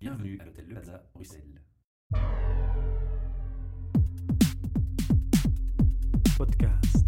Bienvenue 0.00 0.38
à 0.40 0.46
l'hôtel 0.46 0.64
Le 0.66 0.72
Plaza, 0.72 1.04
Bruxelles. 1.12 1.60
Podcast. 6.38 7.06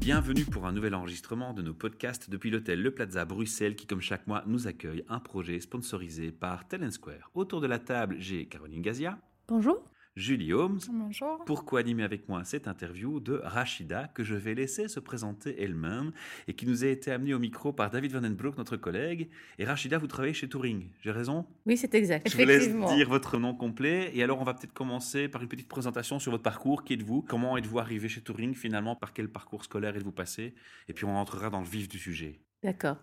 Bienvenue 0.00 0.44
pour 0.44 0.66
un 0.66 0.72
nouvel 0.72 0.96
enregistrement 0.96 1.54
de 1.54 1.62
nos 1.62 1.72
podcasts 1.72 2.28
depuis 2.28 2.50
l'hôtel 2.50 2.82
Le 2.82 2.92
Plaza 2.92 3.24
Bruxelles 3.24 3.76
qui, 3.76 3.86
comme 3.86 4.00
chaque 4.00 4.26
mois, 4.26 4.42
nous 4.48 4.66
accueille 4.66 5.04
un 5.08 5.20
projet 5.20 5.60
sponsorisé 5.60 6.32
par 6.32 6.66
Talent 6.66 6.90
Square. 6.90 7.30
Autour 7.34 7.60
de 7.60 7.68
la 7.68 7.78
table, 7.78 8.16
j'ai 8.18 8.46
Caroline 8.46 8.82
Gazia, 8.82 9.20
Bonjour. 9.46 9.84
Julie 10.16 10.52
Holmes. 10.52 10.78
Bonjour. 10.92 11.44
Pour 11.44 11.64
co-animer 11.64 12.04
avec 12.04 12.28
moi 12.28 12.44
cette 12.44 12.68
interview 12.68 13.18
de 13.18 13.40
Rachida, 13.42 14.06
que 14.14 14.22
je 14.22 14.36
vais 14.36 14.54
laisser 14.54 14.86
se 14.86 15.00
présenter 15.00 15.60
elle-même 15.60 16.12
et 16.46 16.52
qui 16.54 16.66
nous 16.66 16.84
a 16.84 16.86
été 16.86 17.10
amenée 17.10 17.34
au 17.34 17.40
micro 17.40 17.72
par 17.72 17.90
David 17.90 18.12
Vandenbroek, 18.12 18.56
notre 18.56 18.76
collègue. 18.76 19.28
Et 19.58 19.64
Rachida, 19.64 19.98
vous 19.98 20.06
travaillez 20.06 20.32
chez 20.32 20.48
Touring, 20.48 20.86
j'ai 21.02 21.10
raison? 21.10 21.46
Oui, 21.66 21.76
c'est 21.76 21.92
exact. 21.96 22.30
Je 22.30 22.36
vous 22.36 22.44
laisse 22.44 22.68
dire 22.94 23.08
votre 23.08 23.38
nom 23.38 23.56
complet. 23.56 24.12
Et 24.14 24.22
alors, 24.22 24.40
on 24.40 24.44
va 24.44 24.54
peut-être 24.54 24.72
commencer 24.72 25.26
par 25.26 25.42
une 25.42 25.48
petite 25.48 25.68
présentation 25.68 26.20
sur 26.20 26.30
votre 26.30 26.44
parcours. 26.44 26.84
Qui 26.84 26.92
êtes-vous? 26.92 27.22
Comment 27.22 27.56
êtes-vous 27.56 27.80
arrivé 27.80 28.08
chez 28.08 28.20
Touring 28.20 28.54
finalement? 28.54 28.94
Par 28.94 29.14
quel 29.14 29.28
parcours 29.28 29.64
scolaire 29.64 29.96
êtes-vous 29.96 30.12
passé? 30.12 30.54
Et 30.88 30.92
puis, 30.92 31.06
on 31.06 31.16
entrera 31.16 31.50
dans 31.50 31.60
le 31.60 31.66
vif 31.66 31.88
du 31.88 31.98
sujet. 31.98 32.38
D'accord. 32.62 32.98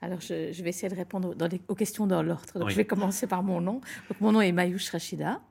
Alors, 0.00 0.20
je, 0.22 0.50
je 0.52 0.62
vais 0.62 0.70
essayer 0.70 0.88
de 0.88 0.96
répondre 0.96 1.34
dans 1.34 1.46
les- 1.46 1.60
aux 1.68 1.74
questions 1.74 2.06
dans 2.06 2.22
l'ordre. 2.22 2.52
Donc, 2.54 2.64
Oui. 2.64 2.72
je 2.72 2.76
vais 2.76 2.84
commencer 2.86 3.26
par 3.26 3.42
mon 3.42 3.60
nom. 3.60 3.74
Donc, 4.08 4.20
mon 4.20 4.32
nom 4.32 4.40
est 4.40 4.50
Mayouche 4.52 4.88
Rachida. 4.90 5.42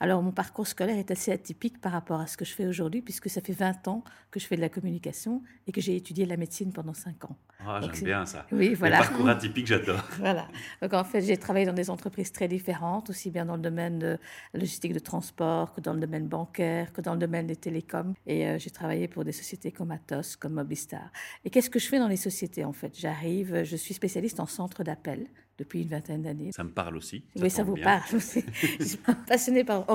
Alors, 0.00 0.22
mon 0.22 0.32
parcours 0.32 0.66
scolaire 0.66 0.98
est 0.98 1.10
assez 1.10 1.32
atypique 1.32 1.80
par 1.80 1.92
rapport 1.92 2.20
à 2.20 2.26
ce 2.26 2.36
que 2.36 2.44
je 2.44 2.52
fais 2.54 2.66
aujourd'hui, 2.66 3.02
puisque 3.02 3.28
ça 3.30 3.40
fait 3.40 3.52
20 3.52 3.88
ans 3.88 4.04
que 4.30 4.40
je 4.40 4.46
fais 4.46 4.56
de 4.56 4.60
la 4.60 4.68
communication 4.68 5.42
et 5.66 5.72
que 5.72 5.80
j'ai 5.80 5.96
étudié 5.96 6.26
la 6.26 6.36
médecine 6.36 6.72
pendant 6.72 6.94
5 6.94 7.24
ans. 7.24 7.36
Ah, 7.66 7.80
Donc, 7.80 7.94
j'aime 7.94 8.04
bien 8.04 8.24
ça. 8.26 8.46
Oui, 8.52 8.70
Le 8.70 8.74
voilà. 8.76 8.98
parcours 8.98 9.28
atypique, 9.36 9.66
j'adore. 9.66 10.02
Voilà. 10.18 10.48
Donc 10.80 10.94
en 10.94 11.04
fait, 11.04 11.20
j'ai 11.20 11.36
travaillé 11.36 11.66
dans 11.66 11.74
des 11.74 11.90
entreprises 11.90 12.32
très 12.32 12.48
différentes, 12.48 13.10
aussi 13.10 13.30
bien 13.30 13.44
dans 13.44 13.56
le 13.56 13.62
domaine 13.62 13.98
de 13.98 14.18
logistique 14.54 14.94
de 14.94 14.98
transport 14.98 15.74
que 15.74 15.80
dans 15.80 15.92
le 15.92 16.00
domaine 16.00 16.26
bancaire, 16.26 16.92
que 16.92 17.00
dans 17.02 17.12
le 17.12 17.18
domaine 17.18 17.46
des 17.46 17.56
télécoms. 17.56 18.14
Et 18.26 18.46
euh, 18.46 18.58
j'ai 18.58 18.70
travaillé 18.70 19.08
pour 19.08 19.24
des 19.24 19.32
sociétés 19.32 19.72
comme 19.72 19.90
Atos, 19.90 20.36
comme 20.36 20.54
Mobistar. 20.54 21.10
Et 21.44 21.50
qu'est-ce 21.50 21.68
que 21.70 21.78
je 21.78 21.86
fais 21.86 21.98
dans 21.98 22.08
les 22.08 22.16
sociétés 22.16 22.64
en 22.64 22.72
fait? 22.72 22.98
J'arrive, 22.98 23.62
je 23.64 23.76
suis 23.76 23.92
spécialiste 23.94 24.40
en 24.40 24.46
centre 24.46 24.82
d'appel 24.82 25.26
depuis 25.60 25.82
une 25.82 25.88
vingtaine 25.88 26.22
d'années. 26.22 26.52
Ça 26.52 26.64
me 26.64 26.70
parle 26.70 26.96
aussi. 26.96 27.22
Oui, 27.36 27.50
ça 27.50 27.62
vous 27.62 27.74
bien. 27.74 27.84
parle 27.84 28.16
aussi. 28.16 28.42
je 28.80 28.84
suis 28.84 28.98
passionnée 29.28 29.62
par 29.62 29.86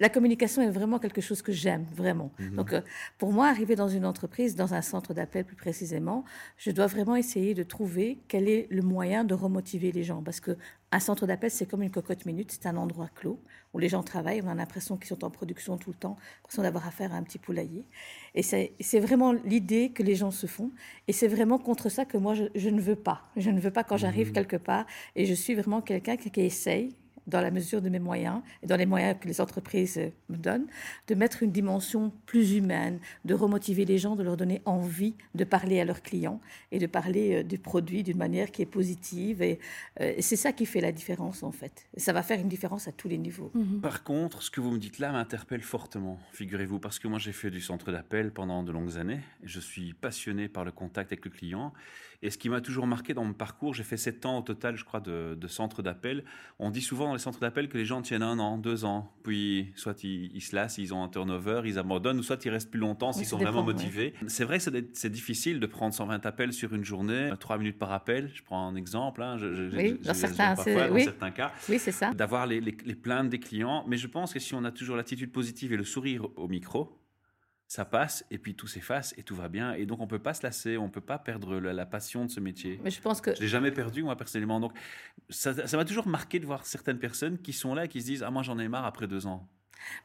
la 0.00 0.08
communication 0.08 0.62
est 0.62 0.70
vraiment 0.70 0.98
quelque 0.98 1.20
chose 1.20 1.40
que 1.42 1.52
j'aime 1.52 1.86
vraiment. 1.94 2.32
Mhm. 2.40 2.56
Donc 2.56 2.72
euh, 2.72 2.80
pour 3.18 3.32
moi, 3.32 3.46
arriver 3.46 3.76
dans 3.76 3.88
une 3.88 4.04
entreprise, 4.04 4.56
dans 4.56 4.74
un 4.74 4.82
centre 4.82 5.14
d'appel 5.14 5.44
plus 5.44 5.56
précisément, 5.56 6.24
je 6.58 6.72
dois 6.72 6.88
vraiment 6.88 7.14
essayer 7.14 7.54
de 7.54 7.62
trouver 7.62 8.18
quel 8.26 8.48
est 8.48 8.66
le 8.70 8.82
moyen 8.82 9.22
de 9.24 9.34
remotiver 9.34 9.92
les 9.92 10.02
gens 10.02 10.22
parce 10.22 10.40
que 10.40 10.56
un 10.90 11.00
centre 11.00 11.26
d'appel, 11.26 11.50
c'est 11.50 11.66
comme 11.66 11.82
une 11.82 11.90
cocotte 11.90 12.26
minute, 12.26 12.50
c'est 12.50 12.66
un 12.66 12.76
endroit 12.76 13.08
clos 13.14 13.40
où 13.74 13.78
les 13.78 13.88
gens 13.88 14.02
travaillent, 14.02 14.42
on 14.44 14.48
a 14.48 14.54
l'impression 14.54 14.96
qu'ils 14.96 15.08
sont 15.08 15.24
en 15.24 15.30
production 15.30 15.76
tout 15.78 15.90
le 15.90 15.96
temps, 15.96 16.16
l'impression 16.38 16.62
d'avoir 16.62 16.86
affaire 16.86 17.12
à 17.12 17.16
un 17.16 17.22
petit 17.22 17.38
poulailler. 17.38 17.84
Et 18.34 18.42
c'est 18.42 19.00
vraiment 19.00 19.32
l'idée 19.32 19.90
que 19.90 20.02
les 20.02 20.14
gens 20.14 20.30
se 20.30 20.46
font. 20.46 20.70
Et 21.08 21.12
c'est 21.12 21.28
vraiment 21.28 21.58
contre 21.58 21.88
ça 21.88 22.04
que 22.04 22.16
moi, 22.16 22.34
je, 22.34 22.44
je 22.54 22.68
ne 22.68 22.80
veux 22.80 22.96
pas. 22.96 23.22
Je 23.36 23.50
ne 23.50 23.60
veux 23.60 23.70
pas 23.70 23.84
quand 23.84 23.96
j'arrive 23.96 24.32
quelque 24.32 24.56
part. 24.56 24.86
Et 25.16 25.26
je 25.26 25.34
suis 25.34 25.54
vraiment 25.54 25.80
quelqu'un 25.80 26.16
qui, 26.16 26.30
qui 26.30 26.40
essaye, 26.40 26.94
dans 27.26 27.40
la 27.40 27.50
mesure 27.50 27.82
de 27.82 27.88
mes 27.88 27.98
moyens 27.98 28.42
et 28.62 28.66
dans 28.66 28.76
les 28.76 28.86
moyens 28.86 29.16
que 29.20 29.28
les 29.28 29.40
entreprises 29.40 30.00
me 30.28 30.36
donnent, 30.36 30.66
de 31.08 31.14
mettre 31.14 31.42
une 31.42 31.52
dimension 31.52 32.12
plus 32.26 32.54
humaine, 32.54 32.98
de 33.24 33.34
remotiver 33.34 33.84
les 33.84 33.98
gens, 33.98 34.16
de 34.16 34.22
leur 34.22 34.36
donner 34.36 34.62
envie 34.64 35.14
de 35.34 35.44
parler 35.44 35.80
à 35.80 35.84
leurs 35.84 36.02
clients 36.02 36.40
et 36.70 36.78
de 36.78 36.86
parler 36.86 37.36
euh, 37.36 37.42
du 37.42 37.58
produit 37.58 38.02
d'une 38.02 38.18
manière 38.18 38.50
qui 38.50 38.62
est 38.62 38.66
positive. 38.66 39.42
Et, 39.42 39.58
euh, 40.00 40.14
et 40.16 40.22
c'est 40.22 40.36
ça 40.36 40.52
qui 40.52 40.66
fait 40.66 40.80
la 40.80 40.92
différence, 40.92 41.42
en 41.42 41.52
fait. 41.52 41.86
Et 41.96 42.00
ça 42.00 42.12
va 42.12 42.22
faire 42.22 42.40
une 42.40 42.48
différence 42.48 42.88
à 42.88 42.92
tous 42.92 43.08
les 43.08 43.18
niveaux. 43.18 43.52
Par 43.80 44.02
contre, 44.04 44.42
ce 44.42 44.50
que 44.50 44.60
vous 44.60 44.70
me 44.70 44.78
dites 44.78 44.98
là 44.98 45.12
m'interpelle 45.12 45.62
fortement, 45.62 46.18
figurez-vous, 46.32 46.78
parce 46.78 46.98
que 46.98 47.08
moi 47.08 47.18
j'ai 47.18 47.32
fait 47.32 47.50
du 47.50 47.60
centre 47.60 47.92
d'appel 47.92 48.32
pendant 48.32 48.62
de 48.62 48.72
longues 48.72 48.96
années. 48.98 49.20
Je 49.42 49.60
suis 49.60 49.92
passionné 49.94 50.48
par 50.48 50.64
le 50.64 50.72
contact 50.72 51.12
avec 51.12 51.24
le 51.24 51.30
client. 51.30 51.72
Et 52.24 52.30
ce 52.30 52.38
qui 52.38 52.48
m'a 52.48 52.60
toujours 52.60 52.86
marqué 52.86 53.14
dans 53.14 53.24
mon 53.24 53.32
parcours, 53.32 53.74
j'ai 53.74 53.82
fait 53.82 53.96
sept 53.96 54.24
ans 54.26 54.38
au 54.38 54.42
total, 54.42 54.76
je 54.76 54.84
crois, 54.84 55.00
de, 55.00 55.36
de 55.38 55.48
centre 55.48 55.82
d'appel. 55.82 56.24
On 56.60 56.70
dit 56.70 56.80
souvent 56.80 57.11
dans 57.12 57.16
les 57.16 57.20
centres 57.22 57.40
d'appel 57.40 57.68
que 57.68 57.76
les 57.76 57.84
gens 57.84 58.00
tiennent 58.00 58.22
un 58.22 58.38
an, 58.38 58.56
deux 58.56 58.86
ans, 58.86 59.12
puis 59.22 59.70
soit 59.76 60.02
ils, 60.02 60.30
ils 60.34 60.40
se 60.40 60.56
lassent, 60.56 60.78
ils 60.78 60.94
ont 60.94 61.02
un 61.04 61.08
turnover, 61.08 61.60
ils 61.66 61.78
abandonnent, 61.78 62.18
ou 62.18 62.22
soit 62.22 62.42
ils 62.44 62.48
restent 62.48 62.70
plus 62.70 62.80
longtemps 62.80 63.12
s'ils 63.12 63.26
sont 63.26 63.36
dépend, 63.36 63.50
vraiment 63.52 63.66
ouais. 63.66 63.74
motivés. 63.74 64.14
C'est 64.28 64.44
vrai 64.44 64.58
que 64.58 64.64
c'est 64.94 65.10
difficile 65.10 65.60
de 65.60 65.66
prendre 65.66 65.92
120 65.94 66.24
appels 66.24 66.54
sur 66.54 66.72
une 66.74 66.84
journée, 66.84 67.30
trois 67.38 67.58
minutes 67.58 67.78
par 67.78 67.92
appel. 67.92 68.30
Je 68.34 68.42
prends 68.42 68.66
un 68.66 68.74
exemple. 68.76 69.22
hein, 69.22 69.36
je- 69.36 69.52
je- 69.54 69.76
Oui, 69.76 69.98
je- 70.00 70.06
dans 70.08 70.14
certains, 70.14 70.54
parfois, 70.54 70.88
dans 70.88 70.94
oui. 70.94 71.04
certains 71.04 71.30
cas 71.30 71.52
Oui, 71.68 71.78
c'est 71.78 71.92
ça. 71.92 72.12
d'avoir 72.14 72.46
les, 72.46 72.60
les- 72.62 72.76
les 72.86 72.94
plaintes 72.94 73.28
des 73.28 73.38
clients. 73.40 73.84
Mais 73.86 73.98
je 73.98 74.06
pense 74.06 74.32
que 74.32 74.40
si 74.40 74.54
on 74.54 74.64
a 74.64 74.70
toujours 74.72 74.96
l'attitude 74.96 75.30
positive 75.32 75.72
et 75.74 75.76
le 75.76 75.84
sourire 75.84 76.26
au 76.36 76.48
micro, 76.48 76.98
ça 77.72 77.86
passe 77.86 78.22
et 78.30 78.36
puis 78.36 78.54
tout 78.54 78.66
s'efface 78.66 79.14
et 79.16 79.22
tout 79.22 79.34
va 79.34 79.48
bien. 79.48 79.72
Et 79.72 79.86
donc 79.86 80.00
on 80.00 80.06
peut 80.06 80.18
pas 80.18 80.34
se 80.34 80.42
lasser, 80.42 80.76
on 80.76 80.90
peut 80.90 81.00
pas 81.00 81.18
perdre 81.18 81.58
la, 81.58 81.72
la 81.72 81.86
passion 81.86 82.26
de 82.26 82.30
ce 82.30 82.38
métier. 82.38 82.78
Mais 82.84 82.90
je 82.90 83.00
pense 83.00 83.22
que 83.22 83.34
Je 83.34 83.40
l'ai 83.40 83.48
jamais 83.48 83.70
perdu 83.72 84.02
moi 84.02 84.14
personnellement. 84.14 84.60
Donc 84.60 84.74
ça 85.30 85.66
ça 85.66 85.76
m'a 85.78 85.86
toujours 85.86 86.06
marqué 86.06 86.38
de 86.38 86.44
voir 86.44 86.66
certaines 86.66 86.98
personnes 86.98 87.38
qui 87.38 87.54
sont 87.54 87.74
là 87.74 87.86
et 87.86 87.88
qui 87.88 88.02
se 88.02 88.06
disent 88.06 88.22
ah 88.22 88.30
moi 88.30 88.42
j'en 88.42 88.58
ai 88.58 88.68
marre 88.68 88.84
après 88.84 89.06
deux 89.06 89.26
ans. 89.26 89.48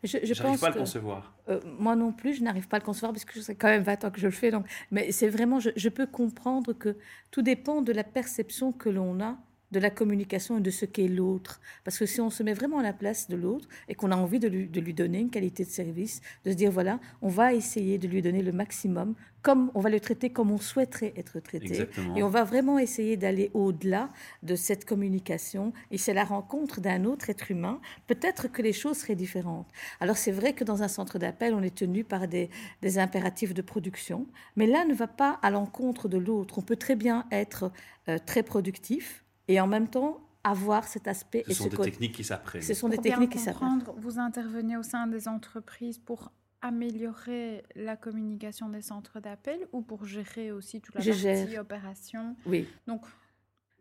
je, 0.02 0.18
je 0.24 0.42
pense 0.42 0.62
pas 0.62 0.68
à 0.68 0.70
le 0.70 0.78
concevoir. 0.78 1.36
Euh, 1.50 1.60
moi 1.78 1.98
non 1.98 2.14
plus, 2.14 2.36
je 2.36 2.42
n'arrive 2.42 2.70
pas 2.70 2.78
à 2.78 2.80
le 2.80 2.86
concevoir 2.86 3.12
parce 3.12 3.26
que 3.26 3.42
c'est 3.42 3.56
quand 3.56 3.68
même 3.68 3.84
20 3.84 4.06
ans 4.06 4.12
que 4.12 4.22
je 4.22 4.28
le 4.28 4.32
fais. 4.32 4.50
Donc, 4.50 4.66
mais 4.92 5.12
c'est 5.12 5.28
vraiment, 5.28 5.60
je, 5.60 5.72
je 5.76 5.90
peux 5.90 6.08
comprendre 6.08 6.72
que 6.72 6.96
tout 7.32 7.42
dépend 7.42 7.82
de 7.82 7.92
la 7.92 8.06
perception 8.06 8.72
que 8.72 8.88
l'on 8.88 9.20
a 9.20 9.38
de 9.72 9.80
la 9.80 9.90
communication 9.90 10.58
et 10.58 10.62
de 10.62 10.72
ce 10.72 10.86
qu'est 10.86 11.08
l'autre. 11.08 11.60
Parce 11.84 11.98
que 11.98 12.06
si 12.06 12.22
on 12.22 12.30
se 12.30 12.44
met 12.44 12.54
vraiment 12.54 12.80
à 12.80 12.84
la 12.84 12.94
place 12.94 13.28
de 13.28 13.36
l'autre 13.36 13.68
et 13.88 13.96
qu'on 13.96 14.12
a 14.12 14.16
envie 14.16 14.40
de 14.40 14.48
lui, 14.48 14.68
de 14.68 14.80
lui 14.80 14.94
donner 14.94 15.20
une 15.20 15.30
qualité 15.30 15.66
de 15.66 15.70
service, 15.70 16.22
de 16.46 16.52
se 16.52 16.56
dire 16.56 16.72
voilà, 16.72 17.00
on 17.22 17.28
va 17.28 17.54
essayer 17.54 17.98
de 17.98 18.08
lui 18.08 18.22
donner 18.22 18.42
le 18.42 18.52
maximum, 18.52 19.16
comme 19.42 19.72
on 19.76 19.82
va 19.82 19.90
le 19.90 20.00
traiter 20.00 20.30
comme 20.30 20.52
on 20.52 20.58
souhaiterait 20.58 21.14
être 21.16 21.40
traité. 21.40 21.68
Exactement. 21.68 22.16
Et 22.16 22.24
on 22.24 22.30
va 22.30 22.44
vraiment 22.44 22.80
essayer 22.80 23.18
d'aller 23.18 23.52
au-delà 23.54 24.10
de 24.44 24.56
cette 24.56 24.86
communication. 24.86 25.74
Et 25.92 25.98
c'est 25.98 26.14
la 26.14 26.24
rencontre 26.24 26.82
d'un 26.82 27.06
autre 27.06 27.30
être 27.30 27.52
humain. 27.52 27.80
Peut-être 28.08 28.52
que 28.52 28.62
les 28.62 28.74
choses 28.74 28.98
seraient 28.98 29.16
différentes. 29.16 29.68
Alors 30.00 30.18
c'est 30.18 30.32
vrai 30.32 30.54
que 30.54 30.64
dans 30.64 30.84
un 30.84 30.88
centre 30.88 31.20
d'appel, 31.20 31.54
on 31.54 31.62
est 31.62 31.76
tenu 31.76 32.04
par 32.04 32.28
des, 32.28 32.50
des 32.82 33.00
impératifs 33.00 33.54
de 33.54 33.62
production. 33.62 34.28
Mais 34.56 34.66
là 34.66 34.86
ne 34.86 34.94
va 34.94 35.08
pas 35.08 35.40
à 35.42 35.50
l'encontre 35.50 36.08
de 36.08 36.18
l'autre. 36.18 36.58
On 36.58 36.62
peut 36.62 36.76
très 36.76 36.96
bien 36.96 37.26
être 37.32 37.72
euh, 38.10 38.18
très 38.26 38.44
productif 38.44 39.24
et 39.48 39.60
en 39.62 39.68
même 39.68 39.88
temps 39.90 40.20
avoir 40.44 40.86
cet 40.88 41.08
aspect. 41.08 41.44
Ce 41.46 41.52
et 41.52 41.54
sont 41.54 41.64
ce 41.66 41.70
des 41.70 41.76
côté- 41.78 41.92
techniques 41.92 42.16
qui 42.16 42.24
s'apprennent. 42.24 42.62
Ce 42.62 42.74
sont 42.74 42.90
des 42.90 42.98
bien 42.98 43.12
techniques 43.12 43.32
qui 43.34 43.40
s'apprennent. 43.40 43.80
comprendre, 43.80 44.00
vous 44.00 44.20
intervenez 44.20 44.78
au 44.78 44.84
sein 44.84 45.08
des 45.08 45.28
entreprises 45.28 45.98
pour 46.00 46.32
améliorer 46.62 47.64
la 47.76 47.96
communication 47.96 48.70
des 48.70 48.82
centres 48.82 49.20
d'appel 49.20 49.68
ou 49.74 49.82
pour 49.82 50.06
gérer 50.06 50.52
aussi 50.52 50.82
toute 50.82 50.96
la 50.96 51.02
Je 51.02 51.10
partie 51.12 51.22
gère. 51.52 51.62
opération? 51.62 52.36
Oui, 52.46 52.68
Donc, 52.88 53.02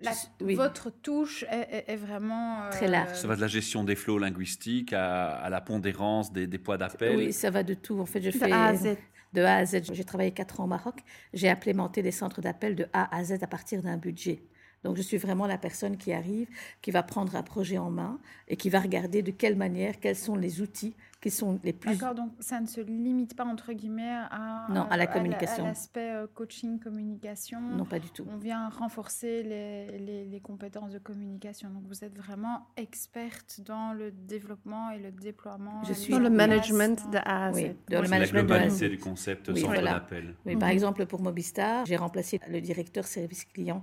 la- 0.01 0.13
Je- 0.13 0.45
oui. 0.45 0.55
votre 0.55 0.91
touche 0.91 1.45
est, 1.45 1.69
est- 1.89 1.93
est 1.93 1.97
vraiment... 1.97 2.65
euh, 2.65 2.71
Très 2.71 2.89
large. 2.89 3.15
Ça 3.17 3.29
va 3.29 3.37
de 3.37 3.41
la 3.41 3.47
gestion 3.47 3.83
des 3.85 3.95
flots 3.97 4.19
linguistiques 4.19 4.93
à, 4.93 5.31
à 5.37 5.49
la 5.51 5.61
pondérance 5.61 6.33
des, 6.33 6.47
des 6.47 6.59
poids 6.59 6.77
d'appel. 6.79 7.17
oui, 7.17 7.33
ça 7.33 7.51
va 7.51 7.63
de 7.63 7.75
tout. 7.75 7.99
En 8.01 8.07
fait, 8.07 8.21
je 8.23 8.31
de 8.31 8.37
fais 8.37 8.51
A 8.53 8.67
à 8.67 8.75
Z. 8.75 8.97
de 9.33 9.43
A 9.43 9.57
à 9.57 9.65
Z. 9.65 9.93
J'ai 9.93 10.05
travaillé 10.05 10.33
quatre 10.33 10.61
ans 10.61 10.65
au 10.65 10.69
Maroc. 10.69 10.97
J'ai 11.33 11.49
implémenté 11.49 12.03
des 12.03 12.11
centres 12.13 12.41
d'appel 12.43 12.75
de 12.77 12.87
A 12.93 13.15
à 13.17 13.25
Z 13.25 13.43
à 13.43 13.47
partir 13.47 13.83
d'un 13.83 13.97
budget. 13.97 14.43
Donc, 14.87 14.97
je 14.97 15.03
suis 15.03 15.17
vraiment 15.17 15.47
la 15.49 15.59
personne 15.59 15.97
qui 15.97 16.13
arrive, 16.13 16.49
qui 16.81 16.93
va 16.93 17.03
prendre 17.03 17.35
un 17.35 17.43
projet 17.43 17.77
en 17.77 17.91
main 17.91 18.21
et 18.47 18.57
qui 18.57 18.71
va 18.71 18.79
regarder 18.79 19.21
de 19.21 19.33
quelle 19.33 19.57
manière, 19.57 19.99
quels 19.99 20.15
sont 20.15 20.37
les 20.37 20.61
outils 20.61 20.95
qui 21.21 21.31
sont 21.31 21.59
les 21.65 21.73
plus. 21.73 21.91
D'accord, 21.99 22.15
donc 22.15 22.31
ça 22.39 22.61
ne 22.61 22.67
se 22.67 22.81
limite 22.81 23.35
pas 23.35 23.45
entre 23.45 23.73
guillemets 23.73 24.17
à, 24.31 24.67
Non, 24.71 24.83
à 24.89 24.97
la 24.97 25.05
à 25.05 25.07
communication. 25.09 25.65
à 25.65 25.69
l'aspect 25.69 26.13
euh, 26.13 26.27
coaching, 26.33 26.79
communication. 26.79 27.61
Non, 27.61 27.85
pas 27.85 27.99
du 27.99 28.11
tout. 28.11 28.25
On 28.33 28.37
vient 28.37 28.69
renforcer 28.69 29.43
les, 29.43 29.99
les- 29.99 30.25
les 30.27 30.41
compétences 30.41 30.93
de 30.93 30.99
communication. 31.01 31.71
Donc 31.71 31.83
vous 31.89 32.05
êtes 32.05 32.17
vraiment 32.17 32.69
experte 32.77 33.61
dans 33.65 33.93
le 33.93 34.13
développement 34.13 34.91
et 34.93 34.99
le 35.01 35.11
déploiement. 35.11 35.83
Je 35.85 35.95
suis- 35.95 36.13
Dans 36.13 36.21
le 36.21 36.31
management 36.31 37.11
de 37.11 37.19
A. 37.25 37.51
Oui, 37.53 37.73
dans 37.91 37.97
le 37.99 38.03
la 38.05 38.09
management 38.09 38.43
de 38.43 38.47
globalité 38.47 38.85
la- 38.89 38.89
du 38.95 38.99
concept 38.99 39.49
Oui, 39.49 39.61
centre 39.63 39.73
voilà. 39.73 39.95
d'appel. 39.95 40.35
Oui, 40.45 40.55
Par 40.57 40.69
Mhm. 40.69 40.75
exemple, 40.75 41.07
pour 41.07 41.21
Mobistar, 41.23 41.87
j'ai 41.87 41.97
remplacé 41.97 42.39
le 42.49 42.61
directeur 42.61 43.05
service 43.05 43.45
client 43.47 43.83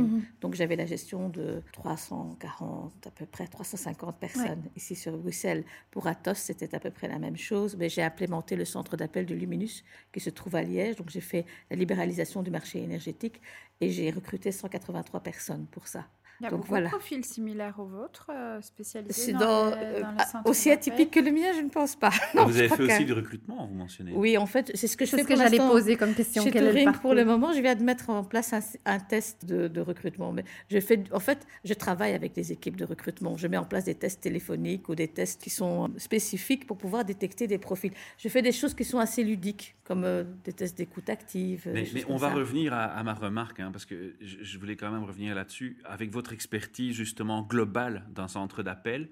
Mhm. 0.00 0.22
Donc, 0.40 0.54
j'avais 0.54 0.76
la 0.76 0.86
gestion 0.86 1.28
de 1.28 1.62
340, 1.72 3.06
à 3.06 3.10
peu 3.10 3.26
près 3.26 3.46
350 3.46 4.18
personnes 4.18 4.62
ici 4.76 4.94
sur 4.94 5.16
Bruxelles. 5.16 5.64
Pour 5.90 6.06
Atos, 6.06 6.38
c'était 6.38 6.74
à 6.74 6.80
peu 6.80 6.90
près 6.90 7.08
la 7.08 7.18
même 7.18 7.36
chose. 7.36 7.76
Mais 7.76 7.88
j'ai 7.88 8.02
implémenté 8.02 8.56
le 8.56 8.64
centre 8.64 8.96
d'appel 8.96 9.26
de 9.26 9.34
Luminus 9.34 9.84
qui 10.12 10.20
se 10.20 10.30
trouve 10.30 10.56
à 10.56 10.62
Liège. 10.62 10.96
Donc, 10.96 11.10
j'ai 11.10 11.20
fait 11.20 11.46
la 11.70 11.76
libéralisation 11.76 12.42
du 12.42 12.50
marché 12.50 12.82
énergétique 12.82 13.40
et 13.80 13.90
j'ai 13.90 14.10
recruté 14.10 14.50
183 14.52 15.20
personnes 15.20 15.66
pour 15.66 15.86
ça. 15.86 16.06
Il 16.40 16.44
y 16.44 16.46
a 16.46 16.50
Donc, 16.50 16.60
beaucoup 16.60 16.68
voilà. 16.70 16.86
de 16.86 16.90
profils 16.90 17.24
similaires 17.24 17.74
aux 17.80 17.86
vôtres, 17.86 18.30
euh, 18.32 18.60
spécialisés 18.60 19.32
dans, 19.32 19.38
dans, 19.40 19.70
les- 19.70 19.82
euh, 19.82 20.00
dans 20.02 20.10
les 20.12 20.16
ah, 20.34 20.42
aussi 20.44 20.70
atypique 20.70 21.10
que 21.10 21.18
le 21.20 21.32
mien, 21.32 21.52
je 21.56 21.62
ne 21.62 21.68
pense 21.68 21.96
pas. 21.96 22.10
Ah, 22.12 22.26
Non, 22.36 22.46
vous 22.46 22.56
avez 22.56 22.68
fait 22.68 22.76
que- 22.76 22.82
aussi 22.84 23.04
du 23.04 23.12
recrutement, 23.12 23.66
vous 23.66 23.74
mentionnez. 23.74 24.12
Oui, 24.14 24.38
en 24.38 24.46
fait, 24.46 24.70
c'est 24.74 24.86
ce 24.86 24.96
que 24.96 25.04
je 25.04 25.10
C'est 25.10 25.16
fais 25.16 25.22
ce 25.24 25.28
que 25.28 25.36
j'allais 25.36 25.58
poser 25.58 25.96
comme 25.96 26.14
question. 26.14 26.44
Chez 26.44 26.50
Quel 26.52 26.62
est 26.62 26.66
le 26.66 26.72
Touring, 26.72 26.84
parcours 26.86 27.02
pour 27.02 27.14
le 27.14 27.24
moment, 27.24 27.52
je 27.52 27.60
viens 27.60 27.74
de 27.74 27.82
mettre 27.82 28.10
en 28.10 28.22
place 28.22 28.52
un, 28.52 28.60
un 28.84 29.00
test 29.00 29.44
de, 29.46 29.66
de 29.68 29.80
recrutement. 29.80 30.30
Mais 30.32 30.44
je 30.70 30.78
fais, 30.78 31.02
en 31.12 31.20
fait, 31.20 31.44
je 31.64 31.74
travaille 31.74 32.12
avec 32.14 32.32
des 32.34 32.52
équipes 32.52 32.76
de 32.76 32.84
recrutement. 32.84 33.36
Je 33.36 33.48
mets 33.48 33.56
en 33.56 33.64
place 33.64 33.84
des 33.84 33.94
tests 33.96 34.20
téléphoniques 34.20 34.88
ou 34.88 34.94
des 34.94 35.08
tests 35.08 35.42
qui 35.42 35.50
sont 35.50 35.90
spécifiques 35.96 36.66
pour 36.66 36.78
pouvoir 36.78 37.04
détecter 37.04 37.48
des 37.48 37.58
profils. 37.58 37.92
Je 38.16 38.28
fais 38.28 38.42
des 38.42 38.52
choses 38.52 38.74
qui 38.74 38.84
sont 38.84 38.98
assez 39.00 39.24
ludiques, 39.24 39.74
comme 39.84 40.04
euh, 40.04 40.22
des 40.44 40.52
tests 40.52 40.78
d'écoute 40.78 41.08
active. 41.10 41.68
Mais, 41.72 41.84
on 42.08 42.16
va 42.16 42.28
ça. 42.28 42.34
revenir 42.34 42.72
à, 42.74 42.84
à 42.84 43.02
ma 43.02 43.14
remarque, 43.14 43.58
hein, 43.60 43.70
parce 43.72 43.86
que 43.86 44.14
je, 44.20 44.36
je 44.42 44.58
voulais 44.58 44.76
quand 44.76 44.90
même 44.90 45.04
revenir 45.04 45.34
là-dessus. 45.34 45.78
Avec 45.84 46.12
votre 46.12 46.27
expertise 46.32 46.94
justement 46.94 47.42
globale 47.42 48.06
d'un 48.14 48.28
centre 48.28 48.62
d'appel, 48.62 49.08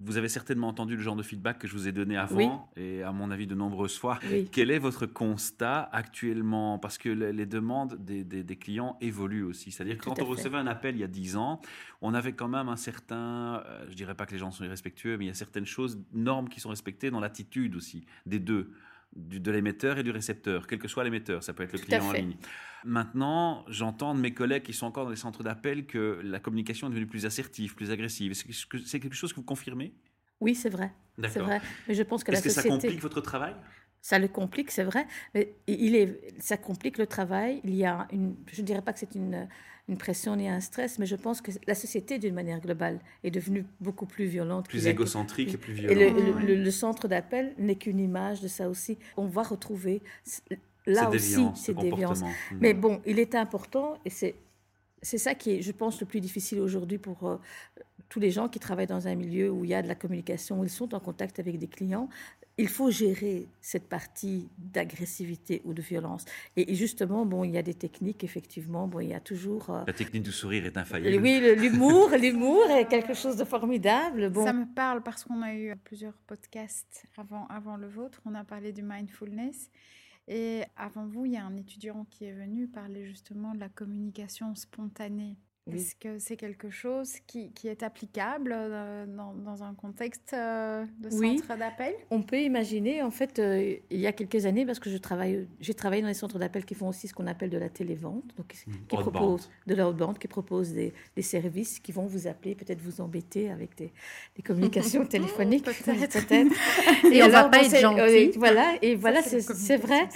vous 0.00 0.16
avez 0.16 0.30
certainement 0.30 0.68
entendu 0.68 0.96
le 0.96 1.02
genre 1.02 1.16
de 1.16 1.22
feedback 1.22 1.58
que 1.58 1.68
je 1.68 1.74
vous 1.74 1.86
ai 1.86 1.92
donné 1.92 2.16
avant, 2.16 2.70
et 2.76 3.02
à 3.02 3.12
mon 3.12 3.30
avis 3.30 3.46
de 3.46 3.54
nombreuses 3.54 3.98
fois. 3.98 4.18
Oui. 4.30 4.48
Quel 4.50 4.70
est 4.70 4.78
votre 4.78 5.04
constat 5.04 5.82
actuellement? 5.92 6.78
Parce 6.78 6.96
que 6.96 7.10
les, 7.10 7.44
demandes 7.44 7.96
des, 8.02 8.24
des- 8.24 8.42
des 8.42 8.56
clients 8.56 8.96
évoluent 9.02 9.44
aussi. 9.44 9.70
C'est-à-dire 9.70 9.98
que 9.98 10.04
quand 10.04 10.12
on 10.12 10.14
fait. 10.16 10.22
recevait 10.22 10.56
un 10.56 10.66
appel 10.66 10.96
il 10.96 11.00
y 11.00 11.04
a 11.04 11.08
10 11.08 11.36
ans, 11.36 11.60
on 12.00 12.14
avait 12.14 12.32
quand 12.32 12.48
même 12.48 12.70
un 12.70 12.76
certain, 12.76 13.62
euh, 13.66 13.84
je 13.90 13.94
dirais 13.94 14.14
pas 14.14 14.24
que 14.24 14.32
les 14.32 14.38
gens 14.38 14.50
sont 14.50 14.64
irrespectueux, 14.64 15.18
mais 15.18 15.26
il 15.26 15.28
y 15.28 15.30
a 15.30 15.34
certaines 15.34 15.66
choses, 15.66 16.00
normes 16.14 16.48
qui 16.48 16.60
sont 16.60 16.70
respectées 16.70 17.10
dans 17.10 17.20
l'attitude 17.20 17.76
aussi 17.76 18.06
des 18.24 18.38
deux, 18.38 18.72
du- 19.16 19.40
de 19.40 19.50
l'émetteur 19.50 19.98
et 19.98 20.02
du 20.02 20.10
récepteur, 20.10 20.66
quel 20.66 20.78
que 20.78 20.88
soit 20.88 21.04
l'émetteur, 21.04 21.42
ça 21.42 21.52
peut 21.52 21.62
être 21.62 21.72
le 21.72 21.78
Tout 21.78 21.86
client 21.86 22.04
en 22.06 22.12
ligne. 22.12 22.36
Maintenant, 22.84 23.64
j'entends 23.68 24.14
de 24.14 24.20
mes 24.20 24.34
collègues 24.34 24.64
qui 24.64 24.72
sont 24.72 24.86
encore 24.86 25.04
dans 25.04 25.10
les 25.10 25.16
centres 25.16 25.42
d'appel 25.42 25.86
que 25.86 26.20
la 26.22 26.40
communication 26.40 26.88
est 26.88 26.90
devenue 26.90 27.06
plus 27.06 27.26
assertive, 27.26 27.74
plus 27.74 27.90
agressive. 27.90 28.32
Est-ce 28.32 28.66
que 28.66 28.78
c'est 28.78 29.00
quelque 29.00 29.14
chose 29.14 29.32
que 29.32 29.36
vous 29.36 29.44
confirmez? 29.44 29.94
Oui, 30.40 30.54
c'est 30.54 30.70
vrai. 30.70 30.92
C'est 31.16 31.22
D'accord. 31.22 31.46
vrai. 31.46 31.60
Mais 31.86 31.94
je 31.94 32.02
pense 32.02 32.24
que 32.24 32.32
la 32.32 32.38
Est-ce 32.38 32.46
que 32.46 32.50
ça 32.52 32.62
complique 32.62 33.00
votre 33.00 33.20
travail? 33.20 33.54
Ça 34.00 34.18
le 34.18 34.26
complique, 34.26 34.72
c'est 34.72 34.82
vrai, 34.82 35.06
mais 35.32 35.54
il 35.68 35.94
est, 35.94 36.34
ça 36.40 36.56
complique 36.56 36.98
le 36.98 37.06
travail. 37.06 37.60
Il 37.62 37.74
y 37.76 37.84
a 37.84 38.08
une, 38.10 38.34
je 38.52 38.60
ne 38.60 38.66
dirais 38.66 38.82
pas 38.82 38.92
que 38.92 38.98
c'est 38.98 39.14
une, 39.14 39.48
une 39.88 39.98
pression 39.98 40.36
ni 40.36 40.48
un 40.48 40.60
stress, 40.60 40.98
mais 40.98 41.06
je 41.06 41.16
pense 41.16 41.40
que 41.40 41.50
la 41.66 41.74
société, 41.74 42.18
d'une 42.18 42.34
manière 42.34 42.60
globale, 42.60 43.00
est 43.24 43.30
devenue 43.32 43.66
beaucoup 43.80 44.06
plus 44.06 44.26
violente. 44.26 44.68
Plus 44.68 44.86
égocentrique 44.86 45.54
et 45.54 45.56
plus 45.58 45.78
Et 45.80 45.94
le, 45.94 46.06
violent. 46.06 46.38
le- 46.40 46.46
le- 46.46 46.62
le 46.62 46.70
centre 46.70 47.08
d'appel 47.08 47.54
n'est 47.58 47.74
qu'une 47.76 47.98
image 47.98 48.40
de 48.40 48.48
ça 48.48 48.68
aussi. 48.68 48.96
On 49.16 49.26
va 49.26 49.42
retrouver 49.42 50.00
là 50.86 51.02
aussi 51.10 51.32
ces 51.56 51.74
déviances. 51.74 52.22
Mais 52.60 52.74
bon, 52.74 53.00
il 53.06 53.18
est 53.18 53.34
important, 53.34 53.98
et 54.04 54.10
c'est 54.10 54.34
c'est 55.04 55.18
ça 55.18 55.34
qui 55.34 55.50
est, 55.50 55.62
je 55.62 55.72
pense, 55.72 55.98
le 56.00 56.06
plus 56.06 56.20
difficile 56.20 56.60
aujourd'hui 56.60 56.96
pour 56.98 57.26
euh, 57.28 57.36
tous 58.08 58.20
les 58.20 58.30
gens 58.30 58.48
qui 58.48 58.60
travaillent 58.60 58.86
dans 58.86 59.08
un 59.08 59.16
milieu 59.16 59.50
où 59.50 59.64
il 59.64 59.70
y 59.70 59.74
a 59.74 59.82
de 59.82 59.88
la 59.88 59.96
communication, 59.96 60.60
où 60.60 60.64
ils 60.64 60.70
sont 60.70 60.94
en 60.94 61.00
contact 61.00 61.40
avec 61.40 61.58
des 61.58 61.66
clients. 61.66 62.08
Il 62.58 62.68
faut 62.68 62.90
gérer 62.90 63.48
cette 63.60 63.88
partie 63.88 64.48
d'agressivité 64.58 65.62
ou 65.64 65.72
de 65.72 65.80
violence. 65.80 66.24
Et, 66.56 66.74
justement, 66.74 67.24
bon, 67.24 67.44
il 67.44 67.52
y 67.52 67.58
a 67.58 67.62
des 67.62 67.74
techniques, 67.74 68.24
effectivement. 68.24 68.86
Bon, 68.86 69.00
il 69.00 69.08
y 69.08 69.14
a 69.14 69.20
toujours. 69.20 69.70
euh, 69.70 69.84
La 69.86 69.92
technique 69.92 70.22
du 70.22 70.32
sourire 70.32 70.66
est 70.66 70.74
et 70.76 70.78
infaillible. 70.78 71.22
oui, 71.22 71.40
l'humour, 71.56 72.10
l'humour 72.20 72.64
est 72.70 72.86
quelque 72.86 73.14
chose 73.14 73.36
de 73.36 73.44
formidable. 73.44 74.28
Bon, 74.30 74.44
Ça 74.44 74.52
me 74.52 74.66
parle 74.66 75.02
parce 75.02 75.24
qu'on 75.24 75.40
a 75.42 75.54
eu 75.54 75.74
plusieurs 75.84 76.18
podcasts 76.26 77.06
avant, 77.16 77.46
avant 77.46 77.76
le 77.76 77.88
vôtre. 77.88 78.20
On 78.26 78.34
a 78.34 78.44
parlé 78.44 78.72
du 78.72 78.82
mindfulness. 78.82 79.70
Et 80.28 80.62
avant 80.76 81.06
vous, 81.06 81.24
il 81.24 81.32
y 81.32 81.36
a 81.36 81.44
un 81.44 81.56
étudiant 81.56 82.06
qui 82.10 82.26
est 82.26 82.32
venu 82.32 82.68
parler 82.68 83.06
justement 83.06 83.54
de 83.54 83.60
la 83.60 83.68
communication 83.68 84.54
spontanée. 84.54 85.36
Oui. 85.68 85.76
Est-ce 85.76 85.94
que 85.94 86.18
c'est 86.18 86.36
quelque 86.36 86.70
chose 86.70 87.12
qui, 87.28 87.52
qui 87.52 87.68
est 87.68 87.84
applicable 87.84 88.52
euh, 88.52 89.06
dans, 89.06 89.32
dans 89.32 89.62
un 89.62 89.74
contexte 89.74 90.32
euh, 90.34 90.84
de 90.98 91.08
Oui. 91.12 91.38
centre 91.38 91.56
d'appel? 91.56 91.94
On 92.10 92.20
peut 92.22 92.40
imaginer, 92.40 93.00
en 93.00 93.12
fait, 93.12 93.38
euh, 93.38 93.76
il 93.88 94.00
y 94.00 94.08
a 94.08 94.12
quelques 94.12 94.44
années, 94.44 94.66
parce 94.66 94.80
que 94.80 94.90
je 94.90 94.96
travaille, 94.96 95.46
j'ai 95.60 95.74
travaillé 95.74 96.02
dans 96.02 96.08
les 96.08 96.14
centres 96.14 96.40
d'appel 96.40 96.64
qui 96.64 96.74
font 96.74 96.88
aussi 96.88 97.06
ce 97.06 97.14
qu'on 97.14 97.28
appelle 97.28 97.50
de 97.50 97.58
la 97.58 97.68
télévente, 97.68 98.24
donc 98.36 98.48
qui, 98.48 98.58
qui 98.88 98.96
proposent 98.96 99.48
de 99.68 99.76
l'outbound, 99.76 100.18
qui 100.18 100.26
proposent 100.26 100.72
des, 100.72 100.92
des 101.14 101.22
services 101.22 101.78
qui 101.78 101.92
vont 101.92 102.06
vous 102.06 102.26
appeler, 102.26 102.56
peut-être 102.56 102.80
vous 102.80 103.00
embêter 103.00 103.48
avec 103.48 103.76
des, 103.76 103.92
des 104.34 104.42
communications 104.42 105.06
téléphoniques, 105.06 105.64
Peut-être. 105.64 106.26
peut-être. 106.26 106.52
Et 107.12 107.22
on 107.22 107.28
va 107.28 107.38
alors, 107.38 107.50
pas 107.52 107.62
être 107.64 107.76
gentil. 107.78 108.00
euh, 108.00 108.32
voilà, 108.36 108.74
et 108.82 108.96
voilà, 108.96 109.22
c'est 109.22 109.48
la 109.48 109.54
c'est 109.54 109.76
vrai. 109.76 110.08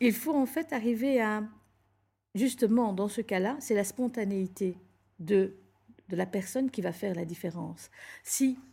Il 0.00 0.12
faut 0.12 0.34
en 0.36 0.46
fait 0.46 0.72
arriver 0.72 1.20
à, 1.20 1.42
justement, 2.34 2.92
dans 2.92 3.08
ce 3.08 3.20
cas-là, 3.20 3.56
c'est 3.60 3.74
la 3.74 3.84
spontanéité 3.84 4.76
de, 5.18 5.56
la 6.10 6.26
personne 6.26 6.70
qui 6.70 6.82
va 6.82 6.92
faire 6.92 7.14
la 7.14 7.24
différence. 7.24 7.90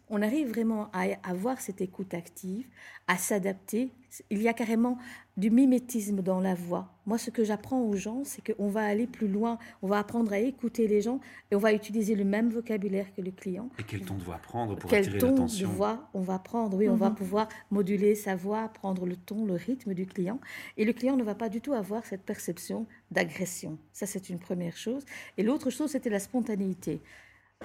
On 0.10 0.22
arrive 0.22 0.50
vraiment 0.50 0.90
à 0.94 1.06
avoir 1.24 1.62
cette 1.62 1.82
écoute 1.82 2.14
active, 2.14 2.66
à 3.08 3.18
s'adapter, 3.18 3.92
il 4.32 4.42
y 4.42 4.48
a 4.48 4.54
carrément 4.54 4.98
du 5.38 5.52
mimétisme 5.52 6.22
dans 6.24 6.40
la 6.40 6.56
voix. 6.56 6.92
Moi, 7.06 7.20
ce 7.20 7.30
que 7.30 7.44
j'apprends 7.44 7.82
aux 7.82 7.96
gens, 7.96 8.24
c'est 8.24 8.54
qu'on 8.54 8.68
va 8.70 8.82
aller 8.84 9.06
plus 9.06 9.28
loin, 9.28 9.60
on 9.84 9.88
va 9.88 10.00
apprendre 10.00 10.34
à 10.34 10.40
écouter 10.40 10.88
les 10.88 11.02
gens 11.02 11.20
et 11.52 11.56
on 11.56 11.60
va 11.60 11.74
utiliser 11.74 12.16
le 12.16 12.24
même 12.24 12.50
vocabulaire 12.50 13.14
que 13.16 13.22
le 13.22 13.30
client. 13.32 13.70
Et 13.78 13.84
quel 13.84 14.02
ton 14.02 14.16
de 14.16 14.24
voix 14.24 14.38
prendre 14.40 14.76
pour 14.76 14.90
Quel 14.90 15.02
attirer 15.02 15.20
ton 15.20 15.28
de 15.28 15.32
l'attention? 15.34 15.70
voix 15.70 16.10
on 16.16 16.22
va 16.22 16.40
prendre? 16.40 16.76
Oui, 16.78 16.90
on 16.90 16.96
va 16.96 17.10
Mhm. 17.10 17.16
pouvoir 17.16 17.48
moduler 17.70 18.16
sa 18.16 18.36
voix, 18.36 18.68
prendre 18.70 19.06
le 19.06 19.16
ton, 19.16 19.46
le 19.46 19.54
rythme 19.54 19.94
du 19.94 20.08
client. 20.08 20.40
Et 20.78 20.86
le 20.86 20.94
client 20.94 21.16
ne 21.16 21.24
va 21.24 21.36
pas 21.36 21.50
du 21.50 21.62
tout 21.62 21.74
avoir 21.74 22.04
cette 22.06 22.24
perception 22.24 22.88
d'agression. 23.12 23.78
Ça, 23.94 24.08
c'est 24.08 24.30
une 24.30 24.40
première 24.40 24.76
chose. 24.76 25.06
Et 25.38 25.44
l'autre 25.44 25.70
chose, 25.70 25.92
c'était 25.92 26.10
la 26.10 26.20
spontanéité. 26.20 27.00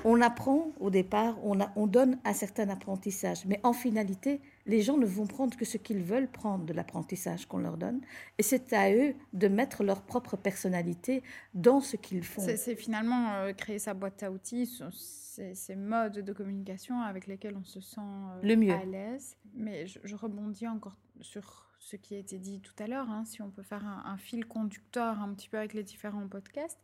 On 0.03 0.21
apprend 0.21 0.73
au 0.81 0.91
départ, 0.91 1.37
on, 1.45 1.61
a- 1.61 1.73
on 1.77 1.87
donne 1.87 2.19
un 2.25 2.33
certain 2.33 2.69
apprentissage, 2.69 3.47
mais 3.47 3.61
en 3.63 3.73
finalité, 3.73 4.41
les 4.67 4.83
gens 4.83 4.99
ne 4.99 5.07
vont 5.07 5.27
prendre 5.27 5.57
que 5.57 5.65
ce 5.65 5.79
qu'ils 5.79 6.03
veulent 6.03 6.29
prendre 6.29 6.65
de 6.65 6.73
l'apprentissage 6.73 7.47
qu'on 7.47 7.59
leur 7.59 7.77
donne, 7.79 8.01
et 8.37 8.43
c'est 8.43 8.73
à 8.73 8.93
eux 8.93 9.15
de 9.33 9.49
mettre 9.49 9.85
leur 9.85 10.03
propre 10.03 10.37
personnalité 10.37 11.23
dans 11.55 11.81
ce 11.81 11.97
qu'ils 11.97 12.25
font. 12.25 12.43
C'est 12.43 12.75
finalement 12.75 13.33
euh, 13.35 13.53
créer 13.53 13.79
sa 13.79 13.95
boîte 13.95 14.23
à 14.25 14.31
outils, 14.33 14.67
ce- 14.67 14.91
ces, 14.91 15.55
ces 15.55 15.77
modes 15.77 16.19
de 16.19 16.33
communication 16.33 17.01
avec 17.01 17.27
lesquels 17.27 17.57
on 17.57 17.65
se 17.65 17.81
sent 17.81 18.01
euh, 18.01 18.41
Le 18.43 18.57
mieux. 18.57 18.73
à 18.75 18.85
l'aise. 18.85 19.37
Mais 19.55 19.87
je, 19.87 20.01
je 20.03 20.17
rebondis 20.17 20.67
encore 20.67 20.97
sur 21.21 21.71
ce 21.79 21.97
qui 21.97 22.15
a 22.15 22.19
été 22.19 22.39
dit 22.39 22.61
tout 22.61 22.75
à 22.83 22.89
l'heure, 22.89 23.09
hein, 23.11 23.25
si 23.25 23.41
on 23.43 23.51
peut 23.51 23.63
faire 23.63 23.87
un, 23.87 24.03
un 24.13 24.17
fil 24.19 24.45
conducteur 24.45 25.21
un 25.21 25.33
petit 25.35 25.49
peu 25.49 25.57
avec 25.59 25.73
les 25.73 25.83
différents 25.85 26.27
podcasts, 26.29 26.81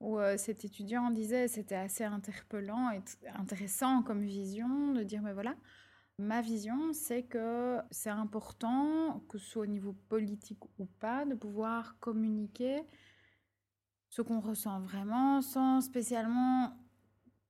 où 0.00 0.18
euh, 0.18 0.36
cet 0.36 0.64
étudiant 0.64 1.10
disait 1.10 1.48
c'était 1.48 1.74
assez 1.74 2.04
interpellant 2.04 2.90
et 2.90 3.00
intéressant 3.34 4.02
comme 4.02 4.22
vision 4.22 4.92
de 4.92 5.02
dire 5.02 5.22
mais 5.22 5.32
voilà. 5.32 5.54
Ma 6.18 6.40
vision, 6.40 6.94
c'est 6.94 7.24
que 7.24 7.78
c'est 7.90 8.08
important, 8.08 9.22
que 9.28 9.36
ce 9.36 9.44
soit 9.44 9.62
au 9.64 9.66
niveau 9.66 9.92
politique 10.08 10.64
ou 10.78 10.86
pas, 10.86 11.26
de 11.26 11.34
pouvoir 11.34 11.98
communiquer 12.00 12.82
ce 14.08 14.22
qu'on 14.22 14.40
ressent 14.40 14.80
vraiment 14.80 15.42
sans 15.42 15.82
spécialement 15.82 16.72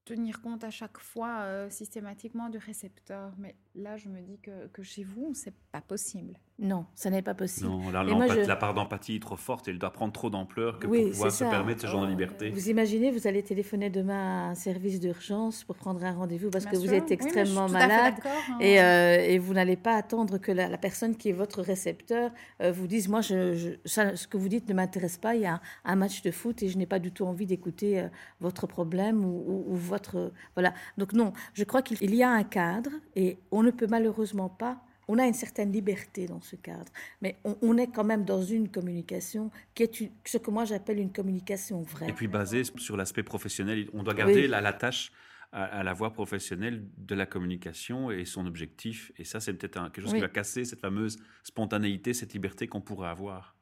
tenir 0.04 0.40
compte 0.40 0.64
à 0.64 0.70
chaque 0.70 0.98
fois 0.98 1.42
euh, 1.42 1.70
systématiquement 1.70 2.48
du 2.48 2.58
récepteur. 2.58 3.34
Mais 3.38 3.54
là, 3.76 3.96
je 3.96 4.08
me 4.08 4.20
dis 4.20 4.38
que, 4.42 4.66
que 4.72 4.82
chez 4.82 5.04
vous, 5.04 5.32
c'est 5.34 5.54
pas 5.72 5.80
possible. 5.80 6.38
Non, 6.58 6.86
ça 6.94 7.10
n'est 7.10 7.20
pas 7.20 7.34
possible. 7.34 7.68
Non, 7.68 7.76
moi, 8.16 8.28
je- 8.28 8.48
la 8.48 8.56
part 8.56 8.72
d'empathie 8.72 9.16
est 9.16 9.20
trop 9.20 9.36
forte 9.36 9.68
et 9.68 9.72
elle 9.72 9.78
doit 9.78 9.90
prendre 9.92 10.14
trop 10.14 10.30
d'ampleur 10.30 10.78
que 10.78 10.86
Oui, 10.86 11.02
pour 11.02 11.10
pouvoir 11.10 11.30
se 11.30 11.38
ça. 11.44 11.50
permettre 11.50 11.82
ce 11.82 11.86
genre 11.86 12.00
de 12.00 12.06
Euh, 12.06 12.10
liberté. 12.10 12.48
Vous 12.48 12.70
imaginez, 12.70 13.10
vous 13.10 13.26
allez 13.26 13.42
téléphoner 13.42 13.90
demain 13.90 14.46
à 14.46 14.50
un 14.52 14.54
service 14.54 14.98
d'urgence 14.98 15.64
pour 15.64 15.76
prendre 15.76 16.02
un 16.02 16.12
rendez-vous 16.12 16.48
parce 16.48 16.64
Bien 16.64 16.72
que 16.72 16.78
vous 16.78 16.94
êtes 16.94 17.10
extrêmement 17.10 17.68
malade. 17.68 18.14
hein. 18.24 18.58
Et, 18.60 18.80
euh, 18.80 19.16
et 19.20 19.38
vous 19.38 19.52
n'allez 19.52 19.76
pas 19.76 19.96
attendre 19.96 20.38
que 20.38 20.50
la, 20.50 20.68
la 20.68 20.78
personne 20.78 21.14
qui 21.14 21.28
est 21.28 21.32
votre 21.34 21.60
récepteur 21.60 22.30
euh, 22.62 22.72
vous 22.72 22.86
dise 22.86 23.08
Moi, 23.10 23.20
je, 23.20 23.52
je- 23.54 23.70
ça, 23.84 24.16
ce 24.16 24.26
que 24.26 24.38
vous 24.38 24.48
dites 24.48 24.66
ne 24.70 24.72
m'intéresse 24.74 25.18
pas. 25.18 25.34
Il 25.34 25.42
y 25.42 25.46
a 25.46 25.54
un, 25.56 25.60
un 25.84 25.96
match 25.96 26.22
de 26.22 26.30
foot 26.30 26.62
et 26.62 26.68
je 26.70 26.78
n'ai 26.78 26.86
pas 26.86 26.98
du 27.00 27.12
tout 27.12 27.26
envie 27.26 27.44
d'écouter 27.44 28.00
euh, 28.00 28.08
votre 28.40 28.66
problème 28.66 29.26
ou, 29.26 29.44
ou- 29.46 29.64
ou 29.72 29.76
votre. 29.76 30.32
Voilà. 30.54 30.72
Donc, 30.96 31.12
non, 31.12 31.34
je 31.52 31.64
crois 31.64 31.82
qu'il 31.82 31.98
il 32.00 32.14
y 32.14 32.22
a 32.22 32.30
un 32.30 32.44
cadre 32.44 32.92
et 33.14 33.36
on 33.50 33.65
ne 33.66 33.70
peut 33.72 33.86
malheureusement 33.88 34.48
pas. 34.48 34.80
On 35.08 35.18
a 35.20 35.26
une 35.26 35.34
certaine 35.34 35.70
liberté 35.70 36.26
dans 36.26 36.40
ce 36.40 36.56
cadre, 36.56 36.90
mais 37.22 37.36
on, 37.44 37.56
on 37.62 37.76
est 37.78 37.86
quand 37.86 38.02
même 38.02 38.24
dans 38.24 38.42
une 38.42 38.68
communication 38.68 39.50
qui 39.74 39.84
est 39.84 40.00
une- 40.00 40.10
ce 40.24 40.36
que 40.38 40.50
moi 40.50 40.64
j'appelle 40.64 40.98
une 40.98 41.12
communication 41.12 41.82
vraie. 41.82 42.08
Et 42.08 42.12
puis 42.12 42.26
basé 42.26 42.62
sur 42.76 42.96
l'aspect 42.96 43.22
professionnel, 43.22 43.88
on 43.92 44.02
doit 44.02 44.14
garder 44.14 44.42
Oui. 44.42 44.48
la, 44.48 44.60
la 44.60 44.72
tâche 44.72 45.12
à, 45.52 45.62
à 45.64 45.82
la 45.84 45.92
voie 45.92 46.12
professionnelle 46.12 46.82
de 46.98 47.14
la 47.14 47.24
communication 47.24 48.10
et 48.10 48.24
son 48.24 48.46
objectif. 48.46 49.12
Et 49.16 49.22
ça, 49.24 49.38
c'est 49.38 49.52
peut-être 49.54 49.80
quelque 49.92 50.00
chose 50.02 50.10
Oui. 50.12 50.18
qui 50.18 50.22
va 50.22 50.28
casser 50.28 50.64
cette 50.64 50.80
fameuse 50.80 51.18
spontanéité, 51.44 52.12
cette 52.12 52.32
liberté 52.32 52.66
qu'on 52.66 52.80
pourrait 52.80 53.08
avoir. 53.08 53.54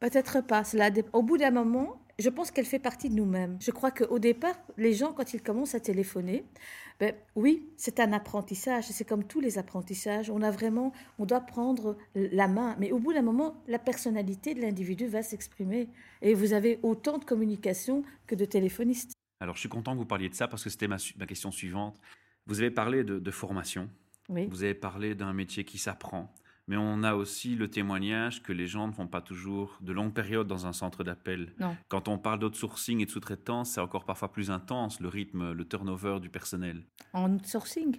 Peut-être 0.00 0.40
pas. 0.44 0.64
Cela 0.64 0.90
Au 1.12 1.22
bout 1.22 1.38
d'un 1.38 1.52
moment, 1.52 2.02
je 2.18 2.28
pense 2.28 2.50
qu'elle 2.50 2.64
fait 2.66 2.78
partie 2.80 3.08
de 3.08 3.14
nous-mêmes. 3.14 3.56
Je 3.60 3.70
crois 3.70 3.92
qu'au 3.92 4.18
départ, 4.18 4.56
les 4.76 4.92
gens, 4.94 5.12
quand 5.12 5.32
ils 5.32 5.42
commencent 5.42 5.76
à 5.76 5.80
téléphoner, 5.80 6.44
ben, 7.00 7.14
oui, 7.36 7.68
c'est 7.76 8.00
un 8.00 8.12
apprentissage. 8.12 8.84
C'est 8.86 9.06
comme 9.06 9.24
tous 9.24 9.40
les 9.40 9.58
apprentissages. 9.58 10.30
On 10.30 10.42
a 10.42 10.50
vraiment, 10.50 10.92
on 11.18 11.26
doit 11.26 11.40
prendre 11.40 11.96
la 12.14 12.48
main. 12.48 12.74
Mais 12.80 12.90
au 12.90 12.98
bout 12.98 13.12
d'un 13.12 13.22
moment, 13.22 13.62
la 13.68 13.78
personnalité 13.78 14.54
de 14.54 14.60
l'individu 14.60 15.06
va 15.06 15.22
s'exprimer. 15.22 15.88
Et 16.22 16.34
vous 16.34 16.52
avez 16.54 16.80
autant 16.82 17.18
de 17.18 17.24
communication 17.24 18.02
que 18.26 18.34
de 18.34 18.44
téléphonistes. 18.44 19.12
Alors, 19.40 19.54
je 19.54 19.60
suis 19.60 19.68
content 19.68 19.92
que 19.92 19.98
vous 19.98 20.06
parliez 20.06 20.28
de 20.28 20.34
ça 20.34 20.48
parce 20.48 20.64
que 20.64 20.70
c'était 20.70 20.88
ma, 20.88 20.96
ma, 21.16 21.26
question 21.26 21.52
suivante. 21.52 22.00
Vous 22.46 22.60
avez 22.60 22.72
parlé 22.72 23.04
de, 23.04 23.20
de 23.20 23.30
formation. 23.30 23.88
Oui. 24.28 24.46
Vous 24.50 24.64
avez 24.64 24.74
parlé 24.74 25.14
d'un 25.14 25.32
métier 25.32 25.64
qui 25.64 25.78
s'apprend. 25.78 26.34
Mais 26.68 26.76
on 26.76 27.02
a 27.02 27.14
aussi 27.14 27.56
le 27.56 27.68
témoignage 27.68 28.42
que 28.42 28.52
les 28.52 28.66
gens 28.66 28.86
ne 28.86 28.92
font 28.92 29.08
pas 29.08 29.22
toujours 29.22 29.78
de 29.80 29.92
longues 29.92 30.12
périodes 30.12 30.46
dans 30.46 30.66
un 30.66 30.72
centre 30.72 31.02
d'appel. 31.02 31.54
Quand 31.88 32.08
on 32.08 32.18
parle 32.18 32.38
d'outsourcing 32.38 33.00
et 33.00 33.06
de 33.06 33.10
sous-traitance, 33.10 33.70
c'est 33.70 33.80
encore 33.80 34.04
parfois 34.04 34.30
plus 34.30 34.50
intense, 34.50 35.00
le 35.00 35.08
rythme, 35.08 35.52
le 35.52 35.64
turnover 35.66 36.20
du 36.20 36.28
personnel. 36.28 36.84
En 37.14 37.32
outsourcing? 37.32 37.96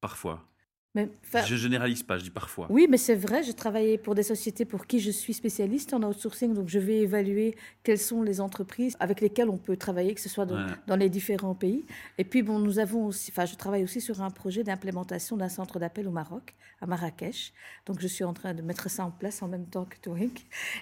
Parfois. 0.00 0.49
Mais, 0.96 1.08
Je 1.46 1.54
généralise 1.54 2.02
pas, 2.02 2.18
je 2.18 2.24
dis 2.24 2.30
parfois. 2.30 2.66
Oui, 2.68 2.88
mais 2.90 2.96
c'est 2.96 3.14
vrai, 3.14 3.44
j'ai 3.44 3.54
travaillé 3.54 3.96
pour 3.96 4.16
des 4.16 4.24
sociétés 4.24 4.64
pour 4.64 4.88
qui 4.88 4.98
je 4.98 5.12
suis 5.12 5.32
spécialiste 5.34 5.94
en 5.94 6.02
outsourcing, 6.02 6.52
donc 6.52 6.68
je 6.68 6.80
vais 6.80 6.98
évaluer 6.98 7.54
quelles 7.84 7.98
sont 7.98 8.22
les 8.24 8.40
entreprises 8.40 8.96
avec 8.98 9.20
lesquelles 9.20 9.48
on 9.50 9.56
peut 9.56 9.76
travailler, 9.76 10.14
que 10.14 10.20
ce 10.20 10.28
soit 10.28 10.46
dans, 10.46 10.56
Ouais. 10.56 10.72
dans 10.88 10.96
les 10.96 11.08
différents 11.08 11.54
pays. 11.54 11.84
Et 12.18 12.24
puis, 12.24 12.42
bon, 12.42 12.58
nous 12.58 12.80
avons 12.80 13.06
aussi, 13.06 13.30
enfin, 13.30 13.46
je 13.46 13.54
travaille 13.54 13.84
aussi 13.84 14.00
sur 14.00 14.20
un 14.20 14.30
projet 14.30 14.64
d'implémentation 14.64 15.36
d'un 15.36 15.48
centre 15.48 15.78
d'appel 15.78 16.08
au 16.08 16.10
Maroc, 16.10 16.54
à 16.80 16.86
Marrakech. 16.86 17.52
Donc, 17.86 18.00
je 18.00 18.08
suis 18.08 18.24
en 18.24 18.32
train 18.32 18.52
de 18.54 18.62
mettre 18.62 18.90
ça 18.90 19.04
en 19.04 19.12
place 19.12 19.42
en 19.42 19.48
même 19.48 19.66
temps 19.66 19.84
que 19.84 19.96
Touring. 20.02 20.32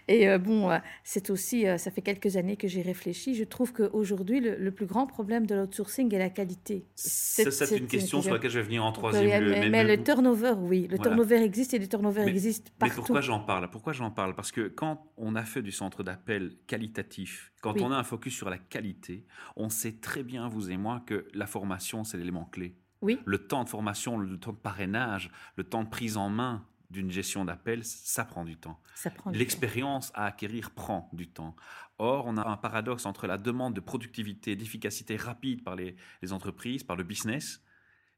Et 0.09 0.27
euh, 0.29 0.38
bon, 0.38 0.71
euh, 0.71 0.79
c'est 1.05 1.29
aussi, 1.29 1.67
euh, 1.69 1.77
ça 1.77 1.91
fait 1.91 2.00
quelques 2.03 2.37
années 2.38 2.57
que 2.57 2.67
j'y 2.67 2.81
réfléchis. 2.81 3.35
Je 3.35 3.45
trouve 3.45 3.75
qu'aujourd'hui, 3.75 4.41
le, 4.41 4.57
le 4.57 4.71
plus 4.71 4.87
grand 4.87 5.07
problème 5.07 5.45
de 5.47 5.55
l'outsourcing 5.55 6.15
est 6.15 6.19
la 6.19 6.31
qualité. 6.31 6.87
C'est 6.95 7.77
une 7.77 7.87
question 7.88 8.23
sur 8.23 8.33
laquelle 8.33 8.50
je 8.50 8.59
vais 8.61 8.65
venir 8.65 8.85
en 8.87 8.93
troisième 8.93 9.27
mais, 9.27 9.41
lieu. 9.41 9.50
mais, 9.50 9.69
mais 9.69 9.85
le 9.85 9.98
turnover, 10.05 10.55
oui, 10.59 10.83
le 10.83 10.97
Voilà. 10.97 11.02
turnover 11.11 11.43
existe 11.43 11.75
et 11.75 11.78
le 11.78 11.88
turnover 11.88 12.25
Mais- 12.25 12.31
existe 12.31 12.69
Mais 12.81 12.88
partout. 12.88 12.97
pourquoi 12.97 13.21
j'en 13.21 13.40
parle? 13.40 13.69
Pourquoi 13.71 13.93
j'en 13.93 14.11
parle? 14.11 14.35
Parce 14.35 14.52
que 14.52 14.69
quand 14.69 15.11
on 15.17 15.35
a 15.35 15.45
fait 15.45 15.62
du 15.62 15.73
centre 15.73 16.02
d'appel 16.02 16.57
qualitatif, 16.67 17.52
quand 17.62 17.75
Oui. 17.75 17.83
on 17.83 17.93
a 17.93 17.97
un 17.97 18.05
focus 18.05 18.35
sur 18.35 18.50
la 18.50 18.59
qualité, 18.59 19.26
on 19.57 19.69
sait 19.69 19.93
très 20.00 20.23
bien, 20.23 20.49
vous 20.49 20.71
et 20.71 20.76
moi, 20.76 21.02
que 21.07 21.26
la 21.35 21.47
formation, 21.47 22.05
c'est 22.05 22.17
l'élément 22.19 22.45
clé. 22.47 22.76
Oui. 23.02 23.19
Le 23.25 23.38
temps 23.47 23.64
de 23.64 23.69
formation, 23.69 24.19
le 24.19 24.38
temps 24.38 24.52
de 24.52 24.57
parrainage, 24.59 25.31
le 25.57 25.64
temps 25.64 25.85
de 25.85 25.88
prise 25.88 26.17
en 26.17 26.28
main 26.31 26.64
d'une 26.90 27.11
gestion 27.11 27.45
d'appel, 27.45 27.85
ça 27.85 28.25
prend 28.25 28.45
du 28.45 28.57
temps. 28.57 28.81
Ça 28.95 29.11
prend 29.11 29.31
du 29.31 29.35
temps. 29.37 29.38
L'expérience 29.38 30.11
à 30.14 30.25
acquérir 30.25 30.71
prend 30.71 31.11
du 31.12 31.28
temps. 31.28 31.55
Or, 31.99 32.25
on 32.26 32.37
a 32.38 32.49
un 32.49 32.57
paradoxe 32.57 33.05
entre 33.07 33.26
la 33.26 33.37
demande 33.37 33.75
de 33.75 33.81
productivité, 33.81 34.57
d'efficacité 34.57 35.17
rapide 35.17 35.62
par 35.62 35.76
les, 35.76 35.97
les 36.23 36.33
entreprises, 36.33 36.83
par 36.85 36.97
le 36.97 37.05
business, 37.05 37.62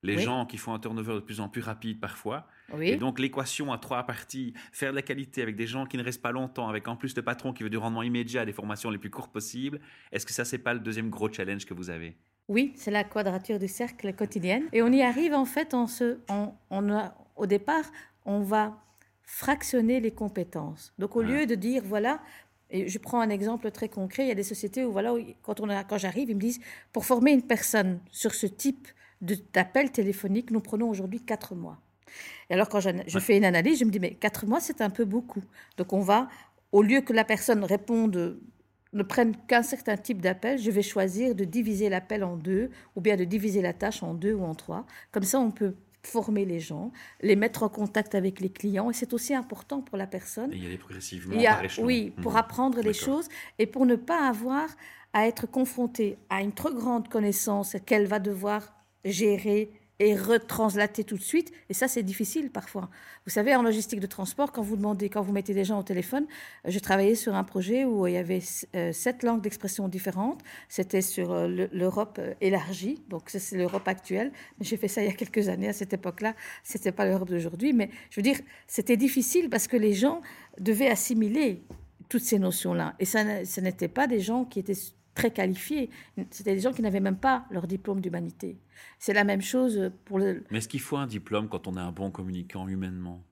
les 0.02 0.16
Oui. 0.16 0.23
gens 0.23 0.47
qui 0.47 0.57
font 0.57 0.73
un 0.73 0.78
turnover 0.78 1.14
de 1.14 1.21
plus 1.21 1.40
en 1.40 1.49
plus 1.49 1.61
rapide 1.61 2.00
parfois, 2.00 2.47
Oui. 2.73 2.88
et 2.88 2.97
donc 2.97 3.19
l'équation 3.19 3.73
à 3.73 3.78
trois 3.78 4.02
parties, 4.04 4.54
faire 4.73 4.90
de 4.92 4.97
la 4.97 5.02
qualité 5.02 5.42
avec 5.42 5.57
des 5.57 5.66
gens 5.66 5.85
qui 5.87 5.97
ne 5.99 6.02
restent 6.02 6.23
pas 6.23 6.33
longtemps, 6.33 6.69
avec 6.69 6.88
en 6.88 6.97
plus 6.97 7.14
le 7.16 7.23
patron 7.23 7.52
qui 7.52 7.62
veut 7.62 7.71
du 7.71 7.76
rendement 7.76 8.02
immédiat, 8.02 8.45
des 8.45 8.52
formations 8.52 8.90
les 8.90 8.99
plus 8.99 9.11
courtes 9.11 9.33
possibles, 9.33 9.80
est-ce 10.12 10.25
que 10.25 10.33
ça, 10.33 10.45
c'est 10.45 10.59
pas 10.59 10.73
le 10.75 10.80
deuxième 10.80 11.11
gros 11.11 11.30
challenge 11.30 11.66
que 11.66 11.75
vous 11.75 11.90
avez? 11.90 12.16
Oui, 12.49 12.73
c'est 12.76 12.90
la 12.90 13.04
quadrature 13.04 13.59
du 13.59 13.69
cercle 13.69 14.12
quotidienne. 14.14 14.64
Et 14.73 14.83
on 14.83 14.90
y 14.90 15.02
arrive 15.02 15.35
en 15.35 15.45
fait 15.45 15.73
en 15.75 15.87
se, 15.87 16.19
on, 16.28 16.52
on 16.71 16.90
a, 16.92 17.14
au 17.37 17.47
départ, 17.47 17.85
on 18.25 18.40
va 18.40 18.83
fractionner 19.23 20.00
les 20.00 20.11
compétences. 20.11 20.92
Donc 20.99 21.14
au 21.14 21.21
Ouais. 21.21 21.26
lieu 21.40 21.47
de 21.47 21.54
dire 21.54 21.83
voilà, 21.85 22.21
et 22.71 22.88
je 22.88 22.99
prends 22.99 23.21
un 23.21 23.30
exemple 23.30 23.71
très 23.71 23.88
concret, 23.88 24.25
il 24.25 24.28
y 24.28 24.33
a 24.33 24.35
des 24.35 24.42
sociétés 24.42 24.85
où 24.85 24.90
voilà, 24.92 25.14
où 25.14 25.21
quand 25.42 25.61
on 25.61 25.69
a, 25.69 25.85
quand 25.85 25.99
j'arrive, 25.99 26.30
ils 26.30 26.35
me 26.37 26.40
disent 26.40 26.61
pour 26.92 27.04
former 27.04 27.33
une 27.33 27.42
personne 27.42 28.00
sur 28.11 28.35
ce 28.35 28.47
type 28.47 28.88
de- 29.20 29.38
d'appel 29.52 29.90
téléphonique, 29.90 30.50
nous 30.50 30.60
prenons 30.60 30.88
aujourd'hui 30.88 31.20
quatre 31.20 31.54
mois. 31.54 31.78
Et 32.48 32.54
alors 32.54 32.68
quand 32.68 32.80
je, 32.80 33.18
fais 33.20 33.36
une 33.36 33.44
analyse, 33.44 33.78
je 33.78 33.84
me 33.84 33.90
dis 33.90 34.00
mais 34.00 34.14
quatre 34.14 34.46
mois 34.46 34.60
c'est 34.60 34.80
un 34.80 34.90
peu 34.90 35.04
beaucoup. 35.04 35.42
Donc 35.76 35.92
on 35.92 36.00
va, 36.00 36.28
au 36.72 36.82
lieu 36.82 37.00
que 37.02 37.12
la 37.12 37.24
personne 37.24 37.62
réponde 37.64 38.40
ne 38.92 39.02
prenne 39.04 39.36
qu'un 39.46 39.62
certain 39.62 39.96
type 39.96 40.20
d'appel, 40.20 40.58
je 40.58 40.70
vais 40.72 40.82
choisir 40.82 41.36
de 41.36 41.44
diviser 41.44 41.88
l'appel 41.88 42.24
en 42.24 42.36
deux, 42.36 42.70
ou 42.96 43.00
bien 43.00 43.16
de 43.16 43.22
diviser 43.24 43.62
la 43.62 43.72
tâche 43.72 44.02
en 44.02 44.14
deux 44.14 44.32
ou 44.32 44.42
en 44.42 44.56
trois. 44.56 44.84
Comme 45.12 45.22
ça, 45.22 45.38
on 45.38 45.52
peut 45.52 45.74
former 46.02 46.44
les 46.44 46.58
gens, 46.58 46.90
les 47.20 47.36
mettre 47.36 47.62
en 47.62 47.68
contact 47.68 48.16
avec 48.16 48.40
les 48.40 48.48
clients, 48.48 48.90
et 48.90 48.94
c'est 48.94 49.12
aussi 49.12 49.32
important 49.32 49.80
pour 49.80 49.96
la 49.96 50.08
personne. 50.08 50.52
Et 50.52 50.56
y 50.56 50.66
aller 50.66 50.78
progressivement 50.78 51.36
Il 51.36 51.40
y 51.42 51.46
a- 51.46 51.54
par 51.56 51.84
oui, 51.84 52.10
pour 52.22 52.32
Mhm. 52.32 52.38
apprendre 52.38 52.80
les 52.80 52.92
choses 52.94 53.28
et 53.60 53.66
pour 53.66 53.86
ne 53.86 53.94
pas 53.94 54.28
avoir 54.28 54.66
à 55.12 55.28
être 55.28 55.46
confronté 55.46 56.18
à 56.28 56.40
une 56.40 56.52
trop 56.52 56.72
grande 56.72 57.08
connaissance 57.08 57.76
qu'elle 57.86 58.06
va 58.06 58.18
devoir 58.18 58.74
gérer 59.04 59.71
et 60.02 60.16
retranslater 60.16 61.04
tout 61.04 61.19
de 61.19 61.23
suite. 61.23 61.52
Et 61.69 61.75
ça, 61.75 61.87
c'est 61.87 62.02
difficile 62.02 62.50
parfois. 62.50 62.88
Vous 63.26 63.30
savez, 63.30 63.54
en 63.54 63.62
logistique 63.62 64.00
de 64.00 64.07
transport, 64.07 64.50
quand 64.50 64.62
vous 64.62 64.76
demandez, 64.76 65.11
quand 65.11 65.21
vous 65.21 65.33
mettez 65.33 65.52
des 65.52 65.66
gens 65.66 65.78
au 65.78 65.83
téléphone, 65.83 66.26
euh, 66.66 66.71
je 66.71 66.78
travaillais 66.78 67.14
sur 67.14 67.35
un 67.35 67.45
projet 67.45 67.85
où 67.85 68.07
il 68.07 68.14
y 68.14 68.16
avait 68.16 68.40
euh, 68.75 68.92
sept 68.92 69.23
langues 69.23 69.42
d'expression 69.42 69.88
différentes. 69.88 70.40
C'était 70.71 71.02
sur 71.02 71.33
euh, 71.33 71.49
le- 71.49 71.69
l'Europe 71.73 72.19
élargie, 72.40 73.02
donc 73.11 73.25
c'est 73.28 73.59
l'Europe 73.59 73.87
actuelle. 73.88 74.33
J'ai 74.62 74.78
fait 74.78 74.88
ça 74.88 75.02
il 75.02 75.09
y 75.09 75.11
a 75.11 75.12
quelques 75.14 75.50
années. 75.50 75.69
À 75.69 75.75
cette 75.75 75.92
époque-là, 75.92 76.35
c'était 76.64 76.92
pas 76.92 77.04
l'Europe 77.04 77.28
d'aujourd'hui. 77.28 77.75
Mais 77.75 77.90
je 78.09 78.16
veux 78.16 78.23
dire, 78.23 78.40
c'était 78.66 78.97
difficile 78.97 79.50
parce 79.50 79.66
que 79.69 79.76
les 79.76 79.92
gens 79.92 80.23
devaient 80.59 80.88
assimiler 80.88 81.62
toutes 82.09 82.23
ces 82.25 82.38
notions-là. 82.38 82.95
Et 83.00 83.04
ça, 83.04 83.45
ce 83.45 83.61
n'étaient 83.61 83.87
pas 83.88 84.07
des 84.07 84.21
gens 84.21 84.47
qui 84.47 84.61
étaient 84.61 84.73
très 85.20 85.30
qualifiés. 85.30 85.90
C'était 86.30 86.54
des 86.54 86.60
gens 86.60 86.72
qui 86.72 86.82
n'avaient 86.82 87.00
même 87.00 87.18
pas 87.18 87.44
leur 87.50 87.66
diplôme 87.66 88.00
d'humanité. 88.00 88.58
C'est 88.98 89.12
la 89.12 89.24
même 89.24 89.42
chose 89.42 89.90
pour 90.04 90.18
le... 90.18 90.44
Mais 90.50 90.58
est-ce 90.58 90.68
qu'il 90.68 90.80
faut 90.80 90.96
un 90.96 91.06
diplôme 91.06 91.48
quand 91.48 91.66
on 91.68 91.76
est 91.76 91.80
un 91.80 91.92
bon 91.92 92.10
communicant 92.10 92.66
humainement 92.68 93.22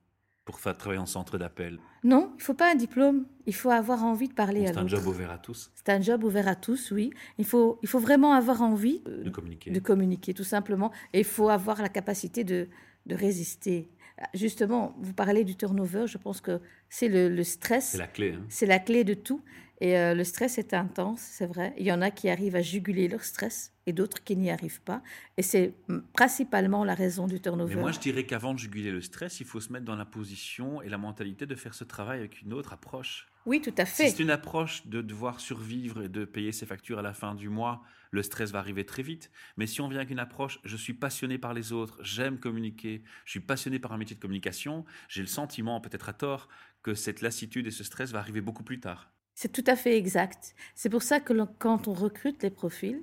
pour 0.45 0.59
faire 0.59 0.77
travailler 0.77 1.01
en 1.01 1.05
centre 1.05 1.37
d'appel? 1.37 1.79
Non, 2.03 2.31
il 2.37 2.41
faut 2.43 2.53
pas 2.53 2.71
un 2.71 2.75
diplôme. 2.75 3.25
Il 3.45 3.53
faut 3.55 3.71
avoir 3.71 4.03
envie 4.03 4.27
de 4.27 4.33
parler 4.33 4.65
à 4.65 4.73
C'est 4.73 4.77
un 4.77 4.81
l'autre. 4.83 4.95
job 4.97 5.07
ouvert 5.07 5.31
à 5.31 5.37
tous? 5.37 5.71
C'est 5.75 5.89
un 5.89 6.01
job 6.01 6.23
ouvert 6.23 6.47
à 6.47 6.55
tous, 6.55 6.91
oui. 6.91 7.11
Il 7.37 7.45
faut, 7.45 7.79
il 7.81 7.89
faut 7.89 7.99
vraiment 7.99 8.33
avoir 8.33 8.61
envie 8.61 9.01
euh, 9.07 9.23
de 9.23 9.29
communiquer. 9.29 9.71
de 9.71 9.79
communiquer, 9.79 10.33
tout 10.33 10.43
simplement. 10.43 10.91
Et 11.13 11.19
il 11.19 11.25
faut 11.25 11.49
avoir 11.49 11.81
la 11.81 11.89
capacité 11.89 12.43
de, 12.43 12.67
de 13.05 13.15
résister. 13.15 13.89
Justement, 14.33 14.95
vous 14.99 15.13
parlez 15.13 15.45
du 15.45 15.55
turnover, 15.55 16.05
je 16.07 16.17
pense 16.17 16.41
que 16.41 16.59
c'est 16.89 17.07
le, 17.07 17.29
le 17.29 17.43
stress. 17.43 17.91
C'est 17.91 17.97
la 17.97 18.07
clé. 18.07 18.33
hein. 18.33 18.45
C'est 18.49 18.65
la 18.65 18.79
clé 18.79 19.03
de 19.05 19.13
tout. 19.13 19.41
Et 19.81 19.97
euh, 19.97 20.13
le 20.13 20.23
stress 20.23 20.57
est 20.57 20.73
intense, 20.73 21.21
c'est 21.21 21.45
vrai. 21.47 21.73
Il 21.77 21.85
y 21.85 21.91
en 21.91 22.01
a 22.01 22.11
qui 22.11 22.29
arrivent 22.29 22.55
à 22.55 22.61
juguler 22.61 23.07
leur 23.07 23.23
stress 23.23 23.73
et 23.85 23.93
d'autres 23.93 24.23
qui 24.23 24.35
n'y 24.35 24.51
arrivent 24.51 24.81
pas. 24.81 25.01
Et 25.37 25.41
c'est 25.41 25.73
mm, 25.87 25.99
principalement 26.13 26.83
la 26.83 26.95
raison 26.95 27.27
du 27.27 27.39
turnover. 27.39 27.75
Mais 27.75 27.81
moi, 27.81 27.91
je 27.91 27.99
dirais 27.99 28.25
qu'avant 28.25 28.53
de 28.53 28.59
juguler 28.59 28.91
le 28.91 29.01
stress, 29.01 29.39
il 29.39 29.45
faut 29.45 29.61
se 29.61 29.71
mettre 29.71 29.85
dans 29.85 29.95
la 29.95 30.05
position 30.05 30.81
et 30.81 30.89
la 30.89 30.97
mentalité 30.97 31.45
de 31.45 31.55
faire 31.55 31.73
ce 31.73 31.85
travail 31.85 32.19
avec 32.19 32.41
une 32.41 32.53
autre 32.53 32.73
approche. 32.73 33.27
Oui, 33.45 33.61
tout 33.61 33.73
à 33.77 33.85
Si 33.85 34.03
fait. 34.03 34.09
c'est 34.09 34.21
une 34.21 34.29
approche 34.31 34.85
de 34.87 35.01
devoir 35.01 35.39
survivre 35.39 36.03
et 36.03 36.09
de 36.09 36.25
payer 36.25 36.51
ses 36.51 36.65
factures 36.65 36.99
à 36.99 37.01
la 37.01 37.13
fin 37.13 37.33
du 37.33 37.47
mois, 37.47 37.81
le 38.11 38.21
stress 38.21 38.51
va 38.51 38.59
arriver 38.59 38.85
très 38.85 39.01
vite. 39.01 39.31
Mais 39.55 39.65
si 39.65 39.79
on 39.79 39.87
vient 39.87 39.99
avec 39.99 40.09
une 40.11 40.19
approche, 40.19 40.59
je 40.65 40.75
suis 40.75 40.93
passionné 40.93 41.37
par 41.37 41.53
les 41.53 41.71
autres, 41.71 41.97
j'aime 42.03 42.37
communiquer, 42.37 43.01
je 43.25 43.31
suis 43.31 43.39
passionné 43.39 43.79
par 43.79 43.93
un 43.93 43.97
métier 43.97 44.15
de 44.15 44.21
communication, 44.21 44.83
j'ai 45.07 45.21
le 45.21 45.27
sentiment, 45.27 45.79
peut-être 45.79 46.09
à 46.09 46.13
tort, 46.13 46.49
que 46.83 46.93
cette 46.93 47.21
lassitude 47.21 47.65
et 47.65 47.71
ce 47.71 47.83
stress 47.83 48.11
va 48.11 48.19
arriver 48.19 48.41
beaucoup 48.41 48.63
plus 48.63 48.79
tard. 48.81 49.11
C'est 49.41 49.53
tout 49.53 49.63
à 49.67 49.77
fait 49.77 49.97
exact. 49.97 50.53
C'est 50.75 50.89
pour 50.89 51.01
ça 51.01 51.21
que 51.21 51.31
quand 51.59 51.87
on 51.87 51.93
recrute 51.93 52.43
les 52.43 52.49
profils, 52.49 53.01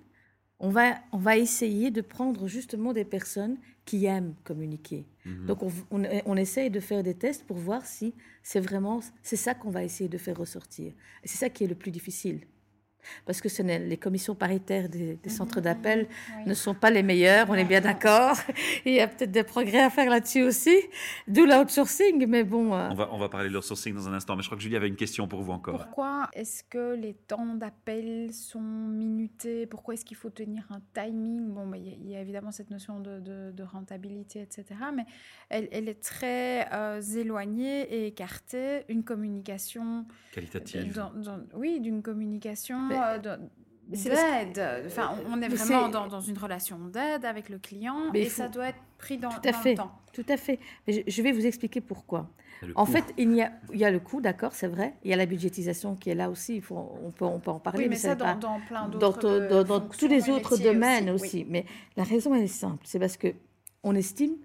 on 0.58 0.68
va, 0.68 0.96
on 1.12 1.16
va 1.16 1.38
essayer 1.38 1.90
de 1.90 2.02
prendre 2.02 2.46
justement 2.46 2.92
des 2.92 3.06
personnes 3.06 3.56
qui 3.86 4.04
aiment 4.04 4.34
communiquer. 4.44 5.06
Mhm. 5.24 5.46
Donc 5.46 5.62
on, 5.62 5.72
on, 5.90 6.02
on 6.26 6.36
essaye 6.36 6.68
de 6.68 6.78
faire 6.78 7.02
des 7.02 7.14
tests 7.14 7.46
pour 7.46 7.56
voir 7.56 7.86
si 7.86 8.12
c'est 8.42 8.60
vraiment 8.60 9.00
c'est 9.22 9.36
ça 9.36 9.54
qu'on 9.54 9.70
va 9.70 9.82
essayer 9.82 10.10
de 10.10 10.18
faire 10.18 10.36
ressortir. 10.36 10.92
Et 11.24 11.28
c'est 11.28 11.38
ça 11.38 11.48
qui 11.48 11.64
est 11.64 11.68
le 11.68 11.74
plus 11.74 11.90
difficile. 11.90 12.40
Parce 13.24 13.40
que 13.40 13.48
ce 13.48 13.62
les 13.66 13.96
commissions 13.96 14.34
paritaires 14.34 14.88
des, 14.88 15.16
des 15.16 15.28
centres 15.30 15.60
d'appel 15.60 16.06
Oui. 16.38 16.44
ne 16.46 16.54
sont 16.54 16.74
pas 16.74 16.90
les 16.90 17.02
meilleures, 17.02 17.48
on 17.50 17.54
est 17.54 17.64
bien 17.64 17.80
d'accord. 17.80 18.36
Il 18.84 18.92
y 18.94 19.00
a 19.00 19.08
peut-être 19.08 19.32
des 19.32 19.42
progrès 19.42 19.80
à 19.82 19.90
faire 19.90 20.08
là-dessus 20.10 20.42
aussi, 20.42 20.76
d'où 21.26 21.44
l'outsourcing, 21.46 22.26
mais 22.26 22.44
bon. 22.44 22.74
euh, 22.74 22.88
on, 22.90 22.94
va, 22.94 23.08
on 23.12 23.18
va 23.18 23.28
parler 23.28 23.48
de 23.48 23.54
l'outsourcing 23.54 23.94
dans 23.94 24.08
un 24.08 24.12
instant, 24.14 24.36
mais 24.36 24.42
je 24.42 24.48
crois 24.48 24.56
que 24.56 24.62
Julie 24.62 24.76
avait 24.76 24.88
une 24.88 24.96
question 24.96 25.26
pour 25.26 25.42
vous 25.42 25.52
encore. 25.52 25.78
Pourquoi 25.78 26.28
est-ce 26.34 26.62
que 26.64 26.94
les 26.94 27.14
temps 27.14 27.54
d'appel 27.54 28.32
sont 28.32 28.60
minutés? 28.60 29.66
Pourquoi 29.66 29.94
est-ce 29.94 30.04
qu'il 30.04 30.16
faut 30.16 30.30
tenir 30.30 30.64
un 30.70 30.80
timing? 30.94 31.48
Bon, 31.52 31.66
bah, 31.66 31.76
il 31.76 31.86
y, 31.88 31.90
a- 31.90 31.96
il 32.04 32.10
y 32.10 32.16
a 32.16 32.20
évidemment 32.20 32.52
cette 32.52 32.70
notion 32.70 33.00
de, 33.00 33.20
de- 33.20 33.50
de 33.52 33.62
rentabilité, 33.62 34.40
etc. 34.42 34.64
Mais 34.94 35.04
elle, 35.48 35.68
elle 35.72 35.88
est 35.88 36.00
très 36.02 36.68
euh, 36.72 37.00
éloignée 37.00 37.82
et 37.82 38.06
écartée. 38.06 38.84
Une 38.88 39.02
communication, 39.04 40.06
Qualitative. 40.32 40.94
dans- 40.94 41.12
dans- 41.14 41.40
oui, 41.54 41.80
d'une 41.80 42.02
communication 42.02 42.78
Mais- 42.88 42.95
euh, 42.96 43.36
mais 43.88 43.96
c'est 43.96 44.10
parce 44.10 44.20
d'aide. 44.54 44.84
Enfin, 44.86 45.14
on 45.28 45.34
on 45.34 45.42
est 45.42 45.48
Mais 45.48 45.54
vraiment 45.54 45.88
dans, 45.88 46.06
dans 46.08 46.20
une 46.20 46.36
relation 46.38 46.78
d'aide 46.78 47.24
avec 47.24 47.48
le 47.48 47.58
client 47.58 48.10
Mais 48.12 48.22
et 48.22 48.24
faut- 48.26 48.42
ça 48.42 48.48
doit 48.48 48.68
être 48.68 48.78
pris 48.98 49.16
dans, 49.18 49.28
Tout 49.30 49.48
à 49.48 49.52
dans 49.52 49.58
fait. 49.58 49.70
le 49.72 49.76
temps. 49.76 49.92
Tout 50.12 50.24
à 50.28 50.36
fait. 50.36 50.58
Mais 50.86 50.92
je, 50.94 51.00
je 51.06 51.22
vais 51.22 51.30
vous 51.32 51.46
expliquer 51.46 51.80
pourquoi. 51.80 52.28
En 52.74 52.86
coût. 52.86 52.92
fait, 52.92 53.04
il 53.18 53.32
y, 53.34 53.42
a, 53.42 53.52
il 53.72 53.78
y 53.78 53.84
a 53.84 53.90
le 53.90 54.00
coût, 54.00 54.20
d'accord, 54.22 54.52
c'est 54.54 54.66
vrai. 54.66 54.94
Il 55.04 55.10
y 55.10 55.12
a 55.12 55.16
la 55.16 55.26
budgétisation 55.26 55.94
qui 55.94 56.08
est 56.08 56.14
là 56.14 56.30
aussi. 56.30 56.56
Il 56.56 56.62
faut, 56.62 56.98
on, 57.04 57.10
peut, 57.10 57.26
on 57.26 57.38
peut 57.38 57.50
en 57.50 57.60
parler. 57.60 57.80
Oui, 57.84 57.88
mais 57.90 57.96
c'est 57.96 58.08
ça, 58.08 58.14
dans, 58.14 58.24
pas- 58.24 58.34
dans 58.34 58.60
plein 58.60 58.88
d'autres 58.88 59.20
dans- 59.20 59.28
euh, 59.28 59.62
dans 59.62 59.80
tous 59.80 60.08
les 60.08 60.30
autres 60.30 60.56
domaines 60.56 61.10
aussi. 61.10 61.44
Mais 61.48 61.66
la 61.98 62.04
raison, 62.04 62.34
elle 62.34 62.44
est 62.44 62.46
simple. 62.48 62.82
C'est 62.86 62.98
parce 62.98 63.16
que 63.18 63.28
on 63.84 63.94
estime 63.94 64.36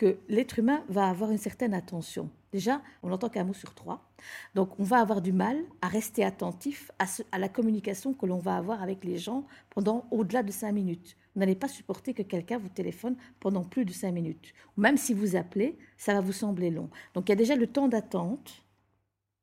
que 0.00 0.16
l'être 0.30 0.58
humain 0.58 0.82
va 0.88 1.10
avoir 1.10 1.30
une 1.30 1.36
certaine 1.36 1.74
attention. 1.74 2.30
Déjà, 2.52 2.80
on 3.02 3.10
n'entend 3.10 3.28
qu'un 3.28 3.44
mot 3.44 3.52
sur 3.52 3.74
trois. 3.74 4.10
Donc, 4.54 4.80
on 4.80 4.82
va 4.82 4.98
avoir 4.98 5.20
du 5.20 5.30
mal 5.30 5.58
à 5.82 5.88
rester 5.88 6.24
attentif 6.24 6.90
à, 6.98 7.38
la 7.38 7.50
communication 7.50 8.14
que 8.14 8.24
l'on 8.24 8.38
va 8.38 8.56
avoir 8.56 8.82
avec 8.82 9.04
les 9.04 9.18
gens 9.18 9.44
pendant 9.68 10.06
au-delà 10.10 10.42
de 10.42 10.50
cinq 10.52 10.72
minutes. 10.72 11.18
Vous 11.34 11.40
n'allez 11.40 11.54
pas 11.54 11.68
supporter 11.68 12.14
que 12.14 12.22
quelqu'un 12.22 12.56
vous 12.56 12.70
téléphone 12.70 13.14
pendant 13.40 13.62
plus 13.62 13.84
de 13.84 13.92
cinq 13.92 14.12
minutes. 14.12 14.54
Même 14.78 14.96
si 14.96 15.12
vous 15.12 15.36
appelez, 15.36 15.76
ça 15.98 16.14
va 16.14 16.22
vous 16.22 16.32
sembler 16.32 16.70
long. 16.70 16.88
Donc, 17.12 17.28
il 17.28 17.32
y 17.32 17.34
a 17.34 17.36
déjà 17.36 17.54
le 17.54 17.66
temps 17.66 17.86
d'attente. 17.86 18.64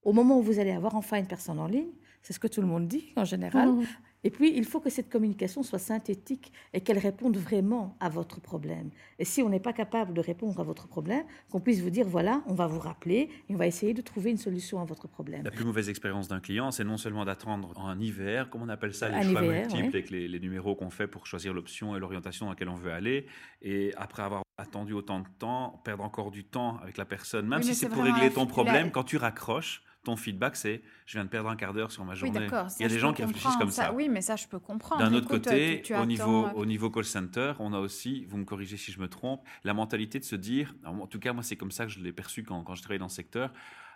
Au 0.01 0.11
moment 0.11 0.39
où 0.39 0.41
vous 0.41 0.57
allez 0.57 0.71
avoir 0.71 0.95
enfin 0.95 1.19
une 1.19 1.27
personne 1.27 1.59
en 1.59 1.67
ligne, 1.67 1.91
c'est 2.23 2.33
ce 2.33 2.39
que 2.39 2.47
tout 2.47 2.61
le 2.61 2.67
monde 2.67 2.87
dit 2.87 3.13
en 3.15 3.25
général. 3.25 3.73
Mmh. 3.73 3.85
Et 4.27 4.29
puis, 4.29 4.51
il 4.53 4.65
faut 4.65 4.81
que 4.81 4.89
cette 4.89 5.09
communication 5.09 5.63
soit 5.63 5.79
synthétique 5.79 6.51
et 6.73 6.81
qu'elle 6.81 6.97
réponde 6.97 7.37
vraiment 7.37 7.95
à 8.01 8.09
votre 8.09 8.41
problème. 8.41 8.89
Et 9.19 9.23
si 9.23 9.41
on 9.41 9.47
n'est 9.47 9.61
pas 9.61 9.71
capable 9.71 10.13
de 10.13 10.19
répondre 10.19 10.59
à 10.59 10.63
votre 10.63 10.85
problème, 10.85 11.23
qu'on 11.49 11.61
puisse 11.61 11.79
vous 11.79 11.89
dire, 11.89 12.05
voilà, 12.05 12.43
on 12.45 12.53
va 12.53 12.67
vous 12.67 12.81
rappeler 12.81 13.29
et 13.47 13.55
on 13.55 13.57
va 13.57 13.67
essayer 13.67 13.93
de 13.93 14.01
trouver 14.01 14.31
une 14.31 14.37
solution 14.37 14.81
à 14.81 14.83
votre 14.83 15.07
problème. 15.07 15.45
La 15.45 15.51
plus 15.51 15.63
mauvaise 15.63 15.87
expérience 15.87 16.27
d'un 16.27 16.41
client, 16.41 16.71
c'est 16.71 16.83
non 16.83 16.97
seulement 16.97 17.23
d'attendre 17.23 17.71
en 17.77 17.97
hiver, 18.01 18.49
comme 18.49 18.63
on 18.63 18.67
appelle 18.67 18.93
ça, 18.93 19.07
les 19.07 19.31
choix 19.31 19.41
multiples 19.41 19.95
avec 19.95 20.09
les, 20.09 20.27
les 20.27 20.39
numéros 20.41 20.75
qu'on 20.75 20.89
fait 20.89 21.07
pour 21.07 21.25
choisir 21.25 21.53
l'option 21.53 21.95
et 21.95 21.99
l'orientation 21.99 22.47
dans 22.47 22.51
laquelle 22.51 22.67
on 22.67 22.75
veut 22.75 22.91
aller, 22.91 23.27
et 23.61 23.93
après 23.95 24.23
avoir 24.23 24.43
attendu 24.57 24.91
autant 24.91 25.21
de 25.21 25.27
temps, 25.39 25.81
perdre 25.85 26.03
encore 26.03 26.31
du 26.31 26.43
temps 26.43 26.79
avec 26.83 26.97
la 26.97 27.05
personne, 27.05 27.47
même 27.47 27.63
si 27.63 27.73
c'est 27.73 27.87
pour 27.87 28.03
régler 28.03 28.29
ton 28.29 28.45
problème, 28.45 28.91
quand 28.91 29.05
tu 29.05 29.15
raccroches, 29.15 29.83
ton 30.07 30.15
feedback, 30.15 30.55
c'est 30.55 30.81
je 31.05 31.17
viens 31.17 31.25
de 31.25 31.29
perdre 31.29 31.49
un 31.49 31.57
quart 31.57 31.73
d'heure 31.73 31.91
sur 31.91 32.05
ma 32.05 32.15
journée. 32.15 32.47
Il 32.79 32.81
y 32.81 32.85
a 32.85 32.87
des 32.87 32.97
gens 32.97 33.11
qui 33.11 33.23
réfléchissent 33.23 33.57
comme 33.57 33.69
ça. 33.69 33.93
Oui, 33.93 34.07
mais 34.07 34.21
ça, 34.21 34.37
je 34.37 34.47
peux 34.47 34.59
comprendre. 34.59 35.01
D'un 35.01 35.13
autre 35.13 35.27
côté, 35.27 35.83
au, 35.99 36.05
niveau, 36.05 36.45
euh, 36.45 36.51
au 36.55 36.65
niveau 36.65 36.89
call 36.89 37.03
center, 37.03 37.53
on 37.59 37.73
a 37.73 37.79
aussi, 37.79 38.25
vous 38.29 38.37
me 38.37 38.45
corrigez 38.45 38.77
si 38.77 38.93
je 38.93 39.01
me 39.01 39.09
trompe, 39.09 39.41
la 39.65 39.73
mentalité 39.73 40.17
de 40.17 40.23
se 40.23 40.37
dire, 40.37 40.73
en 40.85 41.07
tout 41.07 41.19
cas, 41.19 41.33
moi, 41.33 41.43
c'est 41.43 41.57
comme 41.57 41.71
ça 41.71 41.85
que 41.85 41.91
je 41.91 41.99
l'ai 41.99 42.13
perçu 42.13 42.43
quand, 42.43 42.63
quand 42.63 42.73
je 42.75 42.81
travaillais 42.81 42.99
dans 42.99 43.09
ce 43.09 43.17
secteur, 43.17 43.51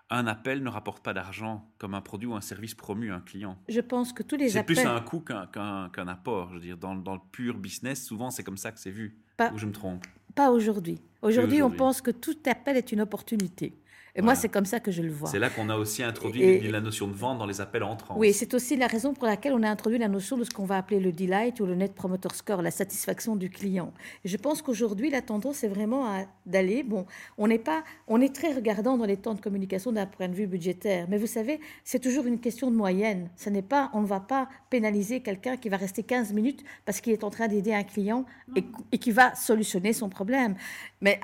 un 0.09 0.27
appel 0.27 0.61
ne 0.61 0.69
rapporte 0.69 1.01
pas 1.01 1.13
d'argent 1.13 1.65
comme 1.77 1.93
un 1.93 2.01
produit 2.01 2.27
ou 2.27 2.35
un 2.35 2.41
service 2.41 2.75
promu 2.75 3.13
à 3.13 3.15
un 3.15 3.21
client. 3.21 3.57
Je 3.69 3.79
pense 3.79 4.11
que 4.11 4.21
tous 4.21 4.35
les 4.35 4.57
appels... 4.57 4.75
C'est 4.75 4.83
plus 4.83 4.91
un 4.91 4.99
coût 4.99 5.21
qu'un 5.21 6.07
apport. 6.07 6.49
Je 6.49 6.55
veux 6.55 6.59
dire, 6.59 6.77
dans, 6.77 6.95
dans, 6.95 7.13
le 7.13 7.21
pur 7.31 7.57
business, 7.57 8.05
souvent, 8.05 8.31
c'est 8.31 8.43
comme 8.43 8.57
ça 8.57 8.73
que 8.73 8.79
c'est 8.79 8.91
vu. 8.91 9.17
Pas, 9.37 9.53
ou 9.53 9.57
je 9.57 9.65
me 9.65 9.71
trompe 9.71 10.05
Pas 10.35 10.51
aujourd'hui. 10.51 10.99
Aujourd'hui, 11.21 11.61
on 11.61 11.71
pense 11.71 12.01
que 12.01 12.11
tout 12.11 12.37
appel 12.45 12.75
est 12.75 12.91
une 12.91 12.99
opportunité. 12.99 13.73
Et 14.15 14.21
moi, 14.21 14.35
c'est 14.35 14.49
comme 14.49 14.65
ça 14.65 14.79
que 14.79 14.91
je 14.91 15.01
le 15.01 15.11
vois. 15.11 15.29
C'est 15.29 15.39
là 15.39 15.49
qu'on 15.49 15.69
a 15.69 15.77
aussi 15.77 16.03
introduit 16.03 16.59
la 16.61 16.81
notion 16.81 17.07
de 17.07 17.13
vente 17.13 17.37
dans 17.37 17.45
les 17.45 17.61
appels 17.61 17.83
entrants. 17.83 18.15
Oui, 18.17 18.33
c'est 18.33 18.53
aussi 18.53 18.75
la 18.75 18.87
raison 18.87 19.13
pour 19.13 19.25
laquelle 19.25 19.53
on 19.53 19.63
a 19.63 19.69
introduit 19.69 19.99
la 19.99 20.07
notion 20.07 20.37
de 20.37 20.43
ce 20.43 20.49
qu'on 20.49 20.65
va 20.65 20.77
appeler 20.77 20.99
le 20.99 21.11
delight 21.11 21.59
ou 21.59 21.65
le 21.65 21.75
net 21.75 21.93
promoter 21.93 22.29
score, 22.33 22.61
la 22.61 22.71
satisfaction 22.71 23.35
du 23.35 23.49
client. 23.49 23.93
Et 24.25 24.29
je 24.29 24.37
pense 24.37 24.61
qu'aujourd'hui, 24.61 25.09
la 25.09 25.21
tendance 25.21 25.63
est 25.63 25.67
vraiment 25.67 26.25
d'aller. 26.45 26.83
Bon, 26.83 27.05
on 27.37 27.47
n'est 27.47 27.59
pas, 27.59 27.83
on 28.07 28.19
est 28.21 28.33
très 28.33 28.53
regardant 28.53 28.97
dans 28.97 29.05
les 29.05 29.17
temps 29.17 29.33
de 29.33 29.41
communication 29.41 29.91
d'un 29.91 30.05
point 30.05 30.27
de 30.27 30.35
vue 30.35 30.47
budgétaire, 30.47 31.07
mais 31.09 31.17
vous 31.17 31.27
savez, 31.27 31.59
c'est 31.83 31.99
toujours 31.99 32.25
une 32.25 32.39
question 32.39 32.69
de 32.69 32.75
moyenne. 32.75 33.29
Ce 33.35 33.49
n'est 33.49 33.61
pas, 33.61 33.89
on 33.93 34.01
ne 34.01 34.07
va 34.07 34.19
pas 34.19 34.49
pénaliser 34.69 35.21
quelqu'un 35.21 35.57
qui 35.57 35.69
va 35.69 35.77
rester 35.77 36.03
15 36.03 36.33
minutes 36.33 36.63
parce 36.85 37.01
qu'il 37.01 37.13
est 37.13 37.23
en 37.23 37.29
train 37.29 37.47
d'aider 37.47 37.73
un 37.73 37.83
client 37.83 38.25
et, 38.55 38.63
et 38.91 38.97
qui 38.97 39.11
va 39.11 39.35
solutionner 39.35 39.93
son 39.93 40.09
problème. 40.09 40.55
Mais 41.01 41.19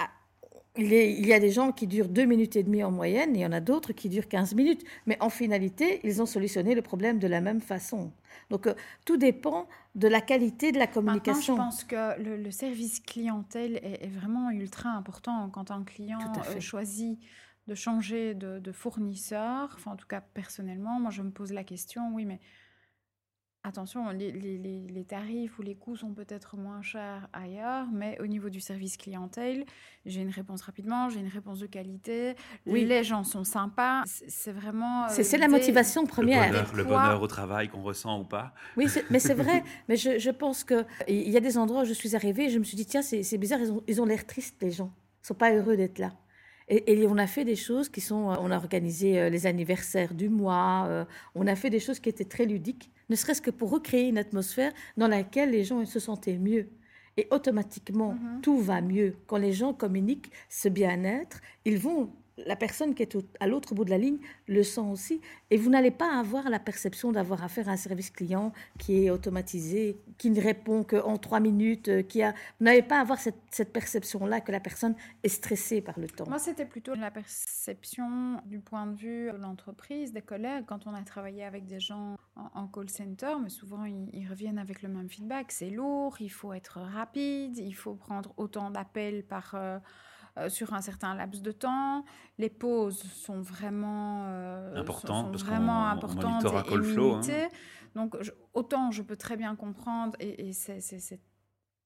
il, 0.77 1.25
y 1.25 1.34
a 1.34 1.39
des 1.39 1.51
gens 1.51 1.72
qui 1.72 1.88
durent 1.88 2.10
deux 2.10 2.25
minutes 2.25 2.55
et 2.55 2.63
demie 2.63 2.84
en 2.84 2.91
moyenne, 2.91 3.36
et 3.36 3.39
il 3.39 3.41
y 3.41 3.46
en 3.46 3.51
a 3.51 3.60
d'autres 3.60 3.93
qui 3.93 4.10
durent 4.10 4.27
15 4.27 4.55
minutes. 4.55 4.84
Mais 5.05 5.17
en 5.22 5.29
finalité, 5.29 6.00
ils 6.03 6.22
ont 6.22 6.25
solutionné 6.25 6.75
le 6.75 6.81
problème 6.81 7.19
de 7.19 7.27
la 7.27 7.41
même 7.41 7.62
façon. 7.62 8.12
Donc, 8.50 8.67
euh, 8.67 8.74
tout 9.05 9.17
dépend 9.17 9.67
de 9.96 10.07
la 10.07 10.22
qualité 10.22 10.72
de 10.72 10.77
la 10.77 10.88
communication. 10.88 11.55
je 11.55 11.62
pense 11.62 11.84
que 11.84 12.22
le, 12.22 12.51
service 12.51 13.00
clientèle 13.00 13.77
est, 13.84 14.07
vraiment 14.07 14.51
ultra 14.51 14.89
important 14.89 15.50
quand 15.50 15.72
un 15.72 15.84
client 15.84 16.19
euh, 16.19 16.60
choisit 16.60 17.19
de 17.67 17.75
changer 17.75 18.34
de, 18.34 18.60
de, 18.60 18.72
fournisseur. 18.72 19.72
Enfin, 19.75 19.91
en 19.91 19.96
tout 19.96 20.07
cas, 20.07 20.22
personnellement, 20.22 21.00
moi, 21.00 21.12
je 21.12 21.22
me 21.22 21.31
pose 21.31 21.51
la 21.51 21.63
question, 21.63 22.12
oui, 22.13 22.25
mais 22.25 22.39
Attention, 23.68 24.12
les, 24.12 25.06
tarifs 25.06 25.60
ou 25.60 25.62
les 25.62 25.76
coûts 25.76 25.98
sont 25.98 26.14
peut-être 26.14 26.56
moins 26.56 26.82
chers 26.82 27.28
ailleurs, 27.34 27.86
mais 27.92 28.18
au 28.22 28.26
niveau 28.26 28.48
du 28.48 28.62
service 28.62 28.96
clientèle, 28.96 29.66
j'ai 30.06 30.22
une 30.22 30.30
réponse 30.30 30.62
rapidement, 30.62 31.10
j'ai 31.10 31.20
une 31.20 31.28
réponse 31.28 31.60
de 31.60 31.66
qualité, 31.66 32.36
oui. 32.66 32.86
les 32.86 33.04
gens 33.04 33.26
sont 33.26 33.44
sympas, 33.44 34.04
c'est 34.06 34.54
vraiment... 34.54 35.10
c'est 35.10 35.36
euh, 35.36 35.40
la 35.40 35.50
motivation 35.50 36.06
première. 36.06 36.74
Le 36.74 36.86
bonheur, 36.86 37.22
au 37.22 37.28
travail 37.28 37.68
qu'on 37.68 37.82
ressent 37.82 38.22
ou 38.22 38.24
pas. 38.24 38.54
Oui, 38.78 38.88
mais 39.10 39.20
c'est 39.20 39.34
vrai, 39.34 39.66
mais 39.90 39.98
je, 39.98 40.32
pense 40.32 40.64
qu'il 40.64 40.86
y 41.30 41.36
a 41.36 41.42
des 41.42 41.58
endroits 41.58 41.82
où 41.82 41.86
je 41.86 41.92
suis 41.92 42.16
arrivée 42.16 42.46
et 42.46 42.50
je 42.50 42.60
me 42.60 42.64
suis 42.64 42.78
dit, 42.78 42.86
tiens, 42.86 43.02
c'est 43.02 43.38
bizarre, 43.38 43.60
ils 43.86 44.01
ont 44.01 44.06
l'air 44.06 44.25
tristes, 44.25 44.56
les 44.62 44.72
gens, 44.72 44.94
ils 44.96 45.24
ne 45.24 45.27
sont 45.27 45.34
pas 45.34 45.53
heureux 45.53 45.75
d'être 45.75 46.00
là. 46.00 46.14
Et, 46.70 47.06
on 47.06 47.18
a 47.18 47.27
fait 47.27 47.44
des 47.44 47.58
choses 47.58 47.90
qui 47.90 48.00
sont, 48.00 48.34
on 48.40 48.50
a 48.50 48.56
organisé 48.56 49.20
euh, 49.20 49.30
les 49.30 49.46
anniversaires 49.46 50.14
du 50.14 50.30
mois, 50.30 50.86
euh, 50.88 51.03
on 51.36 51.48
a 51.48 51.56
fait 51.58 51.70
des 51.70 51.82
choses 51.82 52.00
qui 52.00 52.08
étaient 52.08 52.24
très 52.24 52.46
ludiques 52.46 52.92
ne 53.09 53.15
serait-ce 53.15 53.41
que 53.41 53.51
pour 53.51 53.70
recréer 53.70 54.07
une 54.07 54.17
atmosphère 54.17 54.74
dans 54.98 55.07
laquelle 55.07 55.51
les 55.51 55.63
gens 55.63 55.85
se 55.85 56.00
sentaient 56.00 56.37
mieux. 56.37 56.70
Et 57.17 57.27
automatiquement, 57.31 58.13
mm-hmm. 58.13 58.41
tout 58.41 58.59
va 58.59 58.81
mieux. 58.81 59.15
Quand 59.25 59.37
les 59.37 59.53
gens 59.53 59.74
communiquent 59.74 60.31
ce 60.50 60.70
bien-être, 60.70 61.41
ils 61.65 61.79
vont 61.79 62.11
la 62.46 62.56
personne 62.56 62.94
qui 62.94 63.04
est 63.04 63.18
à 63.40 63.48
l'autre 63.48 63.74
bout 63.74 63.86
de 63.86 63.90
la 63.90 63.98
ligne 63.98 64.20
le 64.48 64.64
sent 64.64 64.82
aussi. 64.82 65.22
Et 65.50 65.58
vous 65.58 65.70
n'allez 65.70 65.92
pas 65.92 66.18
avoir 66.18 66.50
la 66.50 66.60
perception 66.60 67.12
d'avoir 67.12 67.44
affaire 67.44 67.70
à 67.70 67.72
un 67.72 67.78
service 67.78 68.12
client 68.12 68.54
qui 68.78 69.06
est 69.06 69.10
automatisé, 69.10 69.98
qui 70.18 70.30
ne 70.30 70.42
répond 70.42 70.84
qu'en 70.84 71.18
trois 71.18 71.40
minutes, 71.40 71.90
euh, 71.90 72.02
qui 72.04 72.22
a... 72.22 72.32
Vous 72.60 72.66
n'allez 72.66 72.84
pas 72.84 73.00
avoir 73.00 73.20
cette, 73.20 73.74
perception-là 73.74 74.42
que 74.42 74.52
la 74.52 74.60
personne 74.60 74.96
est 75.24 75.30
stressée 75.30 75.82
par 75.82 76.00
le 76.00 76.08
temps. 76.08 76.26
Moi, 76.28 76.40
c'était 76.40 76.66
plutôt 76.66 76.94
la 76.96 77.12
perception 77.12 78.42
du 78.46 78.60
point 78.60 78.88
de 78.88 78.96
vue 78.96 79.32
de 79.32 79.38
l'entreprise, 79.38 80.14
des 80.14 80.22
collègues. 80.22 80.66
Quand 80.68 80.88
on 80.88 80.94
a 80.94 81.02
travaillé 81.02 81.44
avec 81.44 81.66
des 81.66 81.80
gens 81.80 82.18
en, 82.36 82.68
call 82.68 82.90
center, 82.90 83.36
mais 83.42 83.50
souvent, 83.50 83.86
ils, 83.86 84.28
reviennent 84.28 84.60
avec 84.60 84.82
le 84.82 84.90
même 84.90 85.10
feedback. 85.10 85.52
C'est 85.52 85.70
lourd, 85.70 86.18
il 86.20 86.30
faut 86.30 86.54
être 86.54 86.80
rapide, 86.80 87.58
il 87.58 87.74
faut 87.74 87.96
prendre 87.96 88.34
autant 88.38 88.70
d'appels 88.70 89.24
par... 89.24 89.56
Euh, 89.56 89.80
euh, 90.38 90.50
sur 90.50 90.74
un 90.74 90.82
certain 90.82 91.16
laps 91.16 91.42
de 91.42 91.52
temps. 91.52 92.04
Les 92.38 92.50
pauses 92.50 93.02
sont 93.02 93.42
vraiment, 93.42 94.26
euh, 94.28 94.76
Important, 94.76 95.32
sont, 95.34 95.46
vraiment 95.46 95.88
importantes 95.88 96.44
et, 96.46 96.74
et 96.74 97.36
hein. 97.46 97.50
Donc, 97.96 98.16
autant 98.54 98.92
je 98.92 99.02
peux 99.02 99.16
très 99.16 99.38
bien 99.38 99.56
comprendre, 99.56 100.16
et, 100.20 100.50
et 100.50 100.54
c'est 100.54 101.20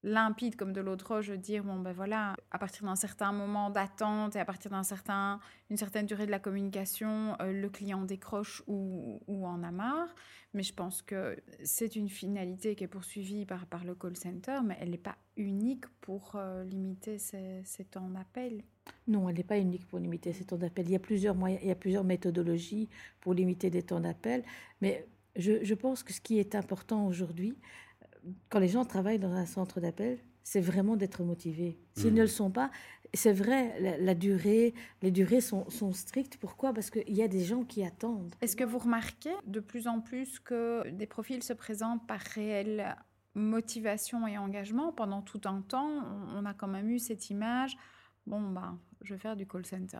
limpide 0.03 0.55
comme 0.55 0.73
de 0.73 0.81
l'autre 0.81 1.21
je 1.21 1.33
dire 1.33 1.63
bon 1.63 1.79
ben 1.79 1.91
voilà 1.91 2.35
à 2.49 2.57
partir 2.57 2.85
d'un 2.85 2.95
certain 2.95 3.31
moment 3.31 3.69
d'attente 3.69 4.35
et 4.35 4.39
à 4.39 4.45
partir 4.45 4.71
d'un 4.71 4.83
certain 4.83 5.39
une 5.69 5.77
certaine 5.77 6.07
durée 6.07 6.25
de 6.25 6.31
la 6.31 6.39
communication 6.39 7.35
euh, 7.39 7.51
le 7.51 7.69
client 7.69 8.03
décroche 8.03 8.63
ou, 8.67 9.19
en 9.27 9.63
a 9.63 9.71
marre. 9.71 10.13
Mais 10.53 10.63
je 10.63 10.73
pense 10.73 11.01
que 11.01 11.37
c'est 11.63 11.95
une 11.95 12.09
finalité 12.09 12.75
qui 12.75 12.83
est 12.83 12.87
poursuivie 12.87 13.45
par, 13.45 13.65
par 13.67 13.85
le 13.85 13.95
call 13.95 14.17
center 14.17 14.59
mais 14.65 14.75
elle 14.79 14.89
n'est 14.89 14.97
pas 14.97 15.17
unique 15.37 15.85
pour 16.01 16.33
euh, 16.35 16.63
limiter 16.63 17.19
ces, 17.19 17.63
temps 17.89 18.09
d'appel. 18.09 18.63
Non 19.07 19.29
elle 19.29 19.35
n'est 19.35 19.43
pas 19.43 19.59
unique 19.59 19.87
pour 19.87 19.99
limiter 19.99 20.33
ces 20.33 20.45
temps 20.45 20.57
d'appel. 20.57 20.87
Il 20.87 20.91
y 20.91 20.95
a 20.95 20.99
plusieurs 20.99 21.35
moyens 21.35 21.61
il 21.61 21.69
y 21.69 21.71
a 21.71 21.75
plusieurs 21.75 22.03
méthodologies 22.03 22.89
pour 23.19 23.33
limiter 23.35 23.69
des 23.69 23.83
temps 23.83 23.99
d'appel. 23.99 24.43
Mais 24.81 25.07
je 25.35 25.73
pense 25.75 26.03
que 26.03 26.11
ce 26.11 26.19
qui 26.19 26.39
est 26.39 26.55
important 26.55 27.05
aujourd'hui 27.05 27.55
quand 28.49 28.59
les 28.59 28.67
gens 28.67 28.85
travaillent 28.85 29.19
dans 29.19 29.33
un 29.33 29.45
centre 29.45 29.79
d'appel, 29.79 30.19
c'est 30.43 30.61
vraiment 30.61 30.95
d'être 30.95 31.23
motivés. 31.23 31.79
S'ils 31.93 32.13
ne 32.13 32.19
mmh. 32.19 32.21
le 32.21 32.27
sont 32.27 32.51
pas, 32.51 32.71
c'est 33.13 33.33
vrai, 33.33 33.97
la, 33.99 34.15
durée, 34.15 34.73
les 35.01 35.11
durées 35.11 35.41
sont, 35.41 35.69
sont 35.69 35.91
strictes. 35.93 36.37
Pourquoi? 36.37 36.73
Parce 36.73 36.89
qu'il 36.89 37.13
y 37.13 37.21
a 37.21 37.27
des 37.27 37.43
gens 37.43 37.63
qui 37.63 37.83
attendent. 37.83 38.33
Est-ce 38.41 38.55
que 38.55 38.63
vous 38.63 38.79
remarquez 38.79 39.33
de 39.45 39.59
plus 39.59 39.87
en 39.87 39.99
plus 39.99 40.39
que 40.39 40.89
des 40.89 41.07
profils 41.07 41.43
se 41.43 41.53
présentent 41.53 42.05
par 42.07 42.19
réelle 42.19 42.95
motivation 43.35 44.27
et 44.27 44.37
engagement? 44.37 44.91
Pendant 44.93 45.21
tout 45.21 45.41
un 45.45 45.61
temps, 45.61 46.03
on, 46.35 46.45
a 46.45 46.53
quand 46.53 46.67
même 46.67 46.89
eu 46.89 46.99
cette 46.99 47.29
image, 47.29 47.77
bon, 48.25 48.41
ben, 48.41 48.79
je 49.01 49.13
vais 49.13 49.19
faire 49.19 49.35
du 49.35 49.45
call 49.45 49.65
center. 49.65 49.99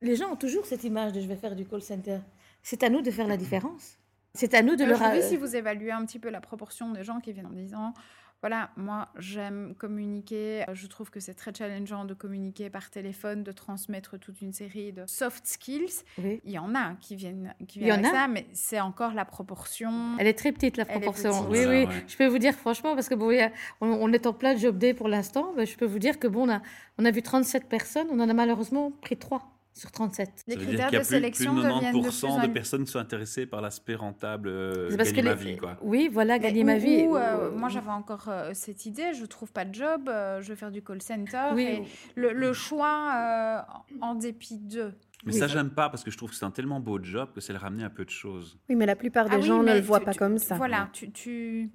Les 0.00 0.16
gens 0.16 0.32
ont 0.32 0.36
toujours 0.36 0.64
cette 0.64 0.84
image 0.84 1.12
de 1.12 1.20
je 1.20 1.26
vais 1.26 1.36
faire 1.36 1.56
du 1.56 1.66
call 1.66 1.82
center. 1.82 2.20
C'est 2.62 2.82
à 2.82 2.88
nous 2.88 3.02
de 3.02 3.10
faire 3.10 3.26
la 3.26 3.36
différence. 3.36 3.98
C'est 4.34 4.54
à 4.54 4.62
nous 4.62 4.76
de 4.76 4.84
leur... 4.84 5.00
Aujourd'hui, 5.00 5.22
si 5.22 5.36
vous 5.36 5.56
évaluez 5.56 5.90
un 5.90 6.04
petit 6.04 6.18
peu 6.18 6.30
la 6.30 6.40
proportion 6.40 6.92
des 6.92 7.04
gens 7.04 7.20
qui 7.20 7.32
viennent 7.32 7.46
en 7.46 7.50
disant, 7.50 7.92
voilà, 8.40 8.70
moi 8.76 9.08
j'aime 9.18 9.74
communiquer, 9.76 10.64
je 10.72 10.86
trouve 10.86 11.10
que 11.10 11.18
c'est 11.18 11.34
très 11.34 11.52
challengeant 11.52 12.04
de 12.04 12.14
communiquer 12.14 12.70
par 12.70 12.88
téléphone, 12.88 13.42
de 13.42 13.50
transmettre 13.50 14.16
toute 14.18 14.40
une 14.40 14.52
série 14.52 14.92
de 14.92 15.04
soft 15.06 15.44
skills. 15.44 16.04
Il 16.18 16.50
y 16.50 16.58
en 16.58 16.74
a 16.76 16.94
qui 17.00 17.16
viennent, 17.16 17.52
qui 17.66 17.80
viennent 17.80 18.04
avec 18.04 18.12
ça, 18.12 18.28
mais 18.28 18.46
c'est 18.52 18.78
encore 18.78 19.12
la 19.12 19.24
proportion. 19.24 20.16
Elle 20.18 20.28
est 20.28 20.38
très 20.38 20.52
petite 20.52 20.76
la 20.76 20.84
proportion. 20.84 21.48
Oui, 21.48 21.64
oui. 21.66 21.88
Je 22.06 22.16
peux 22.16 22.26
vous 22.26 22.38
dire 22.38 22.54
franchement, 22.54 22.94
parce 22.94 23.08
que 23.08 23.16
bon, 23.16 23.36
on, 23.80 24.12
est 24.12 24.26
en 24.26 24.32
plein 24.32 24.56
job 24.56 24.78
day 24.78 24.94
pour 24.94 25.08
l'instant, 25.08 25.52
mais 25.56 25.66
je 25.66 25.76
peux 25.76 25.86
vous 25.86 25.98
dire 25.98 26.20
que 26.20 26.28
bon, 26.28 26.48
on 26.48 26.52
a, 26.52 26.62
on 26.98 27.04
a 27.04 27.10
vu 27.10 27.22
37 27.22 27.68
personnes, 27.68 28.06
on 28.12 28.20
en 28.20 28.28
a 28.28 28.34
malheureusement 28.34 28.92
pris 29.02 29.16
3 29.16 29.57
sur 29.78 29.92
37. 29.92 30.44
Les 30.48 30.56
critères 30.56 30.90
de 30.90 31.02
sélection 31.02 31.54
plus, 31.54 31.62
de 31.62 31.68
90% 31.68 32.42
de, 32.42 32.52
personnes 32.52 32.86
sont 32.86 32.98
intéressées 32.98 33.46
par 33.46 33.60
l'aspect 33.60 33.94
rentable 33.94 34.48
euh, 34.48 34.96
gagner 34.96 35.22
ma 35.22 35.34
vie. 35.34 35.56
Quoi. 35.56 35.76
Oui, 35.82 36.10
voilà, 36.12 36.38
gagner 36.38 36.64
ma 36.64 36.78
vie. 36.78 37.06
Euh, 37.08 37.52
moi, 37.52 37.68
j'avais 37.68 37.90
encore 37.90 38.28
euh, 38.28 38.50
cette 38.54 38.86
idée, 38.86 39.14
je 39.14 39.24
trouve 39.24 39.52
pas 39.52 39.64
de 39.64 39.74
job, 39.74 40.02
je 40.06 40.48
vais 40.48 40.56
faire 40.56 40.72
du 40.72 40.82
call 40.82 41.00
center. 41.00 41.50
Et 41.58 41.82
le, 42.16 42.52
choix 42.52 43.64
en 44.00 44.14
dépit 44.14 44.58
d'eux. 44.58 44.92
Mais 45.24 45.32
ça, 45.32 45.46
j'aime 45.46 45.70
pas 45.70 45.88
parce 45.88 46.02
que 46.02 46.10
je 46.10 46.16
trouve 46.16 46.30
que 46.30 46.36
c'est 46.36 46.44
un 46.44 46.50
tellement 46.50 46.80
beau 46.80 46.98
job 47.02 47.30
que 47.34 47.40
c'est 47.40 47.52
le 47.52 47.58
ramener 47.58 47.84
à 47.84 47.90
peu 47.90 48.04
de 48.04 48.10
choses. 48.10 48.58
Oui, 48.68 48.74
mais 48.74 48.86
la 48.86 48.96
plupart 48.96 49.28
des 49.28 49.36
ah 49.36 49.40
gens 49.40 49.62
ne 49.62 49.74
le 49.74 49.80
voient 49.80 50.00
pas 50.00 50.14
comme 50.14 50.38
ça. 50.38 50.56
Voilà, 50.56 50.88
tu, 50.92 51.10
tu, 51.12 51.70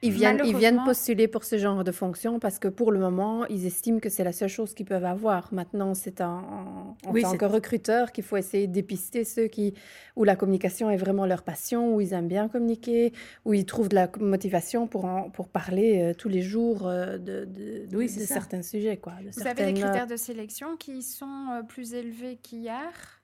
ils 0.00 0.12
viennent, 0.12 0.40
ils 0.44 0.56
viennent 0.56 0.82
postuler 0.84 1.26
pour 1.26 1.42
ce 1.42 1.58
genre 1.58 1.82
de 1.82 1.90
fonction 1.90 2.38
parce 2.38 2.60
que 2.60 2.68
pour 2.68 2.92
le 2.92 3.00
moment, 3.00 3.46
ils 3.46 3.66
estiment 3.66 3.98
que 3.98 4.08
c'est 4.08 4.22
la 4.22 4.32
seule 4.32 4.48
chose 4.48 4.72
qu'ils 4.72 4.86
peuvent 4.86 5.04
avoir. 5.04 5.52
Maintenant, 5.52 5.94
c'est 5.94 6.20
en, 6.20 6.96
en 7.04 7.12
tant 7.20 7.36
que 7.36 7.44
recruteur 7.44 8.12
qu'il 8.12 8.22
faut 8.22 8.36
essayer 8.36 8.68
de 8.68 8.72
dépister 8.72 9.24
ceux 9.24 9.48
qui, 9.48 9.74
où 10.14 10.22
la 10.22 10.36
communication 10.36 10.88
est 10.88 10.96
vraiment 10.96 11.26
leur 11.26 11.42
passion, 11.42 11.96
où 11.96 12.00
ils 12.00 12.12
aiment 12.12 12.28
bien 12.28 12.48
communiquer, 12.48 13.12
où 13.44 13.54
ils 13.54 13.66
trouvent 13.66 13.88
de 13.88 13.96
la 13.96 14.08
motivation 14.20 14.86
pour, 14.86 15.08
pour 15.32 15.48
parler 15.48 16.00
euh, 16.00 16.14
tous 16.14 16.28
les 16.28 16.42
jours 16.42 16.86
euh, 16.86 17.18
de, 17.18 17.44
de, 17.44 17.86
de, 17.86 18.06
certains 18.06 18.62
sujets. 18.62 18.98
Quoi, 18.98 19.14
Vous 19.36 19.46
avez 19.48 19.72
des 19.72 19.80
critères 19.80 20.06
de 20.06 20.16
sélection 20.16 20.76
qui 20.76 21.02
sont 21.02 21.48
euh, 21.50 21.62
plus 21.62 21.94
élevés 21.94 22.36
qu'hier? 22.36 23.22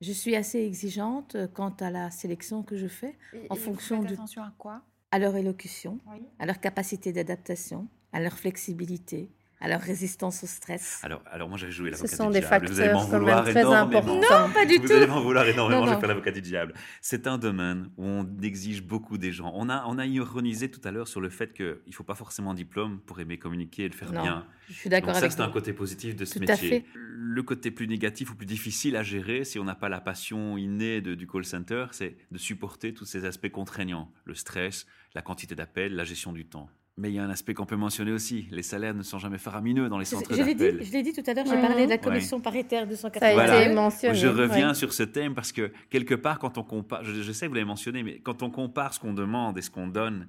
Je 0.00 0.10
suis 0.10 0.34
assez 0.34 0.58
exigeante 0.58 1.36
quant 1.54 1.74
à 1.78 1.90
la 1.90 2.10
sélection 2.10 2.64
que 2.64 2.76
je 2.76 2.88
fais. 2.88 3.16
en 3.50 3.54
fonction 3.54 4.02
de... 4.02 4.14
attention 4.14 4.42
à 4.42 4.52
quoi? 4.58 4.82
À 5.12 5.18
leur 5.18 5.36
élocution, 5.36 6.00
à 6.38 6.46
leur 6.46 6.58
capacité 6.58 7.12
d'adaptation, 7.12 7.86
à 8.12 8.20
leur 8.20 8.32
flexibilité, 8.38 9.30
à 9.62 9.68
leur 9.68 9.80
résistance 9.80 10.42
au 10.42 10.48
stress. 10.48 10.98
Alors, 11.04 11.22
alors 11.30 11.48
moi, 11.48 11.56
j'ai 11.56 11.70
joué 11.70 11.90
l'avocat 11.90 12.08
du 12.08 12.08
diable. 12.08 12.20
Ce 12.20 12.24
sont 12.24 12.30
des 12.30 12.42
facteurs 12.42 13.08
quand 13.08 13.20
même 13.20 13.44
très 13.44 13.62
importants. 13.62 14.16
Non, 14.16 14.52
pas 14.52 14.66
du 14.66 14.80
tout. 14.80 14.88
Vous 14.88 14.92
allez 14.92 15.06
m'en 15.06 15.20
vouloir 15.20 15.46
énormément, 15.46 15.86
je 15.86 15.94
vais 15.94 16.00
faire 16.00 16.08
l'avocat 16.08 16.32
du 16.32 16.42
diable. 16.42 16.74
C'est 17.00 17.28
un 17.28 17.38
domaine 17.38 17.88
où 17.96 18.04
on 18.04 18.26
exige 18.42 18.82
beaucoup 18.82 19.18
des 19.18 19.30
gens. 19.30 19.52
On 19.54 19.68
a, 19.68 19.84
on 19.86 19.98
a 19.98 20.06
ironisé 20.06 20.68
tout 20.68 20.80
à 20.82 20.90
l'heure 20.90 21.06
sur 21.06 21.20
le 21.20 21.30
fait 21.30 21.52
qu'il 21.52 21.76
ne 21.86 21.92
faut 21.92 22.02
pas 22.02 22.16
forcément 22.16 22.50
un 22.50 22.54
diplôme 22.54 23.00
pour 23.06 23.20
aimer 23.20 23.38
communiquer 23.38 23.84
et 23.84 23.88
le 23.88 23.94
faire 23.94 24.12
non, 24.12 24.22
bien. 24.22 24.46
Je 24.68 24.74
suis 24.74 24.90
d'accord 24.90 25.16
avec 25.16 25.30
ça, 25.30 25.36
c'est 25.36 25.42
un 25.42 25.50
côté 25.50 25.72
positif 25.72 26.16
de 26.16 26.24
ce 26.24 26.40
métier. 26.40 26.84
Le 26.94 27.42
côté 27.44 27.70
plus 27.70 27.86
négatif 27.86 28.32
ou 28.32 28.34
plus 28.34 28.46
difficile 28.46 28.96
à 28.96 29.04
gérer, 29.04 29.44
si 29.44 29.60
on 29.60 29.64
n'a 29.64 29.76
pas 29.76 29.88
la 29.88 30.00
passion 30.00 30.58
innée 30.58 31.00
de, 31.00 31.14
du 31.14 31.28
call 31.28 31.44
center, 31.44 31.86
c'est 31.92 32.16
de 32.32 32.38
supporter 32.38 32.94
tous 32.94 33.04
ces 33.04 33.26
aspects 33.26 33.50
contraignants. 33.50 34.10
Le 34.24 34.34
stress, 34.34 34.86
la 35.14 35.22
quantité 35.22 35.54
d'appels, 35.54 35.94
la 35.94 36.04
gestion 36.04 36.32
du 36.32 36.46
temps. 36.46 36.68
Mais 36.98 37.08
il 37.08 37.14
y 37.14 37.18
a 37.18 37.24
un 37.24 37.30
aspect 37.30 37.54
qu'on 37.54 37.64
peut 37.64 37.76
mentionner 37.76 38.12
aussi. 38.12 38.46
Les 38.50 38.62
salaires 38.62 38.94
ne 38.94 39.02
sont 39.02 39.18
jamais 39.18 39.38
faramineux 39.38 39.88
dans 39.88 39.98
les 39.98 40.04
centres 40.04 40.28
d'appel. 40.36 40.78
Je 40.82 40.92
l'ai 40.92 41.02
dit 41.02 41.14
tout 41.14 41.22
à 41.26 41.32
l'heure, 41.32 41.46
j'ai 41.46 41.60
parlé 41.60 41.86
de 41.86 41.90
la 41.90 41.96
commission 41.96 42.38
paritaire 42.38 42.86
de 42.86 42.94
180. 42.94 43.46
Ça 43.46 43.54
a 43.54 43.62
été 43.62 43.74
mentionné. 43.74 44.14
Je 44.14 44.28
reviens 44.28 44.74
sur 44.74 44.92
ce 44.92 45.02
thème 45.02 45.34
parce 45.34 45.52
que 45.52 45.72
quelque 45.88 46.14
part, 46.14 46.38
quand 46.38 46.58
on 46.58 46.62
compare, 46.62 47.02
je, 47.02 47.32
sais 47.32 47.46
que 47.46 47.48
vous 47.48 47.54
l'avez 47.54 47.66
mentionné, 47.66 48.02
mais 48.02 48.18
quand 48.18 48.42
on 48.42 48.50
compare 48.50 48.92
ce 48.92 49.00
qu'on 49.00 49.14
demande 49.14 49.56
et 49.56 49.62
ce 49.62 49.70
qu'on 49.70 49.86
donne, 49.86 50.28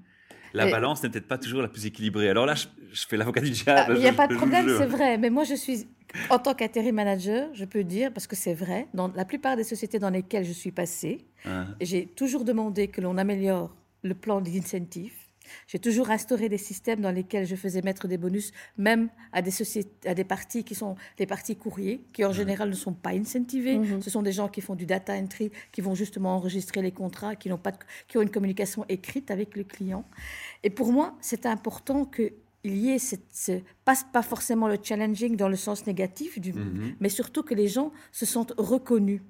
la 0.53 0.67
balance 0.67 1.03
n'est 1.03 1.09
peut-être 1.09 1.27
pas 1.27 1.37
toujours 1.37 1.61
la 1.61 1.67
plus 1.67 1.85
équilibrée. 1.85 2.29
Alors 2.29 2.45
là, 2.45 2.53
je, 2.55 2.67
fais 3.07 3.17
l'avocat 3.17 3.41
du 3.41 3.49
diable. 3.49 3.93
Ah, 3.95 3.97
il 3.97 3.99
n'y 3.99 4.07
a 4.07 4.13
pas 4.13 4.27
de 4.27 4.35
problème, 4.35 4.69
c'est 4.77 4.85
vrai. 4.85 5.17
Mais 5.17 5.29
moi, 5.29 5.43
je 5.43 5.55
suis, 5.55 5.87
en 6.29 6.39
tant 6.39 6.53
qu'intérim 6.53 6.95
manager, 6.95 7.49
je 7.53 7.65
peux 7.65 7.83
dire, 7.83 8.13
parce 8.13 8.27
que 8.27 8.37
c'est 8.37 8.53
vrai, 8.53 8.87
dans 8.93 9.09
la 9.09 9.25
plupart 9.25 9.57
des 9.57 9.65
sociétés 9.65 9.99
dans 9.99 10.11
lesquelles 10.11 10.45
je 10.45 10.53
suis 10.53 10.71
passée, 10.71 11.25
ah. 11.45 11.65
j'ai 11.81 12.05
toujours 12.05 12.45
demandé 12.45 12.87
que 12.87 13.01
l'on 13.01 13.17
améliore 13.17 13.75
le 14.03 14.13
plan 14.13 14.39
d'incentive 14.39 15.13
j'ai 15.67 15.79
toujours 15.79 16.09
instauré 16.09 16.49
des 16.49 16.57
systèmes 16.57 17.01
dans 17.01 17.11
lesquels 17.11 17.45
je 17.45 17.55
faisais 17.55 17.81
mettre 17.81 18.07
des 18.07 18.17
bonus, 18.17 18.51
même 18.77 19.09
à 19.31 19.41
des 19.41 19.51
à 20.05 20.13
des 20.13 20.23
parties 20.23 20.63
qui 20.63 20.75
sont 20.75 20.95
des 21.17 21.25
parties 21.25 21.55
courriers, 21.55 22.03
qui 22.13 22.23
en 22.23 22.29
mmh. 22.29 22.33
général 22.33 22.69
ne 22.69 22.75
sont 22.75 22.93
pas 22.93 23.11
incentivés. 23.11 23.77
Mmh. 23.77 24.01
Ce 24.01 24.09
sont 24.09 24.21
des 24.21 24.31
gens 24.31 24.49
qui 24.49 24.61
font 24.61 24.75
du 24.75 24.85
data 24.85 25.13
entry, 25.13 25.51
qui 25.71 25.81
vont 25.81 25.95
justement 25.95 26.35
enregistrer 26.35 26.81
les 26.81 26.91
contrats, 26.91 27.35
qui 27.35 27.49
n'ont 27.49 27.57
pas, 27.57 27.73
qui 28.07 28.17
ont 28.17 28.21
une 28.21 28.31
communication 28.31 28.85
écrite 28.89 29.31
avec 29.31 29.55
le 29.55 29.63
client. 29.63 30.05
Et 30.63 30.69
pour 30.69 30.91
moi, 30.91 31.15
c'est 31.21 31.45
important 31.45 32.05
que 32.05 32.33
il 32.65 32.77
y 32.77 32.91
ait 32.91 32.99
cette, 32.99 33.25
ce, 33.33 33.59
pas, 33.83 33.93
pas 34.13 34.21
forcément 34.21 34.69
le 34.69 34.77
challenging 34.81 35.35
dans 35.35 35.49
le 35.49 35.57
sens 35.57 35.85
négatif, 35.85 36.39
du, 36.39 36.53
mmh. 36.53 36.95
mais 37.01 37.09
surtout 37.09 37.43
que 37.43 37.53
les 37.53 37.67
gens 37.67 37.91
se 38.13 38.25
sentent 38.25 38.53
reconnus 38.57 39.21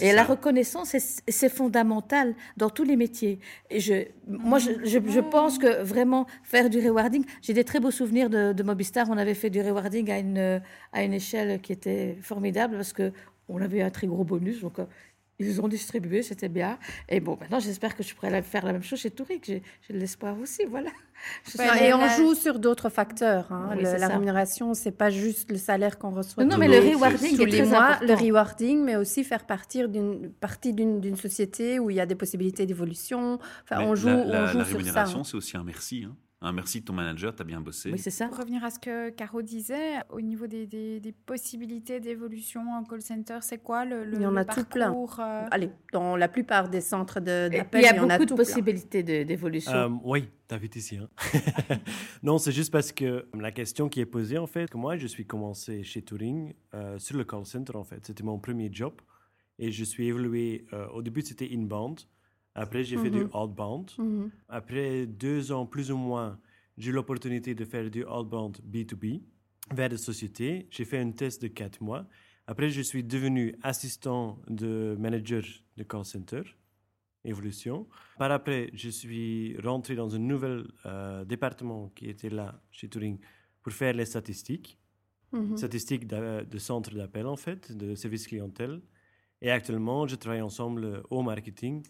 et 0.00 0.12
la 0.12 0.24
reconnaissance, 0.24 0.94
c'est 1.28 1.48
fondamental 1.48 2.34
dans 2.56 2.70
tous 2.70 2.84
les 2.84 2.96
métiers. 2.96 3.38
Et 3.70 3.80
je, 3.80 4.04
moi, 4.26 4.58
je, 4.58 4.70
je, 4.84 5.20
pense 5.20 5.58
que 5.58 5.82
vraiment 5.82 6.26
faire 6.42 6.68
du 6.68 6.78
rewarding, 6.86 7.24
j'ai 7.42 7.54
des 7.54 7.64
très 7.64 7.80
beaux 7.80 7.90
souvenirs 7.90 8.28
de, 8.28 8.52
de, 8.52 8.62
Mobistar. 8.62 9.08
On 9.10 9.16
avait 9.16 9.34
fait 9.34 9.50
du 9.50 9.60
rewarding 9.60 10.10
à 10.10 10.18
une, 10.18 10.60
à 10.92 11.02
une 11.02 11.14
échelle 11.14 11.60
qui 11.60 11.72
était 11.72 12.18
formidable 12.20 12.76
parce 12.76 12.92
que 12.92 13.12
on 13.48 13.60
avait 13.60 13.82
un 13.82 13.90
très 13.90 14.06
gros 14.06 14.24
bonus. 14.24 14.60
Donc, 14.60 14.78
euh, 14.78 14.84
ils 15.40 15.60
ont 15.60 15.68
distribué, 15.68 16.22
c'était 16.22 16.48
bien. 16.48 16.78
Et 17.08 17.20
bon, 17.20 17.36
maintenant, 17.40 17.58
j'espère 17.58 17.96
que 17.96 18.02
je 18.02 18.14
pourrais 18.14 18.42
faire 18.42 18.64
la 18.64 18.72
même 18.72 18.82
chose 18.82 19.00
chez 19.00 19.10
Touric. 19.10 19.44
J'ai 19.46 19.62
de 19.90 19.98
l'espoir 19.98 20.38
aussi, 20.38 20.64
voilà. 20.68 20.90
et 21.80 21.92
on 21.94 22.08
joue 22.08 22.34
sur 22.34 22.58
d'autres 22.58 22.90
facteurs. 22.90 23.50
Hein. 23.50 23.74
la 23.74 24.08
rémunération, 24.08 24.74
c'est 24.74 24.92
pas 24.92 25.10
juste 25.10 25.50
le 25.50 25.56
salaire 25.56 25.98
qu'on 25.98 26.10
reçoit. 26.10 26.44
Non, 26.44 26.58
mais 26.58 26.68
le 26.68 26.78
rewarding 26.78 27.40
est 27.40 27.46
très 27.46 27.66
mois, 27.66 27.98
Le 28.02 28.14
rewarding, 28.14 28.84
mais 28.84 28.96
aussi 28.96 29.24
faire 29.24 29.46
partir 29.46 29.88
d'une 29.88 30.30
partie 30.30 30.72
d'une 30.72 31.16
société 31.16 31.78
où 31.78 31.90
il 31.90 31.96
y 31.96 32.00
a 32.00 32.06
des 32.06 32.14
possibilités 32.14 32.66
d'évolution. 32.66 33.38
Enfin, 33.64 33.82
on 33.82 33.94
joue, 33.94 34.08
la, 34.08 34.44
on 34.44 34.46
joue 34.46 34.58
la 34.58 34.64
rémunération, 34.64 35.24
c'est 35.24 35.36
aussi 35.36 35.56
un 35.56 35.64
merci. 35.64 36.06
Hein. 36.06 36.14
Un 36.42 36.52
merci 36.52 36.80
de 36.80 36.86
ton 36.86 36.94
manager, 36.94 37.36
tu 37.36 37.42
as 37.42 37.44
bien 37.44 37.60
bossé. 37.60 37.92
Oui, 37.92 37.98
c'est 37.98 38.08
ça. 38.08 38.26
Pour 38.26 38.38
revenir 38.38 38.64
à 38.64 38.70
ce 38.70 38.78
que 38.78 39.10
Caro 39.10 39.42
disait, 39.42 39.96
au 40.08 40.22
niveau 40.22 40.46
des, 40.46 40.66
des, 40.66 41.12
possibilités 41.26 42.00
d'évolution 42.00 42.62
en 42.72 42.82
call 42.82 43.02
center, 43.02 43.38
c'est 43.42 43.58
quoi 43.58 43.84
le, 43.84 44.04
le, 44.04 44.14
Il 44.14 44.22
y 44.22 44.26
en 44.26 44.36
a 44.36 44.46
tout 44.46 44.64
plein. 44.64 44.90
Euh? 44.90 45.46
Allez, 45.50 45.70
dans 45.92 46.16
la 46.16 46.28
plupart 46.28 46.70
des 46.70 46.80
centres 46.80 47.20
d'appel, 47.20 47.82
il 47.82 47.82
y 47.82 47.88
a, 47.88 47.92
beaucoup 47.92 48.24
de 48.24 48.34
possibilités 48.34 49.02
d'évolution. 49.02 49.72
Euh, 49.72 49.88
oui, 50.02 50.30
David 50.48 50.76
ici. 50.76 50.96
Hein. 50.96 51.10
non, 52.22 52.38
c'est 52.38 52.52
juste 52.52 52.72
parce 52.72 52.90
que 52.90 53.26
la 53.38 53.52
question 53.52 53.90
qui 53.90 54.00
est 54.00 54.06
posée, 54.06 54.38
en 54.38 54.46
fait, 54.46 54.70
que 54.70 54.78
moi, 54.78 54.96
je 54.96 55.06
suis 55.06 55.26
commencé 55.26 55.82
chez 55.82 56.00
Turing 56.00 56.54
euh, 56.72 56.98
sur 56.98 57.18
le 57.18 57.24
call 57.24 57.44
center, 57.44 57.76
en 57.76 57.84
fait. 57.84 58.06
C'était 58.06 58.24
mon 58.24 58.38
premier 58.38 58.70
job. 58.72 58.94
Et 59.58 59.70
je 59.72 59.84
suis 59.84 60.06
évolué, 60.06 60.64
au 60.94 61.02
début, 61.02 61.20
c'était 61.20 61.50
inbound. 61.52 62.00
Après, 62.54 62.82
j'ai 62.84 62.96
fait 62.96 63.10
du 63.10 63.24
mhm. 63.24 63.30
outbound. 63.34 63.90
Mhm. 63.98 64.30
Après 64.48 65.06
deux 65.06 65.52
ans, 65.52 65.66
plus 65.66 65.90
ou 65.90 65.96
moins, 65.96 66.38
j'ai 66.76 66.90
eu 66.90 66.92
l'opportunité 66.92 67.54
de 67.54 67.64
faire 67.64 67.90
du 67.90 68.04
outbound 68.04 68.58
B2B 68.68 69.22
vers 69.72 69.88
des 69.88 69.96
sociétés. 69.96 70.66
J'ai 70.70 70.84
fait 70.84 70.98
un 70.98 71.12
test 71.12 71.42
de 71.42 71.48
quatre 71.48 71.80
mois. 71.80 72.06
Après, 72.46 72.70
je 72.70 72.80
suis 72.80 73.04
devenu 73.04 73.54
assistant 73.62 74.40
de 74.48 74.96
manager 74.98 75.42
de 75.76 75.84
call 75.84 76.04
center, 76.04 76.42
évolution. 77.24 77.86
Par 78.18 78.32
après, 78.32 78.70
je 78.74 78.88
suis 78.88 79.56
rentré 79.62 79.94
dans 79.94 80.12
un 80.16 80.18
nouvel 80.18 80.66
euh, 80.86 81.24
département 81.24 81.92
qui 81.94 82.08
était 82.08 82.30
là, 82.30 82.60
chez 82.72 82.88
Turing, 82.88 83.18
pour 83.62 83.72
faire 83.72 83.94
les 83.94 84.06
statistiques. 84.06 84.76
Mhm. 85.32 85.56
Statistiques 85.56 86.08
de, 86.08 86.42
de 86.42 86.58
centre 86.58 86.92
d'appel, 86.92 87.26
en 87.26 87.36
fait, 87.36 87.70
de 87.76 87.94
service 87.94 88.26
clientèle. 88.26 88.82
Et 89.40 89.50
actuellement, 89.52 90.08
je 90.08 90.16
travaille 90.16 90.42
ensemble 90.42 91.04
au 91.08 91.22
marketing 91.22 91.84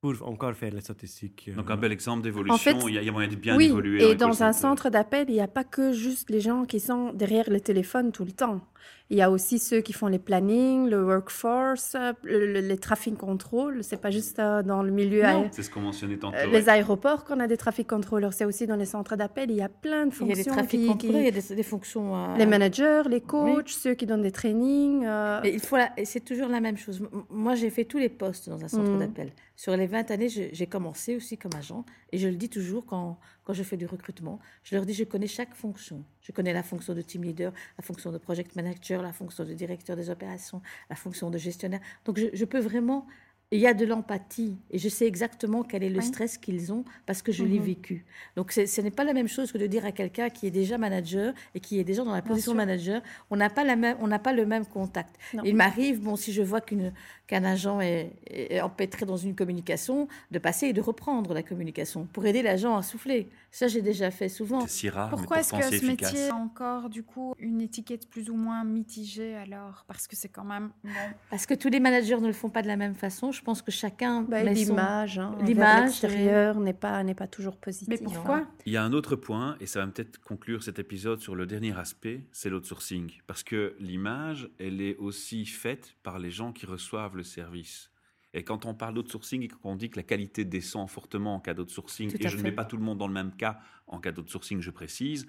pour 0.00 0.14
encore 0.26 0.54
faire 0.54 0.72
les 0.72 0.80
statistiques. 0.80 1.46
Euh, 1.48 1.56
Donc 1.56 1.70
un 1.70 1.76
bel 1.76 1.92
exemple 1.92 2.22
d'évolution, 2.22 2.88
il, 2.88 2.94
y 2.94 3.08
a 3.08 3.12
moyen 3.12 3.28
de 3.28 3.36
bien 3.36 3.56
oui, 3.56 3.66
évoluer. 3.66 4.10
Et 4.10 4.14
dans 4.14 4.42
un 4.42 4.52
centre 4.52 4.88
d'appel, 4.88 5.26
il 5.28 5.34
n'y 5.34 5.40
a 5.40 5.48
pas 5.48 5.64
que 5.64 5.92
juste 5.92 6.30
les 6.30 6.40
gens 6.40 6.64
qui 6.64 6.80
sont 6.80 7.12
derrière 7.12 7.50
le 7.50 7.60
téléphone 7.60 8.10
tout 8.10 8.24
le 8.24 8.32
temps. 8.32 8.60
Il 9.10 9.16
y 9.16 9.22
a 9.22 9.30
aussi 9.30 9.58
ceux 9.58 9.80
qui 9.80 9.92
font 9.92 10.06
les 10.06 10.20
plannings, 10.20 10.88
le 10.88 11.04
workforce, 11.04 11.96
le, 12.22 12.60
les 12.60 12.78
traffic 12.78 13.18
control. 13.18 13.82
C'est 13.82 14.00
pas 14.00 14.10
juste 14.10 14.38
euh, 14.38 14.62
dans 14.62 14.84
le 14.84 14.92
milieu. 14.92 15.22
Non, 15.24 15.48
c'est 15.50 15.64
ce 15.64 15.70
qu'on 15.70 15.80
mentionnait 15.80 16.16
tantôt. 16.16 16.36
Euh, 16.36 16.46
les 16.46 16.68
aéroports 16.68 17.24
qu'on 17.24 17.40
a 17.40 17.48
des 17.48 17.56
traffic 17.56 17.88
controllers, 17.88 18.32
c'est 18.32 18.44
aussi 18.44 18.68
dans 18.68 18.76
les 18.76 18.84
centres 18.84 19.16
d'appel. 19.16 19.50
Il 19.50 19.56
y 19.56 19.62
a 19.62 19.68
plein 19.68 20.06
de 20.06 20.12
fonctions. 20.12 20.26
Il 20.26 20.38
y 20.38 20.40
a 20.40 20.44
des 20.44 20.50
traffic 20.50 20.86
controllers, 20.86 21.20
il 21.22 21.24
y 21.24 21.28
a 21.28 21.54
des, 21.56 21.62
fonctions. 21.64 22.36
Les 22.36 22.46
managers, 22.46 23.02
les 23.08 23.20
coachs, 23.20 23.70
ceux 23.70 23.94
qui 23.94 24.06
donnent 24.06 24.22
des 24.22 24.30
trainings. 24.30 25.04
il 25.44 25.60
faut, 25.60 25.76
c'est 26.04 26.24
toujours 26.24 26.48
la 26.48 26.60
même 26.60 26.76
chose. 26.76 27.02
Moi, 27.30 27.56
j'ai 27.56 27.70
fait 27.70 27.84
tous 27.84 27.98
les 27.98 28.08
postes 28.08 28.48
dans 28.48 28.62
un 28.62 28.68
centre 28.68 28.92
mm. 28.92 28.98
d'appel. 29.00 29.32
Sur 29.56 29.76
les 29.76 29.86
20 29.86 30.10
années, 30.12 30.28
j'ai 30.28 30.66
commencé 30.66 31.16
aussi 31.16 31.36
comme 31.36 31.52
agent. 31.58 31.84
Et 32.12 32.18
je 32.18 32.28
le 32.28 32.36
dis 32.36 32.48
toujours 32.48 32.86
quand, 32.86 33.18
quand 33.50 33.54
je 33.54 33.64
fais 33.64 33.76
du 33.76 33.86
recrutement, 33.86 34.38
je 34.62 34.76
leur 34.76 34.86
dis, 34.86 34.94
je 34.94 35.02
connais 35.02 35.26
chaque 35.26 35.56
fonction. 35.56 36.04
Je 36.20 36.30
connais 36.30 36.52
la 36.52 36.62
fonction 36.62 36.94
de 36.94 37.02
team 37.02 37.24
leader, 37.24 37.52
la 37.78 37.82
fonction 37.82 38.12
de 38.12 38.18
project 38.18 38.54
manager, 38.54 39.02
la 39.02 39.12
fonction 39.12 39.44
de 39.44 39.52
directeur 39.54 39.96
des 39.96 40.08
opérations, 40.08 40.62
la 40.88 40.94
fonction 40.94 41.30
de 41.30 41.36
gestionnaire. 41.36 41.80
Donc, 42.04 42.20
je, 42.32 42.44
peux 42.44 42.60
vraiment 42.60 43.08
il 43.52 43.58
y 43.58 43.66
a 43.66 43.74
de 43.74 43.84
l'empathie 43.84 44.56
et 44.70 44.78
je 44.78 44.88
sais 44.88 45.06
exactement 45.06 45.64
quel 45.64 45.82
est 45.82 45.90
le 45.90 46.00
stress 46.00 46.38
qu'ils 46.38 46.72
ont 46.72 46.84
parce 47.04 47.20
que 47.20 47.32
je 47.32 47.44
l'ai 47.44 47.58
mhm. 47.58 47.64
vécu. 47.64 48.04
Donc 48.36 48.52
ce 48.52 48.80
n'est 48.80 48.92
pas 48.92 49.02
la 49.02 49.12
même 49.12 49.26
chose 49.26 49.50
que 49.50 49.58
de 49.58 49.66
dire 49.66 49.84
à 49.84 49.90
quelqu'un 49.90 50.30
qui 50.30 50.46
est 50.46 50.52
déjà 50.52 50.78
manager 50.78 51.34
et 51.54 51.60
qui 51.60 51.80
est 51.80 51.84
déjà 51.84 52.04
dans 52.04 52.12
la 52.12 52.22
position 52.22 52.54
manager, 52.54 53.02
on 53.28 53.36
n'a 53.36 53.50
pas 53.50 53.64
la 53.64 53.74
même, 53.74 53.96
on 54.00 54.06
n'a 54.06 54.20
pas 54.20 54.32
le 54.32 54.46
même 54.46 54.66
contact. 54.66 55.16
Il 55.44 55.56
m'arrive, 55.56 56.00
bon, 56.00 56.14
si 56.14 56.32
je 56.32 56.42
vois 56.42 56.60
qu'un 56.60 57.44
agent 57.44 57.80
est, 57.80 58.60
empêtré 58.60 59.04
dans 59.04 59.16
une 59.16 59.34
communication, 59.34 60.06
de 60.30 60.38
passer 60.38 60.66
et 60.66 60.72
de 60.72 60.80
reprendre 60.80 61.34
la 61.34 61.42
communication 61.42 62.06
pour 62.12 62.26
aider 62.26 62.42
l'agent 62.42 62.76
à 62.76 62.82
souffler. 62.82 63.28
Ça, 63.50 63.66
j'ai 63.66 63.82
déjà 63.82 64.12
fait 64.12 64.28
souvent. 64.28 64.60
C'est 64.60 64.68
si 64.68 64.88
rare, 64.88 65.10
Pourquoi 65.10 65.40
est-ce 65.40 65.52
que 65.52 65.76
ce 65.76 65.84
métier 65.84 66.28
a 66.28 66.36
encore, 66.36 66.88
du 66.88 67.02
coup, 67.02 67.34
une 67.40 67.60
étiquette 67.60 68.08
plus 68.08 68.30
ou 68.30 68.36
moins 68.36 68.62
mitigée 68.62 69.34
alors? 69.34 69.84
Parce 69.88 70.06
que 70.06 70.14
c'est 70.14 70.28
quand 70.28 70.44
même 70.44 70.70
bon. 70.84 70.90
Parce 71.30 71.46
que 71.46 71.54
tous 71.54 71.68
les 71.68 71.80
managers 71.80 72.20
ne 72.20 72.28
le 72.28 72.32
font 72.32 72.48
pas 72.48 72.62
de 72.62 72.68
la 72.68 72.76
même 72.76 72.94
façon. 72.94 73.32
Je 73.32 73.39
pense 73.42 73.62
que 73.62 73.70
chacun. 73.70 74.22
Bah, 74.22 74.42
l'image, 74.42 75.18
hein, 75.18 75.36
l'image 75.42 75.90
extérieure 75.90 76.60
n'est 76.60 76.72
pas 76.72 77.02
n'est 77.02 77.14
pas 77.14 77.26
toujours 77.26 77.56
positive. 77.56 77.88
Mais 77.88 77.98
pourquoi? 77.98 78.46
Il 78.66 78.72
y 78.72 78.76
a 78.76 78.84
un 78.84 78.92
autre 78.92 79.16
point, 79.16 79.56
et 79.60 79.66
ça 79.66 79.80
va 79.80 79.86
peut-être 79.90 80.20
conclure 80.20 80.62
cet 80.62 80.78
épisode 80.78 81.20
sur 81.20 81.34
le 81.34 81.46
dernier 81.46 81.76
aspect, 81.78 82.24
c'est 82.32 82.50
l'outsourcing, 82.50 83.20
parce 83.26 83.42
que 83.42 83.74
l'image, 83.78 84.48
elle 84.58 84.80
est 84.80 84.96
aussi 84.96 85.46
faite 85.46 85.94
par 86.02 86.18
les 86.18 86.30
gens 86.30 86.52
qui 86.52 86.66
reçoivent 86.66 87.16
le 87.16 87.22
service. 87.22 87.90
Et 88.32 88.44
quand 88.44 88.64
on 88.64 88.74
parle 88.74 88.94
d'outsourcing 88.94 89.42
et 89.42 89.48
qu'on 89.48 89.74
dit 89.74 89.90
que 89.90 89.96
la 89.96 90.04
qualité 90.04 90.44
descend 90.44 90.88
fortement 90.88 91.34
en 91.34 91.40
cas 91.40 91.54
d'outsourcing, 91.54 92.14
et 92.18 92.28
je 92.28 92.36
ne 92.36 92.42
mets 92.42 92.52
pas 92.52 92.64
tout 92.64 92.76
le 92.76 92.82
monde 92.82 92.98
dans 92.98 93.08
le 93.08 93.12
même 93.12 93.32
cas 93.32 93.58
en 93.86 93.98
cas 93.98 94.12
d'outsourcing, 94.12 94.60
je 94.60 94.70
précise, 94.70 95.26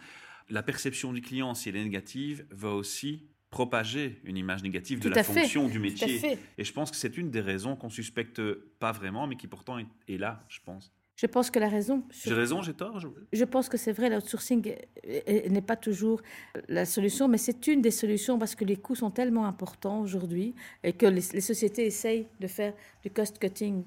la 0.50 0.62
perception 0.64 1.14
du 1.14 1.22
client, 1.22 1.54
si 1.54 1.70
elle 1.70 1.78
est 1.78 1.84
négative, 1.84 2.46
va 2.52 2.70
aussi 2.70 3.28
propager 3.52 4.22
une 4.24 4.38
image 4.38 4.64
négative 4.64 5.00
de 5.00 5.10
la 5.10 5.24
fonction 5.24 5.68
du 5.68 5.78
métier. 5.78 6.40
Et 6.58 6.64
je 6.64 6.74
pense 6.74 6.90
que 6.90 6.98
c'est 6.98 7.18
une 7.18 7.30
des 7.30 7.42
raisons 7.42 7.76
qu'on 7.76 7.90
suspecte 7.90 8.42
pas 8.80 8.94
vraiment, 8.94 9.28
mais 9.28 9.36
qui 9.36 9.48
pourtant 9.48 9.78
est, 9.78 10.18
là, 10.18 10.44
je 10.48 10.60
pense. 10.66 10.92
Je 11.18 11.28
pense 11.28 11.52
que 11.52 11.60
la 11.60 11.68
raison. 11.68 12.04
J'ai 12.10 12.34
raison, 12.34 12.64
j'ai 12.64 12.74
tort. 12.74 13.00
Je... 13.32 13.44
pense 13.44 13.70
que 13.70 13.78
c'est 13.78 13.92
vrai, 13.92 14.10
l'outsourcing 14.10 14.74
n'est 15.50 15.62
pas 15.62 15.76
toujours 15.76 16.22
la 16.68 16.86
solution, 16.86 17.28
mais 17.28 17.38
c'est 17.38 17.68
une 17.68 17.82
des 17.82 17.92
solutions 17.92 18.40
parce 18.40 18.56
que 18.56 18.66
les 18.66 18.78
coûts 18.78 18.96
sont 18.96 19.12
tellement 19.12 19.46
importants 19.46 20.00
aujourd'hui 20.00 20.56
et 20.84 20.94
que 20.94 21.06
les, 21.06 21.22
les 21.34 21.42
sociétés 21.42 21.86
essayent 21.86 22.28
de 22.40 22.48
faire 22.48 22.74
du 23.04 23.12
cost 23.12 23.38
cutting 23.38 23.84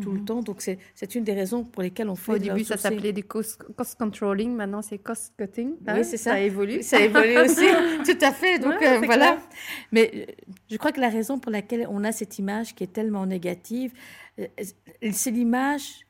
tout 0.00 0.10
le 0.10 0.20
mhm. 0.20 0.24
temps. 0.24 0.42
Donc, 0.42 0.60
c'est 0.60 1.14
une 1.14 1.24
des 1.24 1.34
raisons 1.34 1.64
pour 1.64 1.82
lesquelles 1.82 2.08
on 2.08 2.16
fait 2.16 2.32
Au 2.32 2.38
début, 2.38 2.64
ça 2.64 2.76
s'appelait 2.76 3.12
du 3.12 3.24
cost, 3.24 3.58
controlling. 3.98 4.54
Maintenant, 4.54 4.82
c'est 4.82 4.98
cost 4.98 5.32
cutting. 5.38 5.70
oui, 5.70 5.76
hein? 5.86 6.02
c'est 6.02 6.16
ça. 6.16 6.32
Ça 6.32 6.40
évolue. 6.40 6.82
Ça 6.88 7.00
évolue 7.00 7.38
aussi. 7.38 7.66
tout 8.04 8.24
à 8.24 8.32
fait. 8.32 8.58
Donc, 8.58 8.80
euh, 8.82 9.00
voilà. 9.04 9.38
Mais 9.92 10.10
euh, 10.14 10.32
je 10.70 10.76
crois 10.76 10.92
que 10.92 11.00
la 11.00 11.08
raison 11.08 11.38
pour 11.38 11.52
laquelle 11.52 11.86
on 11.90 12.04
a 12.04 12.12
cette 12.12 12.38
image 12.38 12.74
qui 12.74 12.84
est 12.84 12.92
tellement 12.92 13.26
négative, 13.26 13.92
euh, 14.38 14.46
c'est 15.12 15.30
l'image 15.30 16.06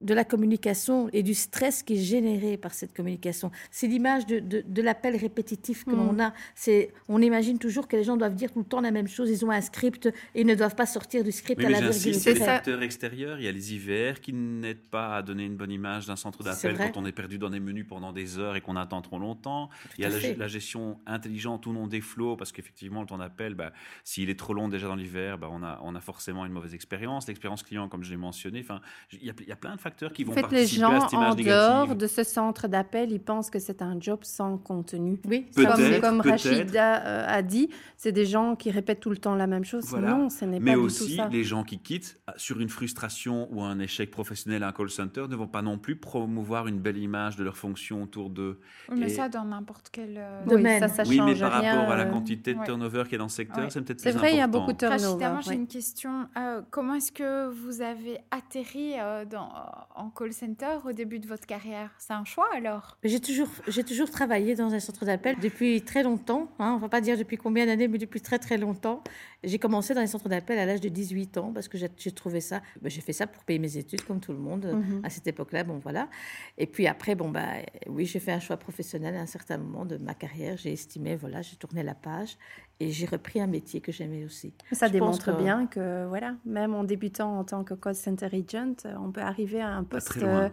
de 0.00 0.14
la 0.14 0.24
communication 0.24 1.08
et 1.12 1.22
du 1.22 1.34
stress 1.34 1.82
qui 1.82 1.94
est 1.94 2.02
généré 2.02 2.56
par 2.56 2.72
cette 2.72 2.94
communication. 2.94 3.50
C'est 3.70 3.88
l'image 3.88 4.26
de, 4.26 4.38
de, 4.38 4.82
l'appel 4.82 5.16
répétitif 5.16 5.84
que 5.84 5.90
l'on 5.90 6.12
mm. 6.12 6.20
a. 6.20 6.34
C'est, 6.54 6.92
on 7.08 7.20
imagine 7.20 7.58
toujours 7.58 7.88
que 7.88 7.96
les 7.96 8.04
gens 8.04 8.16
doivent 8.16 8.36
dire 8.36 8.52
tout 8.52 8.60
le 8.60 8.64
temps 8.64 8.80
la 8.80 8.92
même 8.92 9.08
chose. 9.08 9.28
Ils 9.28 9.44
ont 9.44 9.50
un 9.50 9.60
script 9.60 10.06
et 10.06 10.42
ils 10.42 10.46
ne 10.46 10.54
doivent 10.54 10.76
pas 10.76 10.86
sortir 10.86 11.24
du 11.24 11.32
script 11.32 11.64
à 11.64 11.68
la 11.68 11.80
virgule. 11.80 12.14
C'est 12.14 12.34
le 12.34 12.40
facteur 12.40 12.82
extérieur. 12.82 13.38
Il 13.40 13.44
y 13.44 13.48
a 13.48 13.52
les 13.52 13.74
IVR 13.74 14.20
qui 14.20 14.32
n'aident 14.32 14.86
pas 14.88 15.16
à 15.16 15.22
donner 15.22 15.44
une 15.44 15.56
bonne 15.56 15.72
image 15.72 16.06
d'un 16.06 16.16
centre 16.16 16.44
d'appel 16.44 16.76
quand 16.78 16.96
on 16.96 17.04
est 17.04 17.12
perdu 17.12 17.38
dans 17.38 17.50
des 17.50 17.60
menus 17.60 17.86
pendant 17.88 18.12
des 18.12 18.38
heures 18.38 18.54
et 18.54 18.60
qu'on 18.60 18.76
attend 18.76 19.02
trop 19.02 19.18
longtemps. 19.18 19.68
il 19.96 20.02
y 20.02 20.06
a 20.06 20.10
la, 20.36 20.48
gestion 20.48 21.00
intelligente 21.06 21.66
ou 21.66 21.72
non 21.72 21.88
des 21.88 22.00
flots 22.00 22.36
parce 22.36 22.52
qu'effectivement, 22.52 23.00
le 23.00 23.06
temps 23.08 23.18
d'appel, 23.18 23.54
bah, 23.54 23.72
s'il 24.04 24.30
est 24.30 24.38
trop 24.38 24.54
long 24.54 24.68
déjà 24.68 24.86
dans 24.86 24.94
l'IVR, 24.94 25.38
bah, 25.38 25.48
on, 25.50 25.62
a, 25.62 25.80
on 25.82 25.94
a 25.96 26.00
forcément 26.00 26.46
une 26.46 26.52
mauvaise 26.52 26.74
expérience. 26.74 27.26
L'expérience 27.26 27.64
client, 27.64 27.88
comme 27.88 28.04
je 28.04 28.10
l'ai 28.10 28.16
mentionné, 28.16 28.60
enfin, 28.60 28.80
il 29.12 29.24
y, 29.24 29.30
a, 29.30 29.34
il 29.40 29.48
y 29.48 29.52
a 29.52 29.56
plein 29.56 29.74
de 29.74 29.80
qui 30.14 30.24
vont 30.24 30.32
en 30.32 30.34
fait, 30.34 30.50
les 30.50 30.66
gens 30.66 31.06
en 31.12 31.34
dehors 31.34 31.94
de 31.94 32.06
ce 32.06 32.24
centre 32.24 32.68
d'appel, 32.68 33.12
ils 33.12 33.20
pensent 33.20 33.50
que 33.50 33.58
c'est 33.58 33.82
un 33.82 34.00
job 34.00 34.20
sans 34.22 34.58
contenu. 34.58 35.20
Oui, 35.26 35.46
comme, 35.54 36.00
comme 36.00 36.20
Rachida 36.20 37.04
euh, 37.04 37.26
a 37.28 37.42
dit, 37.42 37.68
c'est 37.96 38.12
des 38.12 38.26
gens 38.26 38.56
qui 38.56 38.70
répètent 38.70 39.00
tout 39.00 39.10
le 39.10 39.16
temps 39.16 39.34
la 39.34 39.46
même 39.46 39.64
chose. 39.64 39.92
Non, 39.94 40.28
ce 40.30 40.44
n'est 40.44 40.60
pas 40.60 40.70
du 40.70 40.76
tout 40.76 40.88
ça. 40.88 41.06
Mais 41.16 41.16
aussi, 41.16 41.20
les 41.30 41.44
gens 41.44 41.64
qui 41.64 41.78
quittent 41.78 42.20
euh, 42.28 42.32
sur 42.36 42.60
une 42.60 42.68
frustration 42.68 43.48
ou 43.52 43.62
un 43.62 43.78
échec 43.78 44.10
professionnel 44.10 44.62
à 44.62 44.68
un 44.68 44.72
call 44.72 44.90
center 44.90 45.26
ne 45.28 45.36
vont 45.36 45.46
pas 45.46 45.62
non 45.62 45.78
plus 45.78 45.96
promouvoir 45.96 46.66
une 46.66 46.78
belle 46.78 46.98
image 46.98 47.36
de 47.36 47.44
leur 47.44 47.56
fonction 47.56 48.02
autour 48.02 48.30
d'eux. 48.30 48.60
mais 48.90 49.08
ça, 49.08 49.28
dans 49.28 49.44
n'importe 49.44 49.88
quel 49.92 50.16
euh, 50.16 50.44
domaine. 50.44 50.80
ça, 50.80 50.88
ça 50.88 51.02
oui, 51.06 51.20
mais 51.20 51.34
par 51.34 51.52
rapport 51.52 51.90
à 51.90 51.96
la 51.96 52.06
quantité 52.06 52.54
de 52.54 52.62
turnover 52.64 53.04
qui 53.08 53.14
est 53.14 53.18
dans 53.18 53.24
le 53.24 53.30
secteur, 53.30 53.70
c'est 53.70 53.82
peut-être 53.82 54.00
C'est 54.00 54.12
vrai, 54.12 54.32
il 54.32 54.38
y 54.38 54.40
a 54.40 54.46
beaucoup 54.46 54.72
de 54.72 54.78
turnover. 54.78 55.24
Rachida, 55.24 55.40
j'ai 55.40 55.54
une 55.54 55.66
question. 55.66 56.28
comment 56.70 56.94
est-ce 56.94 57.12
que 57.12 57.48
vous 57.48 57.82
avez 57.82 58.18
atterri 58.30 58.94
dans, 59.30 59.48
en 59.94 60.10
call 60.10 60.32
center 60.32 60.78
au 60.84 60.92
début 60.92 61.18
de 61.18 61.26
votre 61.26 61.46
carrière 61.46 61.90
C'est 61.98 62.12
un 62.12 62.24
choix 62.24 62.48
alors 62.54 62.96
J'ai 63.04 63.20
toujours, 63.20 63.48
toujours 63.86 64.10
travaillé 64.10 64.54
dans 64.54 64.72
un 64.72 64.80
centre 64.80 65.04
d'appel 65.04 65.36
depuis 65.40 65.82
très 65.82 66.02
longtemps. 66.02 66.48
Hein, 66.58 66.72
on 66.72 66.76
ne 66.76 66.80
va 66.80 66.88
pas 66.88 67.00
dire 67.00 67.16
depuis 67.18 67.36
combien 67.36 67.66
d'années, 67.66 67.88
mais 67.88 67.98
depuis 67.98 68.20
très 68.20 68.38
très 68.38 68.58
longtemps. 68.58 69.02
J'ai 69.44 69.58
commencé 69.58 69.94
dans 69.94 70.00
les 70.00 70.08
centres 70.08 70.28
d'appel 70.28 70.58
à 70.58 70.66
l'âge 70.66 70.80
de 70.80 70.88
18 70.88 71.38
ans 71.38 71.52
parce 71.52 71.68
que 71.68 71.78
j'ai 71.78 72.12
trouvé 72.12 72.40
ça. 72.40 72.60
Ben, 72.82 72.90
j'ai 72.90 73.00
fait 73.00 73.12
ça 73.12 73.28
pour 73.28 73.44
payer 73.44 73.60
mes 73.60 73.76
études 73.76 74.02
comme 74.04 74.18
tout 74.18 74.32
le 74.32 74.38
monde 74.38 74.66
mhm. 74.66 75.00
à 75.04 75.10
cette 75.10 75.28
époque-là. 75.28 75.62
Bon 75.62 75.78
voilà. 75.78 76.08
Et 76.56 76.66
puis 76.66 76.88
après, 76.88 77.14
bon 77.14 77.30
bah 77.30 77.46
oui, 77.86 78.04
j'ai 78.04 78.18
fait 78.18 78.32
un 78.32 78.40
choix 78.40 78.56
professionnel 78.56 79.14
à 79.14 79.20
un 79.20 79.26
certain 79.26 79.58
moment 79.58 79.84
de 79.84 79.96
ma 79.96 80.14
carrière. 80.14 80.56
J'ai 80.56 80.72
estimé, 80.72 81.14
voilà, 81.14 81.42
j'ai 81.42 81.56
tourné 81.56 81.84
la 81.84 81.94
page 81.94 82.36
et 82.80 82.90
j'ai 82.90 83.06
repris 83.06 83.40
un 83.40 83.46
métier 83.46 83.80
que 83.80 83.92
j'aimais 83.92 84.24
aussi. 84.24 84.52
Ça 84.72 84.88
démontre 84.88 85.36
bien 85.36 85.66
que 85.66 86.06
voilà, 86.08 86.34
même 86.44 86.74
en 86.74 86.82
débutant 86.82 87.38
en 87.38 87.44
tant 87.44 87.62
que 87.62 87.74
call 87.74 87.94
center 87.94 88.26
agent, 88.32 88.74
on 89.00 89.12
peut 89.12 89.20
arriver 89.20 89.60
à 89.60 89.68
un 89.68 89.84
poste 89.84 90.16
euh, 90.16 90.48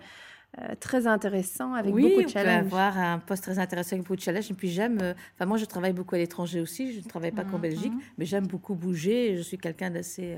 euh, 0.60 0.76
très 0.80 1.08
intéressant 1.08 1.74
avec 1.74 1.94
beaucoup 1.94 2.24
de 2.24 2.30
challenges. 2.30 2.64
Oui, 2.64 2.68
avoir 2.68 2.98
un 2.98 3.20
poste 3.20 3.44
très 3.44 3.60
intéressant 3.60 3.94
avec 3.94 4.04
beaucoup 4.04 4.16
de 4.16 4.22
challenges. 4.22 4.50
Et 4.52 4.54
puis 4.54 4.70
j'aime, 4.70 5.00
euh, 5.02 5.14
enfin 5.36 5.46
moi 5.46 5.58
je 5.58 5.66
travaille 5.66 5.94
beaucoup 5.94 6.16
à 6.16 6.18
l'étranger 6.18 6.60
aussi, 6.60 6.94
je 6.94 7.00
ne 7.00 7.10
travaille 7.10 7.32
pas 7.32 7.44
qu'en 7.44 7.58
mhm. 7.58 7.62
Belgique, 7.62 7.94
mais 8.18 8.26
j'aime 8.26 8.48
beaucoup 8.48 8.76
bouger. 8.76 9.36
Je 9.38 9.42
suis 9.42 9.58
quelqu'un 9.58 9.92
d'assez 9.92 10.38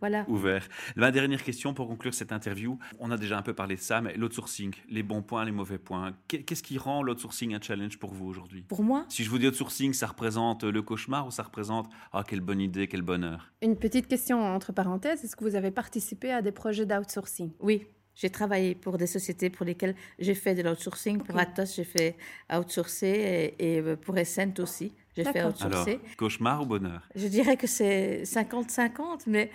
voilà. 0.00 0.24
Ouvert. 0.28 0.66
Ma 0.96 1.10
dernière 1.10 1.42
question 1.42 1.74
pour 1.74 1.86
conclure 1.86 2.14
cette 2.14 2.32
interview. 2.32 2.78
On 2.98 3.10
a 3.10 3.18
déjà 3.18 3.38
un 3.38 3.42
peu 3.42 3.52
parlé 3.52 3.76
de 3.76 3.80
ça, 3.80 4.00
mais 4.00 4.14
l'outsourcing, 4.16 4.74
les 4.88 5.02
bons 5.02 5.22
points, 5.22 5.44
les 5.44 5.52
mauvais 5.52 5.78
points. 5.78 6.14
Qu'est-ce 6.26 6.62
qui 6.62 6.78
rend 6.78 7.02
l'outsourcing 7.02 7.54
un 7.54 7.60
challenge 7.60 7.98
pour 7.98 8.14
vous 8.14 8.26
aujourd'hui? 8.26 8.62
Pour 8.62 8.82
moi? 8.82 9.04
Si 9.08 9.24
je 9.24 9.30
vous 9.30 9.38
dis 9.38 9.46
outsourcing, 9.46 9.92
ça 9.92 10.06
représente 10.06 10.64
le 10.64 10.82
cauchemar 10.82 11.26
ou 11.26 11.30
ça 11.30 11.42
représente 11.42 11.90
ah 12.12 12.24
quelle 12.26 12.40
bonne 12.40 12.60
idée, 12.60 12.88
quel 12.88 13.02
bonheur 13.02 13.52
Une 13.60 13.76
petite 13.76 14.08
question 14.08 14.42
entre 14.42 14.72
parenthèses. 14.72 15.22
Est-ce 15.22 15.36
que 15.36 15.44
vous 15.44 15.54
avez 15.54 15.70
participé 15.70 16.32
à 16.32 16.40
des 16.40 16.52
projets 16.52 16.86
d'outsourcing? 16.86 17.50
Oui. 17.60 17.86
J'ai 18.20 18.28
travaillé 18.28 18.74
pour 18.74 18.98
des 18.98 19.06
sociétés 19.06 19.48
pour 19.48 19.64
lesquelles 19.64 19.94
j'ai 20.18 20.34
fait 20.34 20.54
de 20.54 20.60
l'outsourcing. 20.62 21.22
Pour 21.22 21.38
Atos, 21.38 21.74
j'ai 21.74 21.84
fait 21.84 22.16
outsourcer 22.54 23.54
et, 23.58 23.76
et 23.78 23.96
pour 23.96 24.18
Essent 24.18 24.58
aussi, 24.58 24.92
j'ai 25.16 25.24
fait 25.24 25.42
outsourcer. 25.42 25.92
Alors, 25.92 26.16
cauchemar 26.18 26.60
ou 26.60 26.66
bonheur? 26.66 27.00
Je 27.14 27.26
dirais 27.28 27.56
que 27.56 27.66
c'est 27.66 28.24
50-50, 28.24 29.22
mais 29.26 29.50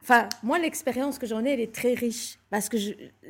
enfin, 0.00 0.26
moi, 0.42 0.58
l'expérience 0.58 1.18
que 1.18 1.26
j'en 1.26 1.44
ai, 1.44 1.50
elle 1.50 1.60
est 1.60 1.74
très 1.74 1.92
riche 1.92 2.38
parce 2.48 2.70
que 2.70 2.78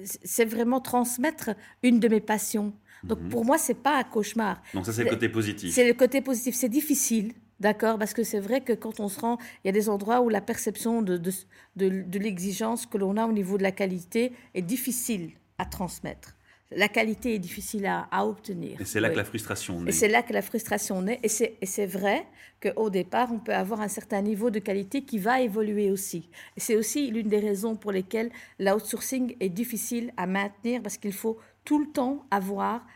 c'est 0.04 0.44
vraiment 0.44 0.80
transmettre 0.80 1.50
une 1.82 1.98
de 1.98 2.06
mes 2.06 2.20
passions. 2.20 2.72
Donc, 3.02 3.20
mhm. 3.20 3.30
pour 3.30 3.44
moi, 3.44 3.58
c'est 3.58 3.82
pas 3.82 3.98
un 3.98 4.04
cauchemar. 4.04 4.62
Donc, 4.74 4.86
ça, 4.86 4.92
c'est 4.92 5.02
le 5.02 5.10
côté 5.10 5.28
positif. 5.28 5.74
C'est 5.74 5.88
le 5.88 5.94
côté 5.94 6.20
positif. 6.20 6.54
C'est 6.54 6.68
difficile, 6.68 7.32
d'accord 7.62 7.98
Parce 7.98 8.12
que 8.12 8.24
c'est 8.24 8.40
vrai 8.40 8.60
que 8.60 8.74
quand 8.74 9.00
on 9.00 9.08
se 9.08 9.20
rend, 9.20 9.38
il 9.64 9.68
y 9.68 9.70
a 9.70 9.72
des 9.72 9.88
endroits 9.88 10.20
où 10.20 10.28
la 10.28 10.42
perception 10.42 11.00
de, 11.00 11.16
de, 11.16 11.32
de 11.76 12.18
l'exigence 12.18 12.84
que 12.84 12.98
l'on 12.98 13.16
a 13.16 13.26
au 13.26 13.32
niveau 13.32 13.56
de 13.56 13.62
la 13.62 13.72
qualité 13.72 14.32
est 14.54 14.62
difficile 14.62 15.30
à 15.58 15.64
transmettre 15.64 16.36
la 16.76 16.88
qualité 16.88 17.34
est 17.34 17.38
difficile 17.38 17.86
à, 17.86 18.26
obtenir. 18.26 18.80
Et 18.80 18.84
c'est 18.84 19.00
là 19.00 19.10
que 19.10 19.16
la 19.16 19.24
frustration 19.24 19.80
naît. 19.80 19.90
Et 19.90 19.92
c'est 19.92 20.08
là 20.08 20.22
que 20.22 20.32
la 20.32 20.42
frustration 20.42 21.02
naît. 21.02 21.20
Et 21.22 21.28
c'est 21.28 21.86
vrai 21.86 22.26
qu'au 22.60 22.90
départ, 22.90 23.32
on 23.32 23.38
peut 23.38 23.54
avoir 23.54 23.80
un 23.80 23.88
certain 23.88 24.22
niveau 24.22 24.50
de 24.50 24.58
qualité 24.58 25.02
qui 25.02 25.18
va 25.18 25.40
évoluer 25.40 25.90
aussi. 25.90 26.28
Et 26.56 26.60
c'est 26.60 26.76
aussi 26.76 27.10
l'une 27.10 27.28
des 27.28 27.40
raisons 27.40 27.76
pour 27.76 27.92
lesquelles 27.92 28.30
l'outsourcing 28.58 29.36
est 29.40 29.48
difficile 29.48 30.12
à 30.16 30.26
maintenir 30.26 30.82
parce 30.82 30.96
qu'il 30.96 31.12
faut 31.12 31.38
tout 31.64 31.78
le 31.78 31.90
temps 31.90 32.26
avoir 32.30 32.86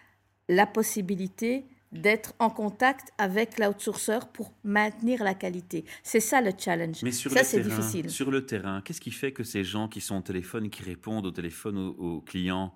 la 0.48 0.66
possibilité 0.66 1.64
d'être 1.92 2.34
en 2.38 2.50
contact 2.50 3.12
avec 3.18 3.58
l'outsourceur 3.58 4.28
pour 4.28 4.52
maintenir 4.64 5.22
la 5.22 5.34
qualité. 5.34 5.84
C'est 6.02 6.20
ça 6.20 6.40
le 6.40 6.52
challenge. 6.56 7.02
Mais 7.02 7.12
sur 7.12 7.30
ça, 7.30 7.44
c'est 7.44 7.60
difficile. 7.60 8.10
Sur 8.10 8.30
le 8.30 8.44
terrain, 8.44 8.82
qu'est-ce 8.82 9.00
qui 9.00 9.10
fait 9.10 9.32
que 9.32 9.44
ces 9.44 9.64
gens 9.64 9.88
qui 9.88 10.00
sont 10.00 10.18
au 10.18 10.22
téléphone, 10.22 10.68
qui 10.70 10.82
répondent 10.82 11.26
au 11.26 11.30
téléphone 11.30 11.78
aux 11.78 12.20
clients, 12.20 12.74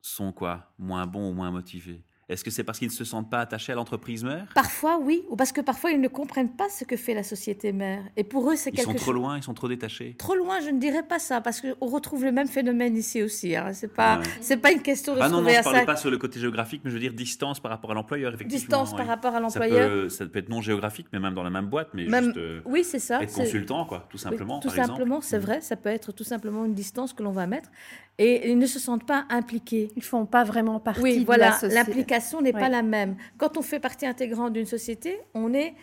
sont 0.00 0.32
quoi? 0.32 0.72
Moins 0.78 1.06
bons 1.06 1.30
ou 1.30 1.32
moins 1.32 1.50
motivés? 1.50 2.04
Est-ce 2.28 2.44
que 2.44 2.50
c'est 2.50 2.62
parce 2.62 2.78
qu'ils 2.78 2.88
ne 2.88 2.92
se 2.92 3.04
sentent 3.04 3.30
pas 3.30 3.40
attachés 3.40 3.72
à 3.72 3.74
l'entreprise 3.74 4.22
mère? 4.22 4.46
Parfois, 4.54 4.98
oui, 4.98 5.22
ou 5.30 5.36
parce 5.36 5.50
que 5.50 5.62
parfois 5.62 5.92
ils 5.92 6.00
ne 6.00 6.08
comprennent 6.08 6.50
pas 6.50 6.68
ce 6.68 6.84
que 6.84 6.96
fait 6.96 7.14
la 7.14 7.22
société 7.22 7.72
mère. 7.72 8.02
Et 8.16 8.24
pour 8.24 8.50
eux, 8.50 8.56
c'est 8.56 8.70
quelque 8.70 8.84
chose. 8.84 8.94
Ils 8.94 8.98
sont 8.98 9.04
trop 9.04 9.12
loin, 9.12 9.38
ils 9.38 9.42
sont 9.42 9.54
trop 9.54 9.68
détachés. 9.68 10.14
Trop 10.18 10.34
loin, 10.34 10.60
je 10.60 10.68
ne 10.68 10.78
dirais 10.78 11.02
pas 11.02 11.18
ça, 11.18 11.40
parce 11.40 11.62
qu'on 11.62 11.86
retrouve 11.86 12.24
le 12.24 12.32
même 12.32 12.48
phénomène 12.48 12.96
ici 12.96 13.22
aussi. 13.22 13.56
Hein. 13.56 13.72
C'est 13.72 13.94
pas, 13.94 14.20
c'est 14.42 14.58
pas 14.58 14.72
une 14.72 14.82
question 14.82 15.14
de. 15.14 15.20
Ah 15.20 15.28
se 15.28 15.32
non, 15.32 15.40
non, 15.40 15.48
je 15.48 15.56
ne 15.56 15.62
parlais 15.62 15.86
pas 15.86 15.96
sur 15.96 16.10
le 16.10 16.18
côté 16.18 16.38
géographique, 16.38 16.82
mais 16.84 16.90
je 16.90 16.96
veux 16.96 17.00
dire 17.00 17.14
distance 17.14 17.60
par 17.60 17.70
rapport 17.70 17.92
à 17.92 17.94
l'employeur, 17.94 18.34
effectivement. 18.34 18.58
Distance 18.58 18.94
par 18.94 19.06
rapport 19.06 19.34
à 19.34 19.40
l'employeur. 19.40 20.10
Ça, 20.10 20.26
peut, 20.26 20.38
être 20.38 20.50
non 20.50 20.60
géographique, 20.60 21.06
mais 21.14 21.20
même 21.20 21.32
dans 21.32 21.42
la 21.42 21.50
même 21.50 21.66
boîte, 21.66 21.88
mais 21.94 22.04
même... 22.04 22.24
juste. 22.24 22.36
Euh, 22.36 22.60
oui, 22.66 22.84
c'est 22.84 22.98
ça. 22.98 23.22
Être 23.22 23.32
consultant, 23.32 23.86
quoi, 23.86 24.06
tout 24.10 24.18
simplement. 24.18 24.60
tout 24.60 24.68
simplement, 24.68 25.22
c'est 25.22 25.38
mm. 25.38 25.42
vrai. 25.42 25.60
Ça 25.62 25.76
peut 25.76 25.88
être 25.88 26.12
tout 26.12 26.24
simplement 26.24 26.66
une 26.66 26.74
distance 26.74 27.14
que 27.14 27.22
l'on 27.22 27.32
va 27.32 27.46
mettre, 27.46 27.70
et 28.18 28.50
ils 28.50 28.58
ne 28.58 28.66
se 28.66 28.78
sentent 28.78 29.06
pas 29.06 29.26
impliqués. 29.30 29.90
Ils 29.96 30.02
font 30.02 30.26
pas 30.26 30.42
vraiment 30.42 30.80
partie. 30.80 31.02
Oui, 31.02 31.20
de 31.20 31.24
voilà. 31.24 31.50
La 31.50 31.52
société. 31.52 31.74
L'implication 31.74 32.40
n'est 32.42 32.52
pas 32.52 32.68
la 32.68 32.82
même. 32.82 33.16
Quand 33.36 33.56
on 33.56 33.62
fait 33.62 33.80
partie 33.80 34.06
intégrante 34.06 34.52
d'une 34.52 34.66
société, 34.66 35.18
on 35.34 35.54
est, 35.54 35.74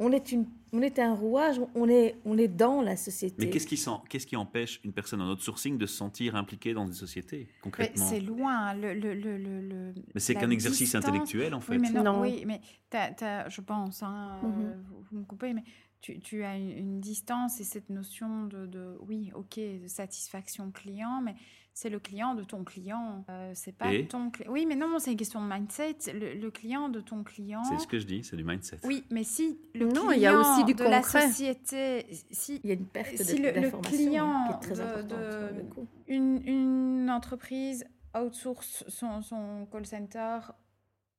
on 0.00 0.10
est, 0.10 0.32
une, 0.32 0.46
on 0.72 0.82
est 0.82 0.98
un 0.98 1.14
rouage, 1.14 1.60
on 1.76 1.88
est, 1.88 2.16
on 2.24 2.36
est 2.38 2.48
dans 2.48 2.82
la 2.82 2.96
société. 2.96 3.36
Mais 3.38 3.50
qu'est-ce 3.50 3.68
qui, 3.68 3.80
qu'est-ce 4.08 4.26
qui 4.26 4.34
empêche 4.34 4.80
une 4.82 4.92
personne 4.92 5.22
en 5.22 5.30
outsourcing 5.30 5.78
de 5.78 5.86
se 5.86 5.96
sentir 5.96 6.34
impliquée 6.34 6.74
dans 6.74 6.86
une 6.86 6.92
société, 6.92 7.48
concrètement? 7.62 8.04
C'est 8.04 8.20
loin. 8.20 8.74
Le, 8.74 8.92
le, 8.92 9.14
le, 9.14 9.38
le 9.38 9.94
mais 10.12 10.20
c'est 10.20 10.34
qu'un 10.34 10.50
exercice 10.50 10.94
intellectuel, 10.96 11.54
en 11.54 11.60
fait. 11.60 11.72
Oui, 11.72 11.78
mais 11.78 11.90
non, 12.02 12.20
Oui, 12.20 12.44
mais 12.46 12.60
je 12.92 13.60
pense, 13.60 14.02
hein, 14.02 14.40
mhm. 14.42 14.74
vous, 15.12 15.18
me 15.18 15.24
coupez, 15.24 15.52
mais 15.52 15.62
tu, 16.00 16.18
tu 16.18 16.42
as 16.42 16.56
une, 16.56 17.00
distance 17.00 17.60
et 17.60 17.64
cette 17.64 17.90
notion 17.90 18.46
de, 18.46 18.66
de, 18.66 18.96
oui, 19.06 19.30
ok, 19.34 19.58
de 19.82 19.86
satisfaction 19.86 20.72
client, 20.72 21.20
mais 21.22 21.36
c'est 21.76 21.90
le 21.90 21.98
client 21.98 22.34
de 22.34 22.42
ton 22.42 22.64
client. 22.64 23.22
Euh, 23.28 23.52
c'est 23.54 23.76
pas 23.76 23.90
ton 24.08 24.30
client. 24.30 24.50
Oui, 24.50 24.64
mais 24.64 24.76
non, 24.76 24.98
c'est 24.98 25.10
une 25.12 25.18
question 25.18 25.44
de 25.44 25.52
mindset. 25.52 25.98
Le, 26.14 26.48
client 26.48 26.88
de 26.88 27.00
ton 27.02 27.22
client. 27.22 27.62
C'est 27.64 27.78
ce 27.78 27.86
que 27.86 27.98
je 27.98 28.06
dis, 28.06 28.24
c'est 28.24 28.34
du 28.34 28.44
mindset. 28.44 28.78
Oui, 28.84 29.04
mais 29.10 29.24
si 29.24 29.60
le 29.74 29.84
non, 29.84 30.06
client 30.06 30.10
il 30.12 30.20
y 30.20 30.26
a 30.26 30.38
aussi 30.38 30.64
du 30.64 30.72
de 30.72 30.82
concret. 30.82 31.20
la 31.20 31.28
société, 31.28 32.06
si 32.30 32.62
il 32.64 32.70
y 32.70 32.72
a 32.72 32.76
une 32.76 32.86
perte 32.86 33.14
si 33.18 33.36
le, 33.36 33.70
client 33.82 34.58
de, 34.70 35.66
une, 36.08 36.40
une, 36.46 37.10
entreprise 37.10 37.84
outsource 38.18 38.84
son, 38.88 39.20
son 39.20 39.68
call 39.70 39.84
center 39.84 40.38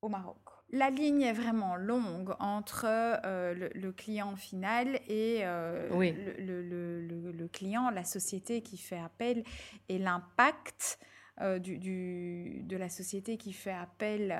au 0.02 0.08
Maroc 0.08 0.40
la 0.70 0.90
ligne 0.90 1.22
est 1.22 1.32
vraiment 1.32 1.76
longue 1.76 2.34
entre 2.40 2.84
euh, 2.86 3.70
le, 3.74 3.92
client 3.92 4.36
final 4.36 5.00
et 5.08 5.40
euh, 5.42 5.88
le, 5.90 7.48
client, 7.48 7.90
la 7.90 8.04
société 8.04 8.60
qui 8.60 8.76
fait 8.76 8.98
appel 8.98 9.44
et 9.88 9.98
l'impact 9.98 10.98
euh, 11.40 11.58
du, 11.58 12.62
de 12.64 12.76
la 12.76 12.88
société 12.88 13.38
qui 13.38 13.52
fait 13.52 13.72
appel 13.72 14.38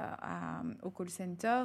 au 0.82 0.90
call 0.90 1.08
center 1.08 1.64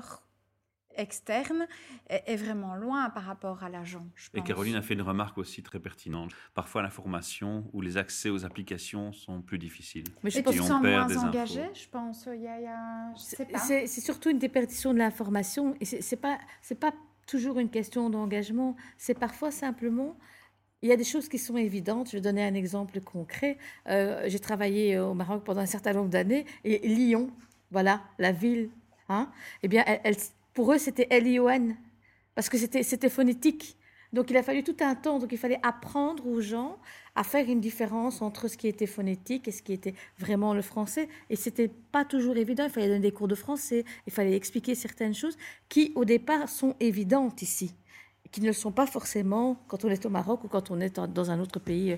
externe 0.95 1.67
est, 2.07 2.35
vraiment 2.35 2.75
loin 2.75 3.09
par 3.09 3.23
rapport 3.23 3.63
à 3.63 3.69
l'agent. 3.69 4.05
Et 4.33 4.41
Caroline 4.41 4.75
a 4.75 4.81
fait 4.81 4.93
une 4.93 5.01
remarque 5.01 5.37
aussi 5.37 5.63
très 5.63 5.79
pertinente. 5.79 6.31
Parfois, 6.53 6.81
l'information 6.81 7.69
ou 7.73 7.81
les 7.81 7.97
accès 7.97 8.29
aux 8.29 8.45
applications 8.45 9.13
sont 9.13 9.41
plus 9.41 9.59
difficiles. 9.59 10.05
Mais 10.23 10.29
je 10.29 10.41
pense 10.41 10.55
sont 10.55 10.79
moins 10.79 11.15
engagés, 11.17 11.69
je 11.73 11.87
pense. 11.89 12.27
Il 12.33 12.41
y 12.41 12.47
a, 12.47 13.13
C'est 13.15 13.87
surtout 13.87 14.29
une 14.29 14.39
déperdition 14.39 14.93
de 14.93 14.99
l'information. 14.99 15.75
Et 15.79 15.85
c'est 15.85 16.17
pas, 16.17 16.37
c'est 16.61 16.79
pas 16.79 16.93
toujours 17.27 17.59
une 17.59 17.69
question 17.69 18.09
d'engagement. 18.09 18.75
C'est 18.97 19.17
parfois 19.17 19.51
simplement 19.51 20.17
il 20.83 20.89
y 20.89 20.91
a 20.91 20.97
des 20.97 21.05
choses 21.05 21.29
qui 21.29 21.39
sont 21.39 21.55
évidentes. 21.55 22.09
Je 22.09 22.17
vais 22.17 22.21
donner 22.21 22.43
un 22.43 22.53
exemple 22.53 22.99
concret. 22.99 23.57
Euh, 23.87 24.25
j'ai 24.27 24.39
travaillé 24.39 24.99
au 24.99 25.13
Maroc 25.13 25.43
pendant 25.45 25.61
un 25.61 25.65
certain 25.65 25.93
nombre 25.93 26.09
d'années 26.09 26.45
et 26.65 26.85
Lyon, 26.85 27.31
voilà, 27.71 28.01
la 28.19 28.33
ville, 28.33 28.69
hein, 29.07 29.31
eh 29.63 29.67
bien, 29.69 29.83
elle, 29.85 30.15
pour 30.53 30.73
eux, 30.73 30.77
c'était 30.77 31.07
L-I-O-N, 31.09 31.75
parce 32.35 32.49
que 32.49 32.57
c'était 32.57 33.09
phonétique. 33.09 33.77
Donc 34.11 34.29
il 34.29 34.37
a 34.37 34.43
fallu 34.43 34.63
tout 34.63 34.77
un 34.81 34.93
temps, 34.93 35.17
donc 35.17 35.31
il 35.31 35.39
fallait 35.39 35.59
apprendre 35.63 36.27
aux 36.27 36.39
gens 36.39 36.77
à 37.15 37.23
faire 37.23 37.49
une 37.49 37.59
différence 37.59 38.21
entre 38.21 38.47
ce 38.47 38.57
qui 38.57 38.67
était 38.67 38.85
phonétique 38.85 39.47
et 39.47 39.51
ce 39.51 39.63
qui 39.63 39.73
était 39.73 39.95
vraiment 40.19 40.53
le 40.53 40.61
français. 40.61 41.09
Et 41.31 41.35
c'était 41.35 41.67
pas 41.67 42.05
toujours 42.05 42.37
évident. 42.37 42.65
Il 42.65 42.69
fallait 42.69 42.87
donner 42.87 42.99
des 42.99 43.11
cours 43.11 43.27
de 43.27 43.35
français, 43.35 43.85
il 44.05 44.13
fallait 44.13 44.35
expliquer 44.35 44.75
certaines 44.75 45.15
choses 45.15 45.35
qui, 45.67 45.91
au 45.95 46.05
départ, 46.05 46.47
sont 46.47 46.75
évidentes 46.79 47.41
ici 47.41 47.73
qui 48.33 48.41
ne 48.41 48.47
le 48.47 48.53
sont 48.53 48.71
pas 48.71 48.87
forcément 48.87 49.57
quand 49.67 49.85
on 49.85 49.89
est 49.89 50.07
au 50.07 50.09
Maroc 50.09 50.43
ou 50.43 50.47
quand 50.47 50.71
on 50.71 50.81
est 50.81 50.99
dans 50.99 51.29
un 51.29 51.39
autre 51.39 51.59
pays. 51.59 51.95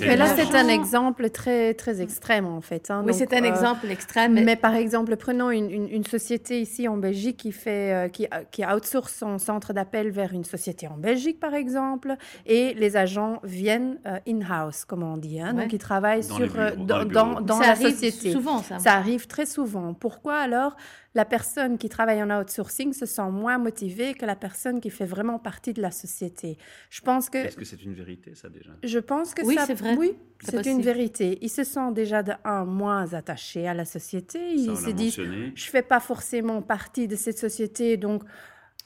Mais, 0.00 0.16
là, 0.16 0.26
c'est 0.36 0.54
un 0.54 0.68
exemple 0.68 1.30
très, 1.30 1.72
très 1.72 2.02
extrême, 2.02 2.44
en 2.44 2.60
fait. 2.60 2.90
Hein. 2.90 3.02
oui, 3.06 3.14
c'est 3.14 3.32
un 3.32 3.42
euh, 3.42 3.48
exemple 3.48 3.90
extrême. 3.90 4.34
Mais... 4.34 4.54
par 4.54 4.74
exemple, 4.74 5.16
prenons 5.16 5.50
une, 5.50 5.88
une, 5.88 6.04
société 6.04 6.60
ici 6.60 6.86
en 6.88 6.98
Belgique 6.98 7.38
qui, 7.38 7.52
fait, 7.52 7.92
euh, 7.92 8.08
qui, 8.08 8.26
qui 8.52 8.66
outsource 8.66 9.14
son 9.14 9.38
centre 9.38 9.72
d'appel 9.72 10.10
vers 10.10 10.34
une 10.34 10.44
société 10.44 10.86
en 10.86 10.98
Belgique, 10.98 11.40
par 11.40 11.54
exemple, 11.54 12.16
et 12.44 12.74
les 12.74 12.98
agents 12.98 13.40
viennent 13.42 13.98
euh, 14.06 14.18
in-house, 14.28 14.84
comme 14.84 15.02
on 15.02 15.16
dit. 15.16 15.40
Hein. 15.40 15.54
Donc, 15.54 15.72
ils 15.72 15.78
travaillent 15.78 16.26
dans 16.28 16.36
sur, 16.36 16.76
dans, 16.76 17.04
dans, 17.06 17.40
dans 17.40 17.60
la 17.60 17.74
société. 17.74 18.30
Souvent, 18.32 18.62
ça. 18.62 18.78
ça 18.78 18.92
arrive 18.92 19.26
très 19.26 19.46
souvent. 19.46 19.94
Pourquoi 19.94 20.36
alors 20.36 20.76
la 21.14 21.24
personne 21.24 21.78
qui 21.78 21.88
travaille 21.88 22.22
en 22.22 22.30
outsourcing 22.30 22.92
se 22.92 23.06
sent 23.06 23.30
moins 23.30 23.58
motivée 23.58 24.14
que 24.14 24.26
la 24.26 24.36
personne 24.36 24.80
qui 24.80 24.90
fait 24.90 25.06
vraiment 25.06 25.38
partie 25.38 25.72
de 25.72 25.80
la 25.80 25.90
société. 25.90 26.58
Je 26.90 27.00
pense 27.00 27.30
que... 27.30 27.38
Est-ce 27.38 27.56
que 27.56 27.64
c'est 27.64 27.82
une 27.82 27.94
vérité, 27.94 28.34
ça, 28.34 28.48
déjà? 28.48 28.72
Je 28.82 28.98
pense 28.98 29.34
que 29.34 29.42
oui, 29.42 29.54
ça... 29.54 29.66
c'est 29.66 29.74
vrai. 29.74 29.96
Oui, 29.96 30.16
c'est 30.40 30.66
une 30.66 30.82
vérité. 30.82 31.38
Ils 31.40 31.48
se 31.48 31.64
sentent 31.64 31.94
déjà 31.94 32.22
de 32.22 32.32
un 32.44 32.64
moins 32.64 33.14
attachés 33.14 33.66
à 33.66 33.74
la 33.74 33.84
société. 33.84 34.52
Ils 34.52 34.76
se 34.76 34.90
disent, 34.90 35.20
je 35.54 35.70
fais 35.70 35.82
pas 35.82 36.00
forcément 36.00 36.62
partie 36.62 37.08
de 37.08 37.16
cette 37.16 37.38
société, 37.38 37.96
donc... 37.96 38.22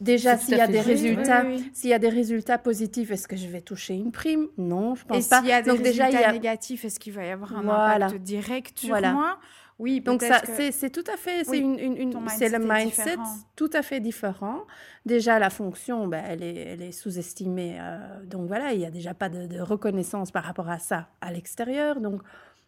Déjà, 0.00 0.37
s'il 0.37 0.56
y 0.56 0.61
a 0.61 0.66
des 0.66 0.80
résultats, 0.80 1.44
s'il 1.72 1.90
y 1.90 1.94
a 1.94 2.00
des 2.00 2.08
résultats 2.08 2.58
positifs, 2.58 3.12
est-ce 3.12 3.28
que 3.28 3.37
je 3.37 3.46
vais 3.46 3.61
toucher 3.61 3.94
une 3.94 4.11
prime? 4.11 4.48
Non, 4.58 4.96
je 4.96 5.04
pense 5.04 5.28
pas. 5.28 5.38
Et 5.38 5.40
s'il 5.42 5.48
y 5.48 5.52
a 5.52 5.62
des 5.62 5.70
Donc 5.70 5.78
résultats 5.78 6.06
déjà, 6.06 6.18
il 6.18 6.22
y 6.22 6.24
a... 6.24 6.32
négatifs, 6.32 6.85
est-ce 6.85 6.98
qu'il 6.98 7.12
va 7.12 7.24
y 7.24 7.30
avoir 7.30 7.54
un 7.54 7.68
impact 7.68 8.20
direct 8.22 8.80
sur 8.80 8.88
voilà. 8.88 9.12
moi? 9.12 9.38
Oui, 9.83 10.01
donc 10.01 10.23
ça, 10.23 10.42
c'est 10.47 10.90
tout 10.90 11.03
à 11.12 11.16
fait, 11.16 11.42
c'est 11.42 11.59
une, 11.59 11.77
une, 11.77 12.29
c'est 12.29 12.49
le 12.49 12.61
mindset 12.61 13.16
tout 13.57 13.71
à 13.73 13.83
fait 13.83 13.99
différent. 13.99 14.61
Déjà, 15.07 15.40
la 15.40 15.51
fonction, 15.51 16.07
ben, 16.07 16.23
elle 16.25 16.45
est, 16.45 16.55
elle 16.55 16.83
est 16.83 16.92
sous-estimée. 16.92 17.79
Euh, 17.81 17.99
donc 18.25 18.47
voilà, 18.47 18.73
il 18.73 18.79
n'y 18.79 18.87
a 18.87 18.92
déjà 18.92 19.12
pas 19.12 19.29
de, 19.29 19.61
reconnaissance 19.61 20.31
par 20.31 20.45
rapport 20.45 20.71
à 20.71 20.79
ça 20.79 21.09
à 21.21 21.33
l'extérieur. 21.33 22.01
Donc, 22.01 22.23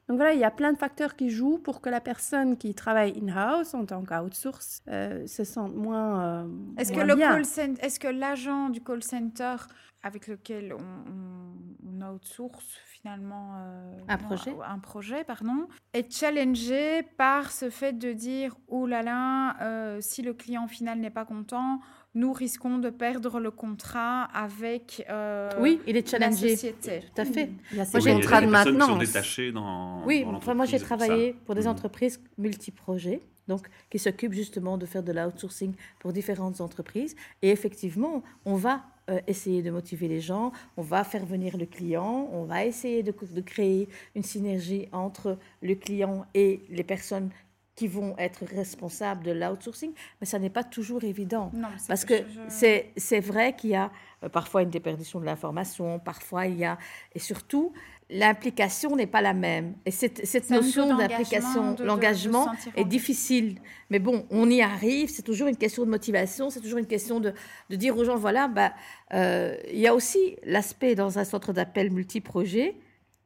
donc 0.08 0.16
voilà, 0.16 0.32
il 0.32 0.40
y 0.40 0.44
a 0.44 0.50
plein 0.50 0.72
de 0.72 0.76
facteurs 0.76 1.14
qui 1.14 1.30
jouent 1.30 1.58
pour 1.58 1.80
que 1.80 1.88
la 1.88 2.00
personne 2.00 2.56
qui 2.56 2.74
travaille 2.74 3.14
in-house 3.16 3.74
en 3.74 3.86
tant 3.86 4.02
qu'outsource 4.02 4.82
euh, 4.88 5.24
se 5.28 5.44
sente 5.44 5.76
moins. 5.76 6.42
Euh, 6.42 6.48
est-ce 6.78 6.92
que 6.92 7.00
le 7.00 7.14
call 7.14 7.42
est-ce 7.80 8.00
que 8.00 8.08
l'agent 8.08 8.70
du 8.70 8.82
call 8.82 9.04
center 9.04 9.54
avec 10.04 10.28
lequel 10.28 10.74
on, 10.74 11.94
on 12.02 12.12
outsource 12.12 12.78
finalement 12.86 13.54
euh, 13.56 13.92
un 14.08 14.18
projet, 14.18 14.54
un 14.66 14.78
projet 14.78 15.24
pardon, 15.24 15.66
est 15.92 16.14
challengé 16.14 17.02
par 17.16 17.50
ce 17.50 17.70
fait 17.70 17.92
de 17.92 18.12
dire 18.12 18.54
oh 18.68 18.86
là 18.86 19.02
là, 19.02 19.56
euh, 19.62 19.98
si 20.00 20.22
le 20.22 20.34
client 20.34 20.68
final 20.68 21.00
n'est 21.00 21.10
pas 21.10 21.24
content, 21.24 21.80
nous 22.14 22.32
risquons 22.32 22.78
de 22.78 22.90
perdre 22.90 23.40
le 23.40 23.50
contrat 23.50 24.24
avec 24.34 25.04
euh, 25.10 25.50
oui, 25.58 25.80
il 25.86 25.96
est 25.96 26.08
challengé. 26.08 26.50
la 26.50 26.54
société. 26.54 27.00
Tout 27.00 27.20
à 27.20 27.24
fait. 27.24 27.50
Il 27.72 27.78
y 27.78 27.80
a 27.80 27.84
ces 27.84 27.98
oui, 27.98 28.12
contrats 28.12 28.40
de 28.40 28.46
maintenance. 28.46 28.98
détachés 28.98 29.52
dans. 29.52 30.04
Oui, 30.04 30.24
moi 30.24 30.66
j'ai 30.66 30.78
travaillé 30.78 31.34
pour, 31.44 31.54
des 31.54 31.64
mmh. 31.64 31.68
entreprises 31.68 32.20
multi-projets 32.38 33.22
donc 33.46 33.68
qui 33.90 33.98
s'occupent 33.98 34.32
justement 34.32 34.78
de 34.78 34.86
faire 34.86 35.02
de 35.02 35.12
l'outsourcing 35.12 35.74
pour 36.00 36.12
différentes 36.12 36.62
entreprises. 36.62 37.14
Et 37.42 37.50
effectivement, 37.50 38.22
on 38.46 38.54
va 38.54 38.84
euh, 39.10 39.20
essayer 39.26 39.62
de 39.62 39.70
motiver 39.70 40.08
les 40.08 40.20
gens, 40.20 40.50
on 40.78 40.82
va 40.82 41.04
faire 41.04 41.26
venir 41.26 41.58
le 41.58 41.66
client, 41.66 42.28
on 42.32 42.44
va 42.44 42.64
essayer 42.64 43.02
de, 43.02 43.12
créer 43.42 43.86
une 44.14 44.22
synergie 44.22 44.88
entre 44.92 45.38
le 45.60 45.74
client 45.74 46.24
et 46.32 46.62
les 46.70 46.84
personnes 46.84 47.28
qui 47.74 47.86
vont 47.86 48.16
être 48.16 48.44
responsables 48.46 49.22
de 49.22 49.32
l'outsourcing, 49.32 49.92
mais 50.20 50.26
ça 50.26 50.38
n'est 50.38 50.48
pas 50.48 50.64
toujours 50.64 51.04
évident. 51.04 51.50
parce 51.86 52.06
que 52.06 52.14
c'est 52.48 53.20
vrai 53.20 53.54
qu'il 53.54 53.70
y 53.70 53.74
a 53.74 53.90
euh, 54.22 54.28
parfois 54.30 54.62
une 54.62 54.70
déperdition 54.70 55.20
de 55.20 55.26
l'information, 55.26 55.98
parfois 55.98 56.46
il 56.46 56.58
y 56.58 56.64
a, 56.64 56.78
et 57.14 57.18
surtout, 57.18 57.72
l'implication 58.10 58.96
n'est 58.96 59.06
pas 59.06 59.22
la 59.22 59.32
même. 59.32 59.74
Et 59.86 59.90
cette, 59.90 60.26
cette 60.26 60.50
notion 60.50 60.96
d'implication, 60.96 61.76
l'engagement 61.80 62.48
est 62.76 62.84
difficile. 62.84 63.58
Mais 63.90 63.98
bon, 63.98 64.26
on 64.30 64.50
y 64.50 64.60
arrive, 64.60 65.08
c'est 65.10 65.22
toujours 65.22 65.48
une 65.48 65.56
question 65.56 65.84
de 65.84 65.90
motivation, 65.90 66.50
c'est 66.50 66.60
toujours 66.60 66.78
une 66.78 66.86
question 66.86 67.20
de, 67.20 67.32
de, 67.70 67.76
dire 67.76 67.96
aux 67.96 68.04
gens, 68.04 68.16
voilà, 68.16 68.48
bah, 68.48 68.72
euh, 69.14 69.56
il 69.72 69.78
y 69.78 69.86
a 69.86 69.94
aussi 69.94 70.36
l'aspect 70.44 70.94
dans 70.94 71.18
un 71.18 71.24
centre 71.24 71.52
d'appel 71.52 71.90
multi-projet 71.90 72.76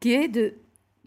qui 0.00 0.12
est 0.12 0.28
de 0.28 0.54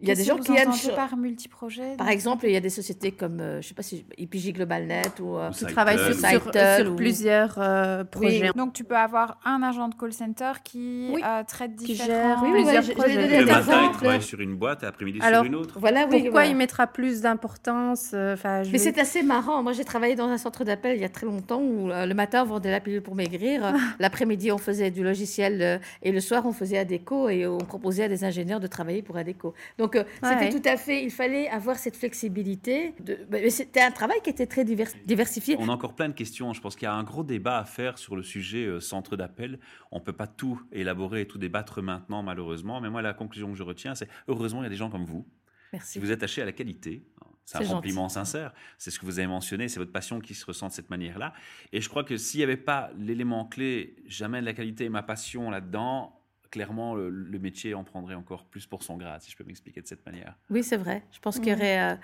il 0.02 0.08
y 0.08 0.12
a 0.12 0.16
des 0.16 0.24
gens 0.24 0.38
qui 0.38 0.52
aiment 0.52 0.72
par 0.96 1.16
multiprojet. 1.16 1.96
Par 1.98 2.10
exemple, 2.10 2.46
il 2.46 2.52
y 2.52 2.58
a 2.58 2.60
des 2.60 2.70
sociétés 2.70 3.12
comme, 3.12 3.38
je 3.38 3.44
euh, 3.44 3.62
je 3.62 3.68
sais 3.68 3.74
pas 3.74 3.84
si 3.84 4.06
IPJ 4.18 4.54
GlobalNet 4.54 5.20
ou, 5.22 5.38
euh, 5.38 5.52
qui 5.52 5.66
travaillent 5.66 5.98
sur, 6.14 6.16
sur, 6.16 6.96
plusieurs 6.96 7.56
euh, 7.58 8.04
projets. 8.04 8.52
Donc 8.56 8.74
tu 8.74 8.84
peux 8.84 8.98
avoir 8.98 9.40
un 9.46 9.62
agent 9.64 9.90
de 9.90 9.96
call 9.96 10.14
center 10.14 10.52
qui 10.64 11.14
traite 11.48 11.76
différents 11.76 12.42
qui 12.42 12.56
gère 12.56 12.82
plusieurs 12.82 12.96
projets. 12.96 13.40
Le 13.40 13.46
matin, 13.46 13.82
il 13.86 13.92
travaille 13.92 14.22
sur 14.22 14.40
une 14.40 14.56
boîte 14.56 14.84
et 14.84 14.88
après-midi 14.88 15.20
sur 15.22 15.44
une 15.44 15.56
autre. 15.56 15.80
Voilà, 15.80 16.08
oui, 16.10 16.24
pourquoi 16.24 16.46
il 16.46 16.56
mettra 16.56 16.88
plus 16.88 17.22
d'importance 17.22 18.14
Enfin, 18.14 18.64
mais 18.72 18.78
c'est 18.78 18.98
assez 19.00 19.24
marrant. 19.24 19.62
Moi, 19.64 19.74
j'ai 19.74 19.86
travaillé 19.86 20.16
dans 20.16 20.28
un 20.28 20.38
centre 20.38 20.64
d'appel 20.64 20.98
il 20.98 21.02
y 21.02 21.06
a 21.06 21.10
très 21.10 21.26
longtemps 21.26 21.62
où 21.62 21.88
le 21.88 22.14
matin 22.14 22.44
on 22.44 22.48
vendait 22.48 22.72
la 22.72 22.80
pilule 22.80 23.02
pour 23.02 23.16
maigrir, 23.16 23.74
l'après-midi 24.00 24.52
on 24.52 24.58
faisait 24.58 24.92
du 24.92 25.04
logiciel 25.04 25.80
et 26.02 26.12
le 26.12 26.20
soir 26.20 26.46
on 26.46 26.52
faisait 26.52 26.78
ADECO 26.78 27.30
et 27.30 27.48
on 27.48 27.60
proposait 27.60 28.04
à 28.04 28.08
des 28.08 28.24
ingénieurs 28.24 28.60
de 28.60 28.68
travailler 28.68 29.02
pour 29.02 29.18
ADECO. 29.18 29.54
Donc 29.78 29.91
donc, 29.94 30.06
euh, 30.08 30.10
c'était 30.24 30.50
tout 30.50 30.68
à 30.68 30.78
fait, 30.78 31.04
il 31.04 31.12
fallait 31.12 31.50
avoir 31.50 31.78
cette 31.78 31.96
flexibilité. 31.96 32.94
De, 33.00 33.18
c'était 33.50 33.82
un 33.82 33.92
travail 33.92 34.20
qui 34.24 34.30
était 34.30 34.48
très 34.48 34.66
diversifié. 34.66 35.56
On 35.60 35.70
a 35.70 35.72
encore 35.72 35.96
plein 35.96 36.10
de 36.10 36.14
questions. 36.14 36.54
Je 36.54 36.62
pense 36.62 36.76
qu'il 36.76 36.86
y 36.86 36.90
a 36.90 36.94
un 36.94 37.04
gros 37.04 37.24
débat 37.24 37.60
à 37.60 37.66
faire 37.66 37.98
sur 37.98 38.16
le 38.16 38.24
sujet 38.24 38.66
euh, 38.66 38.80
centre 38.80 39.16
d'appel. 39.18 39.60
On 39.92 40.00
ne 40.00 40.04
peut 40.04 40.14
pas 40.14 40.28
tout 40.28 40.62
élaborer 40.72 41.22
et 41.22 41.28
tout 41.28 41.38
débattre 41.38 41.82
maintenant, 41.82 42.24
malheureusement. 42.24 42.82
Mais 42.82 42.90
moi, 42.90 43.02
la 43.02 43.14
conclusion 43.14 43.52
que 43.52 43.58
je 43.58 43.64
retiens, 43.64 43.96
c'est 43.96 44.08
heureusement, 44.28 44.62
il 44.62 44.64
y 44.64 44.68
a 44.68 44.70
des 44.70 44.76
gens 44.76 44.90
comme 44.90 45.06
vous. 45.06 45.28
Merci. 45.74 45.94
Si 45.94 46.00
vous 46.00 46.12
êtes 46.12 46.20
attaché 46.20 46.42
à 46.42 46.46
la 46.46 46.52
qualité, 46.52 47.04
c'est 47.46 47.58
un 47.58 47.66
compliment 47.66 48.10
sincère. 48.10 48.54
C'est 48.78 48.92
ce 48.92 49.00
que 49.00 49.06
vous 49.06 49.20
avez 49.20 49.28
mentionné, 49.28 49.68
c'est 49.68 49.80
votre 49.80 49.92
passion 49.92 50.20
qui 50.20 50.34
se 50.34 50.46
ressent 50.46 50.68
de 50.68 50.74
cette 50.74 50.90
manière-là. 50.90 51.34
Et 51.72 51.82
je 51.82 51.90
crois 51.90 52.04
que 52.04 52.18
s'il 52.18 52.40
n'y 52.40 52.44
avait 52.44 52.58
pas 52.58 52.92
l'élément 52.98 53.46
clé, 53.46 53.96
jamais 54.06 54.42
la 54.42 54.54
qualité 54.54 54.86
et 54.86 54.90
ma 54.90 55.04
passion 55.04 55.50
là-dedans, 55.50 56.21
clairement, 56.52 56.94
le, 56.96 57.40
métier 57.40 57.74
en 57.74 57.84
prendrait 57.84 58.14
encore 58.14 58.46
plus 58.46 58.68
pour 58.68 58.84
son 58.84 58.98
grade, 58.98 59.22
si 59.22 59.32
je 59.32 59.38
peux 59.38 59.44
m'expliquer 59.44 59.82
de 59.82 59.88
cette 59.88 60.06
manière. 60.06 60.36
Oui, 60.50 60.64
c'est 60.64 60.78
vrai. 60.78 61.02
Je 61.12 61.20
pense 61.20 61.40
qu'il 61.40 61.48
y 61.48 61.54
aurait. 61.54 61.94
Euh, 61.94 61.96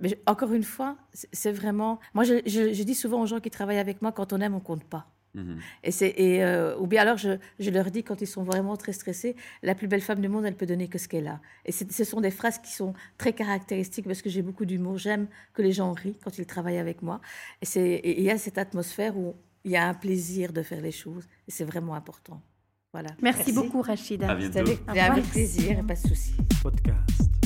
mais 0.00 0.18
encore 0.26 0.52
une 0.52 0.64
fois, 0.64 0.98
c'est 1.12 1.52
vraiment. 1.52 2.00
Moi, 2.12 2.24
je, 2.24 2.82
dis 2.82 2.94
souvent 2.94 3.22
aux 3.22 3.26
gens 3.26 3.40
qui 3.40 3.50
travaillent 3.50 3.78
avec 3.78 4.02
moi 4.02 4.12
quand 4.12 4.32
on 4.32 4.40
aime, 4.40 4.54
on 4.54 4.60
compte 4.60 4.84
pas. 4.84 5.06
Mhm. 5.34 5.60
Et 5.82 5.92
c'est 5.92 6.10
et 6.10 6.44
euh, 6.44 6.76
ou 6.76 6.86
bien 6.86 7.00
alors 7.00 7.16
je, 7.16 7.38
je, 7.58 7.70
leur 7.70 7.90
dis 7.90 8.02
quand 8.02 8.20
ils 8.20 8.26
sont 8.26 8.42
vraiment 8.42 8.76
très 8.76 8.92
stressés, 8.92 9.34
la 9.62 9.74
plus 9.74 9.88
belle 9.88 10.02
femme 10.02 10.20
du 10.20 10.28
monde, 10.28 10.44
elle 10.44 10.56
peut 10.56 10.66
donner 10.66 10.88
que 10.88 10.98
ce 10.98 11.08
qu'elle 11.08 11.26
a. 11.26 11.40
Et 11.64 11.72
ce 11.72 12.04
sont 12.04 12.20
des 12.20 12.30
phrases 12.30 12.58
qui 12.58 12.72
sont 12.72 12.92
très 13.16 13.32
caractéristiques 13.32 14.04
parce 14.04 14.20
que 14.20 14.28
j'ai 14.28 14.42
beaucoup 14.42 14.66
d'humour. 14.66 14.98
J'aime 14.98 15.28
que 15.54 15.62
les 15.62 15.72
gens 15.72 15.92
rient 15.92 16.18
quand 16.22 16.36
ils 16.36 16.44
travaillent 16.44 16.76
avec 16.76 17.00
moi. 17.00 17.22
Et 17.62 18.20
il 18.20 18.24
y 18.24 18.30
a 18.30 18.36
cette 18.36 18.58
atmosphère 18.58 19.16
où 19.16 19.34
il 19.64 19.70
y 19.70 19.76
a 19.76 19.88
un 19.88 19.94
plaisir 19.94 20.52
de 20.52 20.62
faire 20.62 20.82
les 20.82 20.92
choses. 20.92 21.26
Et 21.48 21.50
c'est 21.50 21.64
vraiment 21.64 21.94
important. 21.94 22.42
Voilà. 22.92 23.08
Merci, 23.22 23.52
beaucoup, 23.52 23.80
Rachida. 23.80 24.28
À 24.30 24.34
bientôt. 24.34 24.58
Avec, 24.58 24.80
avec 24.86 25.24
plaisir, 25.30 25.82
pas 25.86 25.94
de 25.94 25.98
souci. 25.98 26.34
Podcast. 26.62 27.41